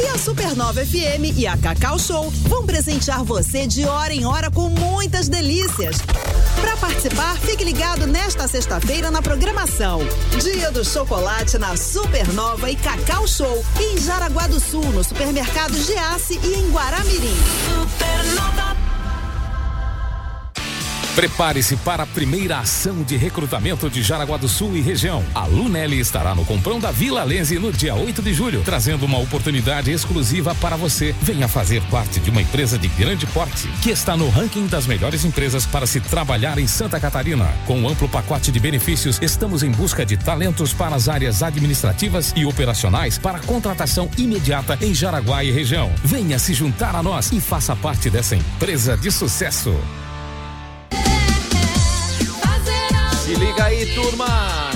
E 0.04 0.08
a 0.08 0.18
Supernova 0.18 0.86
FM 0.86 1.38
e 1.38 1.48
a 1.48 1.56
Cacau 1.56 1.98
Show 1.98 2.30
vão 2.30 2.66
presentear 2.66 3.24
você 3.24 3.66
de 3.66 3.86
hora 3.86 4.14
em 4.14 4.26
hora 4.26 4.52
com 4.52 4.68
muitas 4.68 5.30
delícias. 5.30 5.96
Para 6.60 6.76
participar, 6.76 7.38
fique 7.38 7.64
ligado 7.64 8.06
nesta 8.06 8.50
sexta-feira 8.50 9.10
na 9.10 9.22
programação. 9.22 10.02
Dia 10.42 10.72
do 10.72 10.84
Chocolate 10.84 11.58
na 11.58 11.78
Supernova 11.78 12.70
e 12.70 12.76
Cacau 12.76 13.26
Show 13.26 13.64
em 13.80 13.98
Jaraguá 13.98 14.46
do 14.48 14.60
Sul, 14.60 14.84
no 14.92 15.06
supermercado 15.06 15.74
Giasse 15.74 16.38
e 16.44 16.54
em 16.54 16.70
Guaramirim. 16.70 17.38
Supernova. 17.70 18.95
Prepare-se 21.16 21.78
para 21.78 22.04
a 22.04 22.06
primeira 22.06 22.60
ação 22.60 23.02
de 23.02 23.16
recrutamento 23.16 23.90
de 23.90 24.04
Jaraguá 24.04 24.36
do 24.36 24.50
Sul 24.50 24.76
e 24.76 24.82
região. 24.82 25.24
A 25.34 25.46
Lunelli 25.46 25.98
estará 25.98 26.36
no 26.36 26.44
Comprão 26.44 26.78
da 26.78 26.92
Vila 26.92 27.24
Lense 27.24 27.58
no 27.58 27.72
dia 27.72 27.96
8 27.96 28.22
de 28.22 28.34
julho, 28.34 28.62
trazendo 28.66 29.06
uma 29.06 29.18
oportunidade 29.18 29.90
exclusiva 29.90 30.54
para 30.56 30.76
você. 30.76 31.16
Venha 31.22 31.48
fazer 31.48 31.82
parte 31.84 32.20
de 32.20 32.30
uma 32.30 32.42
empresa 32.42 32.78
de 32.78 32.90
grande 32.90 33.26
porte 33.28 33.70
que 33.82 33.92
está 33.92 34.18
no 34.18 34.28
ranking 34.28 34.68
das 34.68 34.86
melhores 34.86 35.24
empresas 35.24 35.66
para 35.66 35.88
se 35.88 36.02
trabalhar 36.02 36.60
em 36.60 36.68
Santa 36.68 37.00
Catarina. 37.00 37.48
Com 37.66 37.80
um 37.80 37.88
amplo 37.88 38.10
pacote 38.10 38.52
de 38.52 38.60
benefícios, 38.60 39.18
estamos 39.22 39.64
em 39.64 39.72
busca 39.72 40.06
de 40.06 40.18
talentos 40.18 40.74
para 40.74 40.98
as 40.98 41.08
áreas 41.08 41.42
administrativas 41.42 42.34
e 42.36 42.46
operacionais 42.46 43.18
para 43.18 43.40
contratação 43.40 44.10
imediata 44.18 44.78
em 44.82 44.94
Jaraguá 44.94 45.46
e 45.46 45.52
região. 45.52 45.94
Venha 46.04 46.38
se 46.38 46.54
juntar 46.54 46.94
a 46.94 47.02
nós 47.02 47.32
e 47.32 47.40
faça 47.40 47.74
parte 47.74 48.10
dessa 48.10 48.36
empresa 48.36 48.98
de 48.98 49.10
sucesso. 49.10 49.74
Se 53.26 53.34
liga 53.34 53.66
aí, 53.66 53.88
turma. 53.96 54.28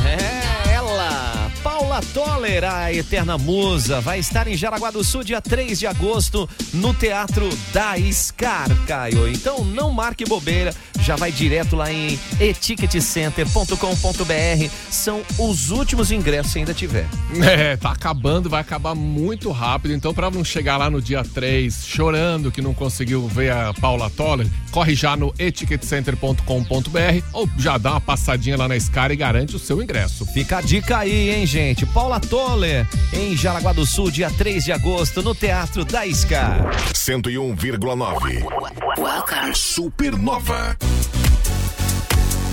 É 0.04 0.74
ela. 0.74 1.52
Paula 1.62 2.02
Toller, 2.16 2.64
a 2.64 2.92
eterna 2.92 3.38
musa, 3.38 4.02
vai 4.02 4.18
estar 4.18 4.48
em 4.48 4.58
Jaraguá 4.58 4.90
do 4.90 5.04
Sul 5.04 5.24
dia 5.24 5.40
3 5.40 5.78
de 5.78 5.86
agosto 5.86 6.50
no 6.74 6.92
Teatro 6.92 7.48
da 7.72 7.94
Scar, 8.12 8.68
Caio. 8.88 9.28
Então 9.28 9.64
não 9.64 9.92
marque 9.92 10.26
bobeira, 10.26 10.74
já 11.04 11.16
vai 11.16 11.32
direto 11.32 11.76
lá 11.76 11.92
em 11.92 12.20
eticketcenter.com.br. 12.40 14.70
São 14.90 15.22
os 15.38 15.70
últimos 15.72 16.12
ingressos 16.12 16.52
se 16.52 16.60
ainda 16.60 16.74
tiver. 16.74 17.08
É, 17.42 17.78
tá 17.78 17.92
acabando, 17.92 18.50
vai 18.50 18.62
acabar 18.62 18.96
muito 18.96 19.52
rápido. 19.52 19.94
Então, 19.94 20.14
pra 20.14 20.32
não 20.32 20.44
chegar 20.44 20.78
lá 20.78 20.90
no 20.90 21.02
dia 21.02 21.24
3 21.24 21.86
chorando 21.86 22.52
que 22.52 22.62
não 22.62 22.74
conseguiu 22.74 23.28
ver 23.28 23.52
a 23.52 23.74
Paula 23.74 24.10
Toller, 24.10 24.48
corre 24.72 24.96
já 24.96 25.16
no 25.16 25.34
eticketcenter.com.br 25.38 26.44
ou 27.34 27.50
já 27.58 27.78
dá 27.78 27.92
uma 27.92 28.02
passadinha 28.02 28.58
lá 28.58 28.68
na 28.68 28.80
Scar 28.80 29.12
e 29.12 29.16
garante 29.16 29.56
o 29.56 29.60
seu 29.60 29.82
ingresso. 29.82 30.26
Fica 30.26 30.58
a 30.58 30.62
dica 30.62 31.00
aí, 31.00 31.32
hein, 31.32 31.46
gente? 31.46 31.86
Paula 31.86 32.20
Toller, 32.20 32.88
em 33.14 33.36
Jaraguá 33.36 33.74
do 33.74 33.86
Sul, 33.86 34.12
dia 34.12 34.30
3 34.32 34.66
de 34.66 34.72
agosto, 34.72 35.22
no 35.22 35.36
Teatro 35.36 35.86
da 35.86 36.06
Scar. 36.12 36.70
101,9. 36.94 39.54
Supernova. 39.54 40.78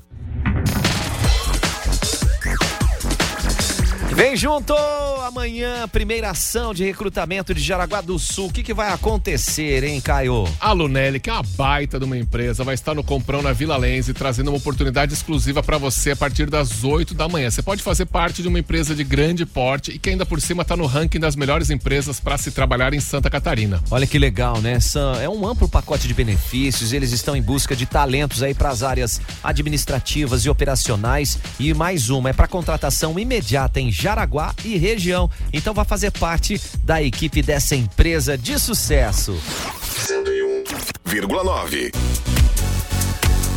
Vem 4.18 4.36
junto! 4.36 4.74
Amanhã, 5.28 5.86
primeira 5.86 6.30
ação 6.30 6.74
de 6.74 6.82
recrutamento 6.82 7.54
de 7.54 7.60
Jaraguá 7.60 8.00
do 8.00 8.18
Sul. 8.18 8.46
O 8.46 8.52
que, 8.52 8.64
que 8.64 8.74
vai 8.74 8.90
acontecer, 8.90 9.84
hein, 9.84 10.00
Caio? 10.00 10.44
A 10.58 10.72
Lunelli, 10.72 11.20
que 11.20 11.30
é 11.30 11.32
uma 11.32 11.42
baita 11.42 12.00
de 12.00 12.04
uma 12.04 12.16
empresa, 12.16 12.64
vai 12.64 12.74
estar 12.74 12.94
no 12.94 13.04
Comprão 13.04 13.42
na 13.42 13.52
Vila 13.52 13.76
Lense, 13.76 14.12
trazendo 14.12 14.48
uma 14.48 14.56
oportunidade 14.56 15.12
exclusiva 15.12 15.62
para 15.62 15.78
você 15.78 16.12
a 16.12 16.16
partir 16.16 16.50
das 16.50 16.82
8 16.82 17.14
da 17.14 17.28
manhã. 17.28 17.48
Você 17.48 17.62
pode 17.62 17.80
fazer 17.80 18.06
parte 18.06 18.42
de 18.42 18.48
uma 18.48 18.58
empresa 18.58 18.92
de 18.92 19.04
grande 19.04 19.46
porte 19.46 19.92
e 19.92 19.98
que 20.00 20.10
ainda 20.10 20.26
por 20.26 20.40
cima 20.40 20.62
está 20.62 20.76
no 20.76 20.86
ranking 20.86 21.20
das 21.20 21.36
melhores 21.36 21.70
empresas 21.70 22.18
para 22.18 22.36
se 22.38 22.50
trabalhar 22.50 22.92
em 22.94 23.00
Santa 23.00 23.30
Catarina. 23.30 23.80
Olha 23.88 24.06
que 24.06 24.18
legal, 24.18 24.60
né? 24.60 24.80
Sam? 24.80 25.20
É 25.20 25.28
um 25.28 25.46
amplo 25.46 25.68
pacote 25.68 26.08
de 26.08 26.14
benefícios. 26.14 26.92
Eles 26.92 27.12
estão 27.12 27.36
em 27.36 27.42
busca 27.42 27.76
de 27.76 27.86
talentos 27.86 28.42
aí 28.42 28.54
para 28.54 28.70
as 28.70 28.82
áreas 28.82 29.20
administrativas 29.44 30.44
e 30.44 30.50
operacionais. 30.50 31.38
E 31.60 31.72
mais 31.72 32.10
uma, 32.10 32.30
é 32.30 32.32
para 32.32 32.48
contratação 32.48 33.16
imediata 33.16 33.78
em 33.78 33.92
Jaraguá 33.92 34.07
e 34.64 34.76
região. 34.76 35.30
Então 35.52 35.74
vai 35.74 35.84
fazer 35.84 36.10
parte 36.12 36.60
da 36.82 37.02
equipe 37.02 37.42
dessa 37.42 37.76
empresa 37.76 38.38
de 38.38 38.58
sucesso. 38.58 39.38
101,9. 40.06 41.92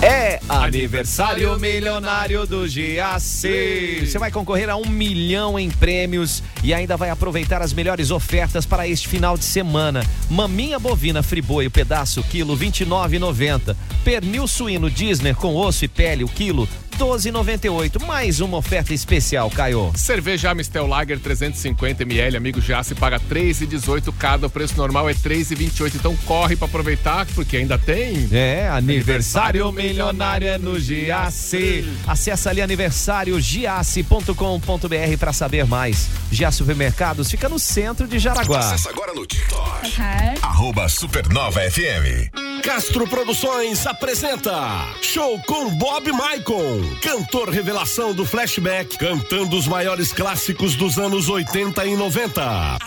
É 0.01 0.39
aniversário 0.49 1.59
milionário 1.59 2.47
do 2.47 2.61
GAC. 2.61 4.07
Você 4.07 4.17
vai 4.17 4.31
concorrer 4.31 4.67
a 4.67 4.75
um 4.75 4.87
milhão 4.87 5.59
em 5.59 5.69
prêmios 5.69 6.41
e 6.63 6.73
ainda 6.73 6.97
vai 6.97 7.11
aproveitar 7.11 7.61
as 7.61 7.71
melhores 7.71 8.09
ofertas 8.09 8.65
para 8.65 8.87
este 8.87 9.07
final 9.07 9.37
de 9.37 9.43
semana. 9.45 10.03
Maminha 10.27 10.79
bovina 10.79 11.21
friboi, 11.21 11.67
o 11.67 11.71
pedaço, 11.71 12.23
quilo 12.23 12.57
29,90. 12.57 13.75
Pernil 14.03 14.47
suíno 14.47 14.89
Disney 14.89 15.35
com 15.35 15.55
osso 15.55 15.85
e 15.85 15.87
pele, 15.87 16.23
o 16.23 16.27
quilo 16.27 16.67
12,98. 17.01 18.05
Mais 18.05 18.39
uma 18.39 18.57
oferta 18.57 18.93
especial, 18.93 19.49
Caio. 19.49 19.91
Cerveja 19.95 20.51
Amistel 20.51 20.85
Lager 20.85 21.19
350 21.19 22.03
ml, 22.03 22.37
amigo 22.37 22.61
já 22.61 22.83
se 22.83 22.93
paga 22.93 23.19
3,18 23.19 24.13
cada, 24.19 24.45
o 24.45 24.49
preço 24.49 24.77
normal 24.77 25.09
é 25.09 25.15
3,28. 25.15 25.95
Então 25.95 26.15
corre 26.27 26.55
para 26.55 26.67
aproveitar 26.67 27.25
porque 27.33 27.57
ainda 27.57 27.79
tem. 27.79 28.29
É, 28.31 28.69
aniversário 28.69 29.71
milionário 29.71 30.47
é 30.47 30.59
no 30.59 30.73
GAC. 30.73 31.89
Acesse 32.05 32.47
ali 32.47 32.61
aniversariogiace.com.br 32.61 35.17
para 35.19 35.33
saber 35.33 35.65
mais. 35.65 36.07
GA 36.31 36.51
Supermercados 36.51 37.31
fica 37.31 37.49
no 37.49 37.57
centro 37.57 38.07
de 38.07 38.19
Jaraguá. 38.19 38.59
Acesse 38.59 38.87
agora 38.87 39.11
no 39.13 39.25
TikTok. 39.25 39.95
Arroba 40.43 40.87
Supernova 40.87 41.61
FM. 41.61 42.29
Castro 42.61 43.07
Produções 43.07 43.87
apresenta 43.87 44.85
Show 45.01 45.41
com 45.47 45.71
Bob 45.77 46.11
Maicon, 46.11 46.81
cantor 47.01 47.49
revelação 47.49 48.13
do 48.13 48.25
flashback, 48.25 48.97
cantando 48.97 49.57
os 49.57 49.67
maiores 49.67 50.11
clássicos 50.11 50.75
dos 50.75 50.97
anos 50.97 51.29
80 51.29 51.85
e 51.85 51.95
90. 51.95 52.77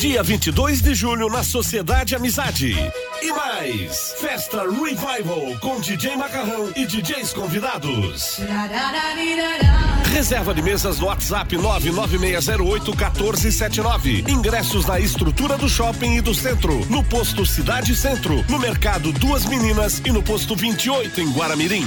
Dia 0.00 0.22
22 0.22 0.80
de 0.80 0.94
julho 0.94 1.28
na 1.28 1.42
Sociedade 1.42 2.16
Amizade. 2.16 2.74
E 3.20 3.32
mais, 3.32 4.14
Festa 4.18 4.62
Revival 4.62 5.58
com 5.60 5.78
DJ 5.78 6.16
Macarrão 6.16 6.72
e 6.74 6.86
DJs 6.86 7.34
convidados. 7.34 8.40
Reserva 10.10 10.54
de 10.54 10.62
mesas 10.62 10.98
no 10.98 11.06
WhatsApp 11.08 11.54
99608 11.54 12.96
1479. 12.96 14.24
Ingressos 14.26 14.86
na 14.86 14.98
estrutura 14.98 15.58
do 15.58 15.68
shopping 15.68 16.16
e 16.16 16.22
do 16.22 16.34
centro, 16.34 16.82
no 16.86 17.04
posto 17.04 17.44
Cidade 17.44 17.94
Centro, 17.94 18.42
no 18.48 18.58
mercado 18.58 19.12
Duas 19.12 19.44
Meninas 19.44 20.00
e 20.06 20.10
no 20.10 20.22
posto 20.22 20.56
28 20.56 21.20
em 21.20 21.30
Guaramirim. 21.30 21.84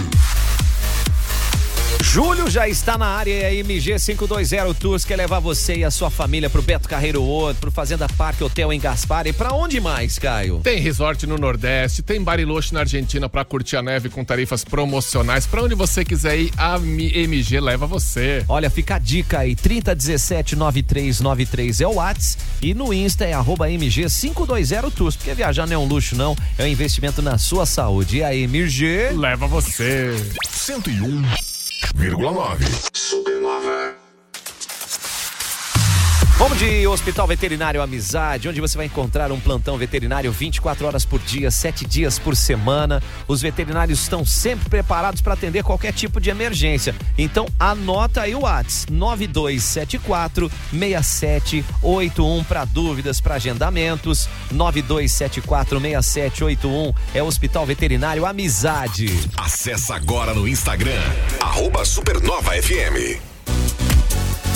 Júlio 2.03 2.49
já 2.49 2.67
está 2.67 2.97
na 2.97 3.05
área 3.05 3.31
e 3.31 3.45
a 3.45 3.53
MG 3.53 3.95
520 3.97 4.73
Tours 4.77 5.05
quer 5.05 5.15
levar 5.15 5.39
você 5.39 5.77
e 5.77 5.85
a 5.85 5.89
sua 5.89 6.09
família 6.09 6.49
pro 6.49 6.61
Beto 6.61 6.89
Carreiro 6.89 7.23
World, 7.23 7.57
pro 7.61 7.71
Fazenda 7.71 8.09
Parque 8.09 8.43
Hotel 8.43 8.73
em 8.73 8.79
Gaspar 8.79 9.25
e 9.25 9.31
pra 9.31 9.53
onde 9.53 9.79
mais, 9.79 10.19
Caio? 10.19 10.59
Tem 10.61 10.81
resort 10.81 11.25
no 11.25 11.37
Nordeste, 11.37 12.03
tem 12.03 12.21
Bariloche 12.21 12.73
na 12.73 12.81
Argentina 12.81 13.29
pra 13.29 13.45
curtir 13.45 13.77
a 13.77 13.81
neve 13.81 14.09
com 14.09 14.25
tarifas 14.25 14.65
promocionais. 14.65 15.47
Pra 15.47 15.63
onde 15.63 15.75
você 15.75 16.03
quiser 16.03 16.37
ir, 16.37 16.51
a 16.57 16.75
MG 16.75 17.61
leva 17.61 17.87
você. 17.87 18.43
Olha, 18.49 18.69
fica 18.69 18.95
a 18.95 18.99
dica 18.99 19.39
aí, 19.39 19.55
3017-9393 19.55 21.79
é 21.79 21.87
o 21.87 21.95
Whats 21.95 22.37
e 22.61 22.73
no 22.73 22.93
Insta 22.93 23.23
é 23.23 23.31
arroba 23.31 23.71
MG 23.71 24.07
520 24.09 24.91
Tours, 24.93 25.15
porque 25.15 25.33
viajar 25.33 25.65
não 25.65 25.73
é 25.73 25.77
um 25.77 25.85
luxo 25.85 26.17
não, 26.17 26.35
é 26.57 26.65
um 26.65 26.67
investimento 26.67 27.21
na 27.21 27.37
sua 27.37 27.65
saúde. 27.65 28.17
E 28.17 28.23
a 28.23 28.35
MG... 28.35 29.11
Leva 29.13 29.47
você. 29.47 30.13
101,9. 31.95 32.89
Supernova. 32.93 34.03
Vamos 36.43 36.57
de 36.57 36.85
Hospital 36.85 37.25
Veterinário 37.25 37.81
Amizade, 37.81 38.49
onde 38.49 38.59
você 38.59 38.75
vai 38.75 38.87
encontrar 38.87 39.31
um 39.31 39.39
plantão 39.39 39.77
veterinário 39.77 40.29
24 40.29 40.85
horas 40.85 41.05
por 41.05 41.19
dia, 41.21 41.49
7 41.49 41.85
dias 41.85 42.19
por 42.19 42.35
semana. 42.35 43.01
Os 43.29 43.41
veterinários 43.41 44.01
estão 44.01 44.25
sempre 44.25 44.69
preparados 44.69 45.21
para 45.21 45.35
atender 45.35 45.63
qualquer 45.63 45.93
tipo 45.93 46.19
de 46.19 46.29
emergência. 46.29 46.93
Então 47.17 47.47
anota 47.57 48.23
aí 48.23 48.35
o 48.35 48.41
WhatsApp 48.41 48.91
9274 48.91 50.51
6781 50.71 52.43
para 52.43 52.65
dúvidas, 52.65 53.21
para 53.21 53.35
agendamentos. 53.35 54.27
9274 54.51 55.79
6781 55.79 56.93
é 57.13 57.23
o 57.23 57.25
Hospital 57.25 57.65
Veterinário 57.65 58.25
Amizade. 58.25 59.07
Acesse 59.37 59.93
agora 59.93 60.33
no 60.33 60.45
Instagram, 60.45 61.01
arroba 61.53 61.85
Supernova 61.85 62.51
FM. 62.59 63.21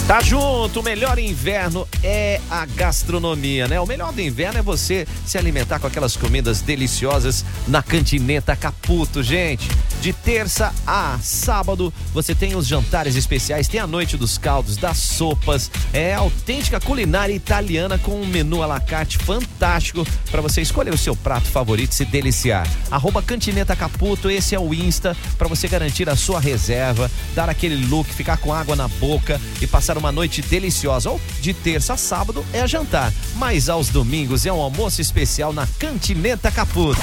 Tá 0.08 0.20
junto, 0.20 0.80
o 0.80 0.84
melhor 0.84 1.20
inverno 1.20 1.88
é 2.02 2.42
a 2.50 2.66
gastronomia, 2.66 3.68
né? 3.68 3.80
O 3.80 3.86
melhor 3.86 4.12
do 4.12 4.20
inverno 4.20 4.58
é 4.58 4.62
você 4.64 5.08
se 5.24 5.38
alimentar 5.38 5.78
com 5.78 5.86
aquelas 5.86 6.18
comidas 6.18 6.60
deliciosas 6.62 7.46
na 7.68 7.84
Cantineta 7.84 8.56
Caputo, 8.56 9.22
gente. 9.22 9.70
De 10.02 10.14
terça 10.14 10.74
a 10.86 11.18
sábado, 11.22 11.92
você 12.14 12.36
tem 12.36 12.56
os 12.56 12.68
jantares 12.68 13.16
especiais, 13.16 13.68
tem 13.68 13.80
a 13.80 13.88
noite 13.88 14.16
dos 14.16 14.38
caldos, 14.38 14.78
das 14.78 14.98
sopas. 14.98 15.72
É 15.92 16.14
autêntica 16.14 16.80
culinária 16.80 17.34
italiana 17.34 17.98
com 17.98 18.22
um 18.22 18.26
menu 18.26 18.62
à 18.62 18.68
la 18.68 18.80
carte 18.80 19.18
fantástico 19.18 20.06
para 20.30 20.40
você 20.40 20.62
escolher 20.62 20.94
o 20.94 20.98
seu 20.98 21.16
prato 21.16 21.48
favorito 21.48 21.92
e 21.92 21.96
se 21.96 22.06
deliciar. 22.06 22.68
Arroba 22.92 23.24
Cantineta 23.24 23.76
Caputo, 23.76 24.30
esse 24.30 24.54
é 24.54 24.60
o 24.60 24.74
Insta 24.74 25.18
para 25.38 25.48
você 25.48 25.68
garantir 25.68 26.08
a 26.10 26.16
sua 26.16 26.40
reserva, 26.40 27.10
dar 27.34 27.50
aquele 27.50 27.88
look, 27.88 28.08
ficar 28.14 28.38
com 28.38 28.54
água 28.54 28.76
na 28.76 28.88
boca 28.88 29.42
e 29.60 29.66
passar 29.66 29.98
uma 29.98 30.12
noite 30.12 30.42
deliciosa. 30.44 31.10
Ou 31.10 31.20
de 31.42 31.54
terça 31.54 31.94
a 31.94 31.98
sábado 31.98 32.46
é 32.54 32.68
jantar, 32.68 33.12
mas 33.36 33.68
aos 33.68 33.90
domingos 33.90 34.46
é 34.46 34.54
um 34.54 34.62
almoço 34.62 35.02
especial 35.02 35.52
na 35.52 35.66
Cantineta 35.80 36.52
Caputo. 36.52 37.02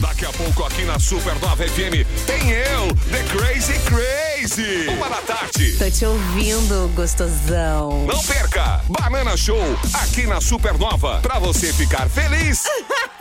Daqui 0.00 0.24
a 0.24 0.32
pouco 0.32 0.64
aqui 0.64 0.84
na 0.84 0.98
Supernova 0.98 1.68
FM 1.68 2.29
tem 2.30 2.50
eu, 2.50 2.94
The 3.10 3.24
Crazy 3.24 3.78
Crazy. 3.80 4.88
Uma 4.96 5.08
da 5.08 5.16
tarde. 5.16 5.76
Tô 5.76 5.90
te 5.90 6.04
ouvindo, 6.04 6.88
gostosão. 6.94 8.06
Não 8.06 8.22
perca! 8.22 8.80
Banana 8.88 9.36
Show 9.36 9.60
aqui 9.94 10.28
na 10.28 10.40
Supernova 10.40 11.18
pra 11.22 11.40
você 11.40 11.72
ficar 11.72 12.08
feliz, 12.08 12.62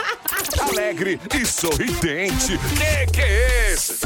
alegre 0.61 1.19
e 1.33 1.43
sorridente. 1.43 2.59
Que 2.77 3.11
que 3.11 3.21
é 3.21 3.73
esse? 3.73 3.97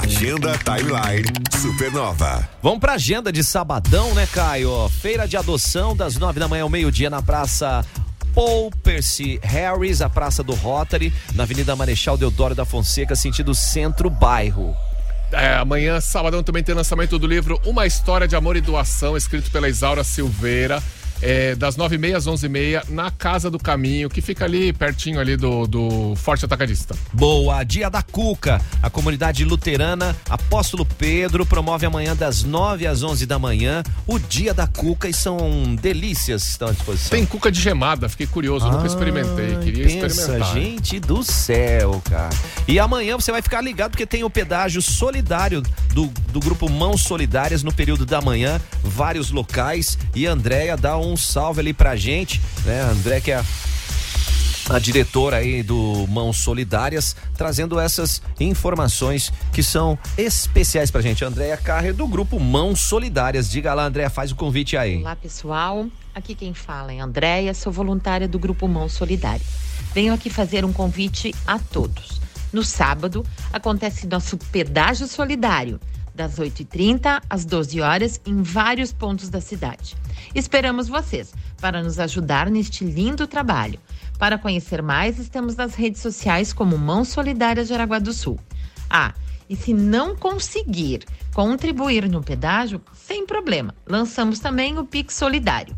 Agenda 0.00 0.56
Timeline 0.58 1.28
Supernova. 1.60 2.48
Vamos 2.62 2.78
pra 2.78 2.92
agenda 2.92 3.32
de 3.32 3.42
sabadão, 3.42 4.14
né, 4.14 4.28
Caio? 4.32 4.88
Feira 5.00 5.26
de 5.26 5.36
adoção 5.36 5.96
das 5.96 6.16
nove 6.16 6.38
da 6.38 6.46
manhã 6.46 6.62
ao 6.62 6.68
meio-dia 6.68 7.10
na 7.10 7.20
Praça 7.20 7.84
Paul 8.34 8.70
Percy 8.82 9.38
Harris, 9.42 10.00
a 10.00 10.08
Praça 10.08 10.42
do 10.42 10.54
Rotary, 10.54 11.12
na 11.34 11.42
Avenida 11.42 11.76
Marechal 11.76 12.16
Deodoro 12.16 12.54
da 12.54 12.64
Fonseca, 12.64 13.14
sentido 13.14 13.54
centro-bairro. 13.54 14.74
É, 15.30 15.54
amanhã, 15.54 16.00
sabadão, 16.00 16.42
também 16.42 16.62
tem 16.62 16.74
lançamento 16.74 17.18
do 17.18 17.26
livro 17.26 17.60
Uma 17.64 17.86
História 17.86 18.28
de 18.28 18.36
Amor 18.36 18.56
e 18.56 18.60
Doação, 18.60 19.16
escrito 19.16 19.50
pela 19.50 19.68
Isaura 19.68 20.04
Silveira. 20.04 20.82
É, 21.22 21.54
das 21.54 21.76
9h30 21.76 22.16
às 22.16 22.26
11h30, 22.26 22.88
na 22.88 23.10
Casa 23.10 23.48
do 23.48 23.58
Caminho, 23.58 24.10
que 24.10 24.20
fica 24.20 24.44
ali 24.44 24.72
pertinho 24.72 25.20
ali 25.20 25.36
do, 25.36 25.66
do 25.66 26.14
Forte 26.16 26.44
Atacadista. 26.44 26.96
Boa, 27.12 27.62
Dia 27.62 27.88
da 27.88 28.02
Cuca. 28.02 28.60
A 28.82 28.90
comunidade 28.90 29.44
luterana 29.44 30.16
Apóstolo 30.28 30.84
Pedro 30.84 31.46
promove 31.46 31.86
amanhã 31.86 32.16
das 32.16 32.42
9 32.42 32.86
às 32.86 33.02
11 33.02 33.24
da 33.26 33.38
manhã 33.38 33.82
o 34.06 34.18
Dia 34.18 34.52
da 34.52 34.66
Cuca 34.66 35.08
e 35.08 35.14
são 35.14 35.74
delícias 35.76 36.42
que 36.42 36.50
estão 36.50 36.68
à 36.68 36.72
disposição. 36.72 37.10
Tem 37.10 37.24
cuca 37.24 37.50
de 37.50 37.60
gemada, 37.60 38.08
fiquei 38.08 38.26
curioso, 38.26 38.68
nunca 38.70 38.86
experimentei, 38.86 39.56
queria 39.62 39.86
Pensa, 39.86 40.06
experimentar. 40.06 40.54
gente 40.54 40.98
do 40.98 41.22
céu, 41.22 42.02
cara. 42.04 42.30
E 42.66 42.78
amanhã 42.78 43.16
você 43.16 43.30
vai 43.30 43.42
ficar 43.42 43.60
ligado 43.60 43.92
porque 43.92 44.06
tem 44.06 44.24
o 44.24 44.30
pedágio 44.30 44.82
solidário 44.82 45.62
do, 45.92 46.06
do 46.32 46.40
grupo 46.40 46.68
Mãos 46.68 47.02
Solidárias 47.02 47.62
no 47.62 47.72
período 47.72 48.04
da 48.04 48.20
manhã, 48.20 48.60
vários 48.82 49.30
locais. 49.30 49.98
E 50.14 50.26
Andréia 50.26 50.76
dá 50.76 50.96
um 50.96 51.11
salve 51.16 51.60
ali 51.60 51.72
pra 51.72 51.96
gente, 51.96 52.40
né? 52.64 52.80
André 52.82 53.20
que 53.20 53.32
é 53.32 53.42
a 54.70 54.78
diretora 54.78 55.38
aí 55.38 55.62
do 55.62 56.06
Mãos 56.08 56.38
Solidárias, 56.38 57.16
trazendo 57.36 57.78
essas 57.78 58.22
informações 58.38 59.32
que 59.52 59.62
são 59.62 59.98
especiais 60.16 60.90
pra 60.90 61.00
gente. 61.00 61.24
Andréia 61.24 61.56
Carre, 61.56 61.92
do 61.92 62.06
grupo 62.06 62.38
Mãos 62.38 62.80
Solidárias. 62.80 63.50
Diga 63.50 63.74
lá, 63.74 63.84
Andréia, 63.84 64.08
faz 64.08 64.30
o 64.30 64.36
convite 64.36 64.76
aí. 64.76 64.98
Olá, 64.98 65.16
pessoal. 65.16 65.86
Aqui 66.14 66.34
quem 66.34 66.52
fala 66.52 66.92
é 66.92 67.00
Andréia, 67.00 67.54
sou 67.54 67.72
voluntária 67.72 68.28
do 68.28 68.38
Grupo 68.38 68.68
Mão 68.68 68.88
Solidária. 68.88 69.44
Venho 69.94 70.12
aqui 70.12 70.28
fazer 70.28 70.64
um 70.64 70.72
convite 70.72 71.34
a 71.46 71.58
todos. 71.58 72.20
No 72.52 72.62
sábado, 72.62 73.24
acontece 73.50 74.06
nosso 74.06 74.36
pedágio 74.36 75.06
solidário, 75.06 75.80
das 76.14 76.36
8h30 76.38 77.22
às 77.28 77.44
12 77.44 77.80
horas, 77.80 78.20
em 78.26 78.42
vários 78.42 78.92
pontos 78.92 79.28
da 79.28 79.40
cidade. 79.40 79.96
Esperamos 80.34 80.88
vocês 80.88 81.32
para 81.60 81.82
nos 81.82 81.98
ajudar 81.98 82.50
neste 82.50 82.84
lindo 82.84 83.26
trabalho. 83.26 83.80
Para 84.18 84.38
conhecer 84.38 84.82
mais, 84.82 85.18
estamos 85.18 85.56
nas 85.56 85.74
redes 85.74 86.00
sociais 86.00 86.52
como 86.52 86.78
Mão 86.78 87.04
Solidária 87.04 87.64
de 87.64 87.72
Araguá 87.72 87.98
do 87.98 88.12
Sul. 88.12 88.38
Ah, 88.88 89.14
e 89.48 89.56
se 89.56 89.74
não 89.74 90.16
conseguir 90.16 91.04
contribuir 91.34 92.08
no 92.08 92.22
pedágio, 92.22 92.80
sem 92.94 93.26
problema, 93.26 93.74
lançamos 93.86 94.38
também 94.38 94.78
o 94.78 94.84
Pix 94.84 95.14
Solidário. 95.14 95.76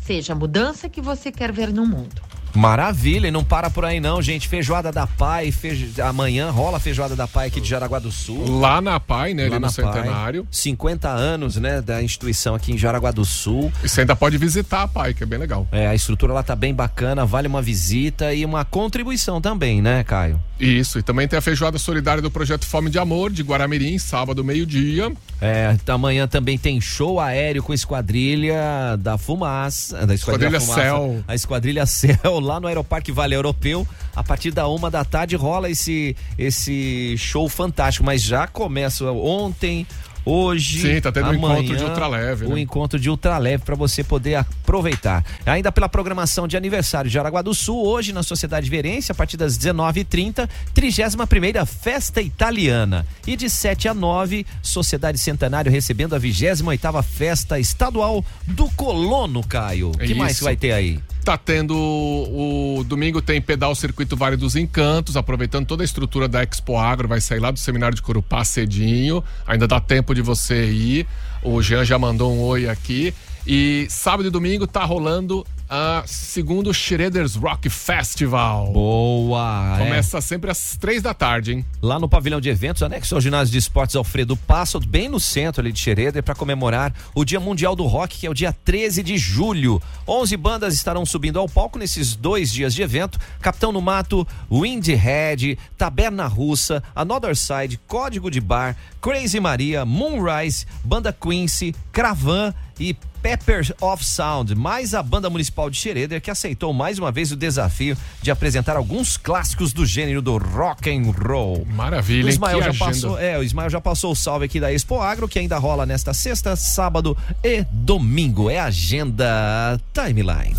Seja 0.00 0.32
a 0.32 0.36
mudança 0.36 0.88
que 0.88 1.00
você 1.00 1.30
quer 1.30 1.52
ver 1.52 1.72
no 1.72 1.86
mundo. 1.86 2.31
Maravilha, 2.54 3.28
e 3.28 3.30
não 3.30 3.42
para 3.44 3.70
por 3.70 3.84
aí 3.84 4.00
não, 4.00 4.20
gente. 4.20 4.48
Feijoada 4.48 4.92
da 4.92 5.06
Pai, 5.06 5.50
feijo... 5.50 6.02
amanhã 6.02 6.50
rola 6.50 6.76
a 6.76 6.80
feijoada 6.80 7.16
da 7.16 7.26
Pai 7.26 7.48
aqui 7.48 7.60
de 7.60 7.68
Jaraguá 7.68 7.98
do 7.98 8.12
Sul. 8.12 8.60
Lá 8.60 8.80
na 8.80 9.00
Pai, 9.00 9.34
né, 9.34 9.42
ali 9.44 9.52
Lá 9.52 9.60
no 9.60 9.66
na 9.66 9.72
Pai. 9.72 9.84
Centenário. 9.84 10.46
50 10.50 11.08
anos, 11.08 11.56
né, 11.56 11.80
da 11.80 12.02
instituição 12.02 12.54
aqui 12.54 12.72
em 12.72 12.78
Jaraguá 12.78 13.10
do 13.10 13.24
Sul. 13.24 13.72
E 13.82 13.88
você 13.88 14.02
ainda 14.02 14.14
pode 14.14 14.36
visitar 14.38 14.82
a 14.82 14.88
Pai, 14.88 15.14
que 15.14 15.22
é 15.22 15.26
bem 15.26 15.38
legal. 15.38 15.66
É, 15.72 15.86
a 15.86 15.94
estrutura 15.94 16.32
lá 16.32 16.42
tá 16.42 16.54
bem 16.54 16.74
bacana, 16.74 17.24
vale 17.24 17.48
uma 17.48 17.62
visita 17.62 18.32
e 18.34 18.44
uma 18.44 18.64
contribuição 18.64 19.40
também, 19.40 19.80
né, 19.80 20.04
Caio? 20.04 20.40
Isso, 20.58 20.98
e 20.98 21.02
também 21.02 21.26
tem 21.26 21.38
a 21.38 21.42
feijoada 21.42 21.76
solidária 21.78 22.22
do 22.22 22.30
Projeto 22.30 22.64
Fome 22.66 22.88
de 22.88 22.98
Amor, 22.98 23.32
de 23.32 23.42
Guaramirim, 23.42 23.98
sábado, 23.98 24.44
meio-dia. 24.44 25.12
É, 25.40 25.76
amanhã 25.88 26.28
também 26.28 26.56
tem 26.56 26.80
show 26.80 27.18
aéreo 27.18 27.62
com 27.62 27.74
esquadrilha 27.74 28.96
da 28.98 29.18
Fumaça, 29.18 30.06
da 30.06 30.14
esquadrilha, 30.14 30.56
Esquadrilha 30.56 30.60
Fumaça, 30.60 30.80
Céu. 30.82 31.24
a 31.26 31.34
esquadrilha 31.34 31.86
Céu 31.86 32.38
lá 32.42 32.60
no 32.60 32.66
Aeroparque 32.66 33.12
Vale 33.12 33.34
Europeu. 33.34 33.86
A 34.14 34.22
partir 34.22 34.50
da 34.50 34.66
uma 34.68 34.90
da 34.90 35.04
tarde 35.04 35.36
rola 35.36 35.70
esse 35.70 36.16
esse 36.36 37.16
show 37.16 37.48
fantástico, 37.48 38.04
mas 38.04 38.22
já 38.22 38.46
começa 38.46 39.10
ontem 39.10 39.86
hoje. 40.24 40.80
Sim, 40.80 41.00
tá 41.00 41.10
tendo 41.10 41.26
um 41.26 41.30
amanhã, 41.30 41.58
encontro 41.60 41.76
de 41.76 41.84
ultraleve, 41.84 42.46
O 42.46 42.54
né? 42.54 42.60
encontro 42.60 42.98
de 42.98 43.10
ultraleve 43.10 43.64
para 43.64 43.74
você 43.74 44.02
poder 44.02 44.36
aproveitar. 44.36 45.24
Ainda 45.44 45.72
pela 45.72 45.88
programação 45.88 46.46
de 46.46 46.56
aniversário 46.56 47.08
de 47.08 47.14
Jaraguá 47.14 47.42
do 47.42 47.54
Sul, 47.54 47.84
hoje 47.84 48.12
na 48.12 48.22
Sociedade 48.22 48.68
Verência, 48.68 49.12
a 49.12 49.14
partir 49.14 49.36
das 49.36 49.58
19h30, 49.58 50.48
31 50.74 51.66
Festa 51.66 52.20
Italiana. 52.20 53.06
E 53.26 53.36
de 53.36 53.50
7 53.50 53.88
a 53.88 53.94
9, 53.94 54.46
Sociedade 54.62 55.18
Centenário 55.18 55.70
recebendo 55.70 56.14
a 56.14 56.18
28 56.18 57.02
Festa 57.02 57.58
Estadual 57.58 58.24
do 58.46 58.68
Colono, 58.70 59.42
Caio. 59.46 59.90
O 59.90 59.98
que 59.98 60.14
mais 60.14 60.32
Isso. 60.32 60.44
vai 60.44 60.56
ter 60.56 60.72
aí? 60.72 61.00
Tá 61.24 61.38
tendo 61.38 61.76
o, 61.76 62.82
domingo 62.84 63.22
tem 63.22 63.40
pedal 63.40 63.74
Circuito 63.76 64.16
Vale 64.16 64.36
dos 64.36 64.56
Encantos, 64.56 65.16
aproveitando 65.16 65.66
toda 65.66 65.84
a 65.84 65.84
estrutura 65.84 66.26
da 66.26 66.42
Expo 66.42 66.76
Agro, 66.76 67.06
vai 67.06 67.20
sair 67.20 67.38
lá 67.38 67.52
do 67.52 67.60
seminário 67.60 67.94
de 67.94 68.02
Corupá 68.02 68.44
cedinho, 68.44 69.22
ainda 69.46 69.68
dá 69.68 69.78
tempo 69.78 70.16
de 70.16 70.20
você 70.20 70.66
ir. 70.66 71.06
O 71.40 71.62
Jean 71.62 71.84
já 71.84 71.96
mandou 71.96 72.32
um 72.32 72.40
oi 72.40 72.68
aqui. 72.68 73.14
E 73.46 73.86
sábado 73.88 74.26
e 74.26 74.30
domingo 74.30 74.66
tá 74.66 74.84
rolando 74.84 75.46
a 75.74 76.02
segundo 76.06 76.74
Shredders 76.74 77.34
Rock 77.34 77.70
Festival. 77.70 78.70
Boa! 78.74 79.76
é. 79.76 79.78
Começa 79.78 80.20
sempre 80.20 80.50
às 80.50 80.76
três 80.76 81.00
da 81.00 81.14
tarde, 81.14 81.54
hein? 81.54 81.64
Lá 81.80 81.98
no 81.98 82.06
pavilhão 82.06 82.42
de 82.42 82.50
eventos, 82.50 82.82
anexo 82.82 83.14
ao 83.14 83.22
ginásio 83.22 83.50
de 83.50 83.56
esportes 83.56 83.96
Alfredo 83.96 84.36
Passo, 84.36 84.78
bem 84.78 85.08
no 85.08 85.18
centro 85.18 85.62
ali 85.62 85.72
de 85.72 85.80
Xereder, 85.80 86.22
para 86.22 86.34
comemorar 86.34 86.92
o 87.14 87.24
Dia 87.24 87.40
Mundial 87.40 87.74
do 87.74 87.84
Rock, 87.84 88.18
que 88.18 88.26
é 88.26 88.30
o 88.30 88.34
dia 88.34 88.52
13 88.52 89.02
de 89.02 89.16
julho. 89.16 89.80
11 90.06 90.36
bandas 90.36 90.74
estarão 90.74 91.06
subindo 91.06 91.38
ao 91.38 91.48
palco 91.48 91.78
nesses 91.78 92.14
dois 92.14 92.52
dias 92.52 92.74
de 92.74 92.82
evento: 92.82 93.18
Capitão 93.40 93.72
no 93.72 93.80
Mato, 93.80 94.28
Windhead, 94.50 95.58
Taberna 95.78 96.26
Russa, 96.26 96.82
Another 96.94 97.34
Side, 97.34 97.80
Código 97.86 98.30
de 98.30 98.42
Bar, 98.42 98.76
Crazy 99.00 99.40
Maria, 99.40 99.86
Moonrise, 99.86 100.66
Banda 100.84 101.16
Quincy, 101.18 101.74
Cravan 101.90 102.52
e 102.78 102.94
Pepper 103.22 103.72
of 103.80 104.04
Sound, 104.04 104.54
mais 104.54 104.94
a 104.94 105.02
banda 105.02 105.30
municipal 105.30 105.70
de 105.70 105.76
Xereder 105.76 106.20
que 106.20 106.30
aceitou 106.30 106.72
mais 106.72 106.98
uma 106.98 107.12
vez 107.12 107.30
o 107.30 107.36
desafio 107.36 107.96
de 108.20 108.30
apresentar 108.30 108.76
alguns 108.76 109.16
clássicos 109.16 109.72
do 109.72 109.86
gênero 109.86 110.20
do 110.20 110.36
rock 110.38 110.90
and 110.90 111.12
roll. 111.12 111.64
Maravilha, 111.70 112.26
O? 112.26 112.28
Ismael 112.28 112.60
já 112.60 112.68
agenda. 112.70 112.84
passou, 112.84 113.18
é, 113.18 113.38
o 113.38 113.42
Ismael 113.42 113.70
já 113.70 113.80
passou 113.80 114.12
o 114.12 114.16
salve 114.16 114.46
aqui 114.46 114.58
da 114.58 114.72
Expo 114.72 115.00
Agro, 115.00 115.28
que 115.28 115.38
ainda 115.38 115.56
rola 115.58 115.86
nesta 115.86 116.12
sexta, 116.12 116.56
sábado 116.56 117.16
e 117.44 117.64
domingo. 117.70 118.50
É 118.50 118.58
agenda 118.58 119.80
Timeline. 119.92 120.56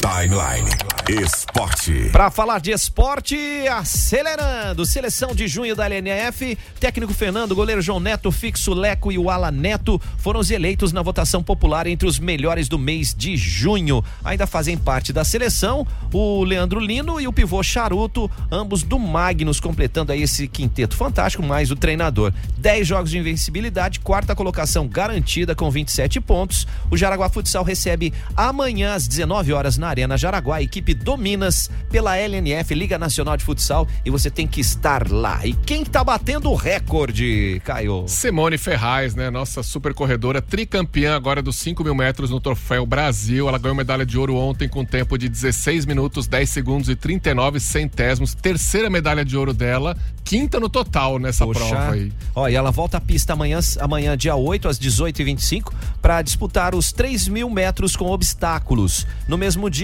Timeline 0.00 0.70
Esporte. 1.08 2.10
Para 2.10 2.30
falar 2.30 2.58
de 2.58 2.72
esporte, 2.72 3.36
acelerando. 3.68 4.84
Seleção 4.84 5.34
de 5.34 5.46
junho 5.46 5.76
da 5.76 5.86
LNF. 5.86 6.58
Técnico 6.80 7.14
Fernando, 7.14 7.54
goleiro 7.54 7.80
João 7.80 8.00
Neto, 8.00 8.32
Fixo 8.32 8.74
Leco 8.74 9.12
e 9.12 9.18
o 9.18 9.30
Ala 9.30 9.52
Neto 9.52 10.00
foram 10.18 10.40
os 10.40 10.50
eleitos 10.50 10.92
na 10.92 11.02
votação 11.02 11.42
popular 11.42 11.86
entre 11.86 12.08
os 12.08 12.18
melhores 12.18 12.68
do 12.68 12.78
mês 12.78 13.14
de 13.14 13.36
junho. 13.36 14.04
Ainda 14.24 14.46
fazem 14.46 14.76
parte 14.76 15.12
da 15.12 15.24
seleção 15.24 15.86
o 16.12 16.44
Leandro 16.44 16.80
Lino 16.80 17.20
e 17.20 17.28
o 17.28 17.32
pivô 17.32 17.62
Charuto, 17.62 18.30
ambos 18.50 18.82
do 18.82 18.98
Magnus, 18.98 19.60
completando 19.60 20.12
aí 20.12 20.22
esse 20.22 20.48
quinteto 20.48 20.96
fantástico, 20.96 21.42
mais 21.42 21.70
o 21.70 21.76
treinador. 21.76 22.32
10 22.58 22.86
jogos 22.86 23.10
de 23.10 23.18
invencibilidade, 23.18 24.00
quarta 24.00 24.34
colocação 24.34 24.88
garantida 24.88 25.54
com 25.54 25.70
27 25.70 26.20
pontos. 26.20 26.66
O 26.90 26.96
Jaraguá 26.96 27.28
Futsal 27.28 27.62
recebe 27.62 28.14
amanhã 28.34 28.94
às 28.94 29.06
19 29.06 29.52
horas 29.52 29.76
na 29.76 29.85
Arena 29.88 30.16
Jaraguá, 30.16 30.56
a 30.56 30.62
equipe 30.62 30.94
do 30.94 31.16
Minas 31.16 31.70
pela 31.90 32.16
LNF, 32.16 32.74
Liga 32.74 32.98
Nacional 32.98 33.36
de 33.36 33.44
Futsal, 33.44 33.86
e 34.04 34.10
você 34.10 34.30
tem 34.30 34.46
que 34.46 34.60
estar 34.60 35.10
lá. 35.10 35.46
E 35.46 35.52
quem 35.52 35.84
tá 35.84 36.02
batendo 36.02 36.50
o 36.50 36.54
recorde, 36.54 37.60
Caio? 37.64 38.04
Simone 38.06 38.58
Ferraz, 38.58 39.14
né? 39.14 39.30
Nossa 39.30 39.62
super 39.62 39.94
corredora, 39.94 40.40
tricampeã 40.40 41.16
agora 41.16 41.42
dos 41.42 41.56
5 41.56 41.82
mil 41.84 41.94
metros 41.94 42.30
no 42.30 42.40
Troféu 42.40 42.86
Brasil. 42.86 43.48
Ela 43.48 43.58
ganhou 43.58 43.74
medalha 43.74 44.06
de 44.06 44.18
ouro 44.18 44.36
ontem 44.36 44.68
com 44.68 44.84
tempo 44.84 45.18
de 45.18 45.28
16 45.28 45.86
minutos, 45.86 46.26
10 46.26 46.48
segundos 46.48 46.88
e 46.88 46.96
39 46.96 47.60
centésimos. 47.60 48.34
Terceira 48.34 48.88
medalha 48.90 49.24
de 49.24 49.36
ouro 49.36 49.52
dela, 49.52 49.96
quinta 50.24 50.58
no 50.58 50.68
total 50.68 51.18
nessa 51.18 51.44
Poxa. 51.44 51.60
prova 51.60 51.92
aí. 51.92 52.12
Ó, 52.34 52.48
e 52.48 52.54
ela 52.54 52.70
volta 52.70 52.96
à 52.96 53.00
pista 53.00 53.32
amanhã, 53.32 53.58
amanhã 53.80 54.16
dia 54.16 54.34
8, 54.34 54.68
às 54.68 54.78
18h25, 54.78 55.72
para 56.00 56.22
disputar 56.22 56.74
os 56.74 56.92
3 56.92 57.28
mil 57.28 57.48
metros 57.50 57.96
com 57.96 58.06
obstáculos. 58.06 59.06
No 59.28 59.36
mesmo 59.36 59.68
dia, 59.70 59.75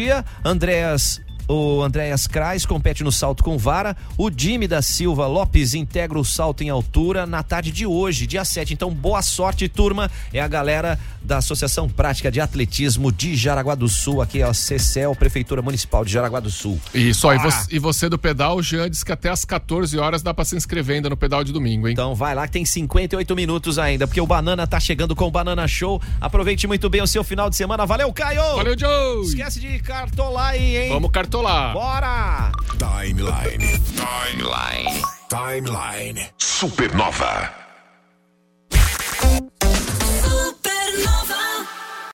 Andréas. 0.45 1.21
O 1.49 1.83
Andréas 1.83 2.27
Krais 2.27 2.65
compete 2.65 3.03
no 3.05 3.13
salto 3.13 3.43
com 3.43 3.59
vara. 3.59 3.97
O 4.17 4.31
Jimmy 4.35 4.67
da 4.67 4.81
Silva 4.81 5.27
Lopes 5.27 5.75
integra 5.75 6.19
o 6.19 6.25
salto 6.25 6.63
em 6.63 6.71
altura 6.71 7.27
na 7.27 7.43
tarde 7.43 7.71
de 7.73 7.85
hoje, 7.87 8.27
dia 8.27 8.45
7. 8.45 8.73
Então, 8.73 8.91
boa 8.91 9.23
sorte, 9.23 9.69
turma. 9.69 10.11
É 10.33 10.41
a 10.41 10.49
galera 10.49 10.99
da 11.23 11.39
Associação 11.39 11.89
Prática 11.89 12.31
de 12.31 12.41
Atletismo 12.41 13.13
de 13.13 13.37
Jaraguá 13.37 13.75
do 13.75 13.89
Sul, 13.89 14.21
aqui, 14.23 14.43
ó, 14.43 14.53
CECEL, 14.53 15.15
Prefeitura 15.15 15.63
Municipal 15.63 16.05
de 16.05 16.13
Jaraguá 16.13 16.41
do 16.41 16.51
Sul. 16.51 16.81
Isso, 16.95 17.27
ó, 17.29 17.33
e, 17.33 17.37
Ah. 17.37 17.43
você, 17.43 17.67
e 17.75 17.79
você 17.79 18.09
do 18.09 18.19
pedal, 18.19 18.63
Jean 18.63 18.89
disse 18.91 19.05
que 19.05 19.13
até 19.13 19.29
às 19.29 19.45
14 19.45 19.99
horas 19.99 20.23
dá 20.23 20.33
pra 20.35 20.45
se 20.45 20.57
inscrever 20.57 20.97
ainda 20.97 21.11
no 21.11 21.17
pedal 21.17 21.45
de 21.45 21.53
domingo, 21.53 21.87
hein? 21.89 21.93
Então 21.93 22.15
vai 22.15 22.35
lá 22.35 22.47
que 22.47 22.53
tem 22.53 22.65
58 22.65 23.35
minutos 23.37 23.79
ainda, 23.79 24.07
porque 24.07 24.21
o 24.21 24.27
Banana 24.27 24.67
tá 24.67 24.79
chegando 24.81 25.15
com 25.15 25.27
o 25.27 25.31
Banana 25.31 25.67
Show. 25.69 26.01
Aproveite 26.21 26.67
muito 26.67 26.89
bem 26.89 27.03
o 27.03 27.07
seu 27.07 27.23
final 27.25 27.49
de 27.51 27.57
semana. 27.57 27.85
Valeu, 27.87 28.13
Caio! 28.13 28.57
Valeu, 28.57 28.79
Joe! 28.79 29.25
Esquece 29.25 29.61
de 29.61 29.79
cartolar 29.81 30.51
aí, 30.51 30.77
hein? 30.77 30.89
Vamos 30.89 31.11
cartolar! 31.11 31.32
Bora! 31.33 32.51
Timeline. 32.77 33.81
Timeline. 33.97 35.01
Timeline. 35.31 36.29
Supernova. 36.37 37.62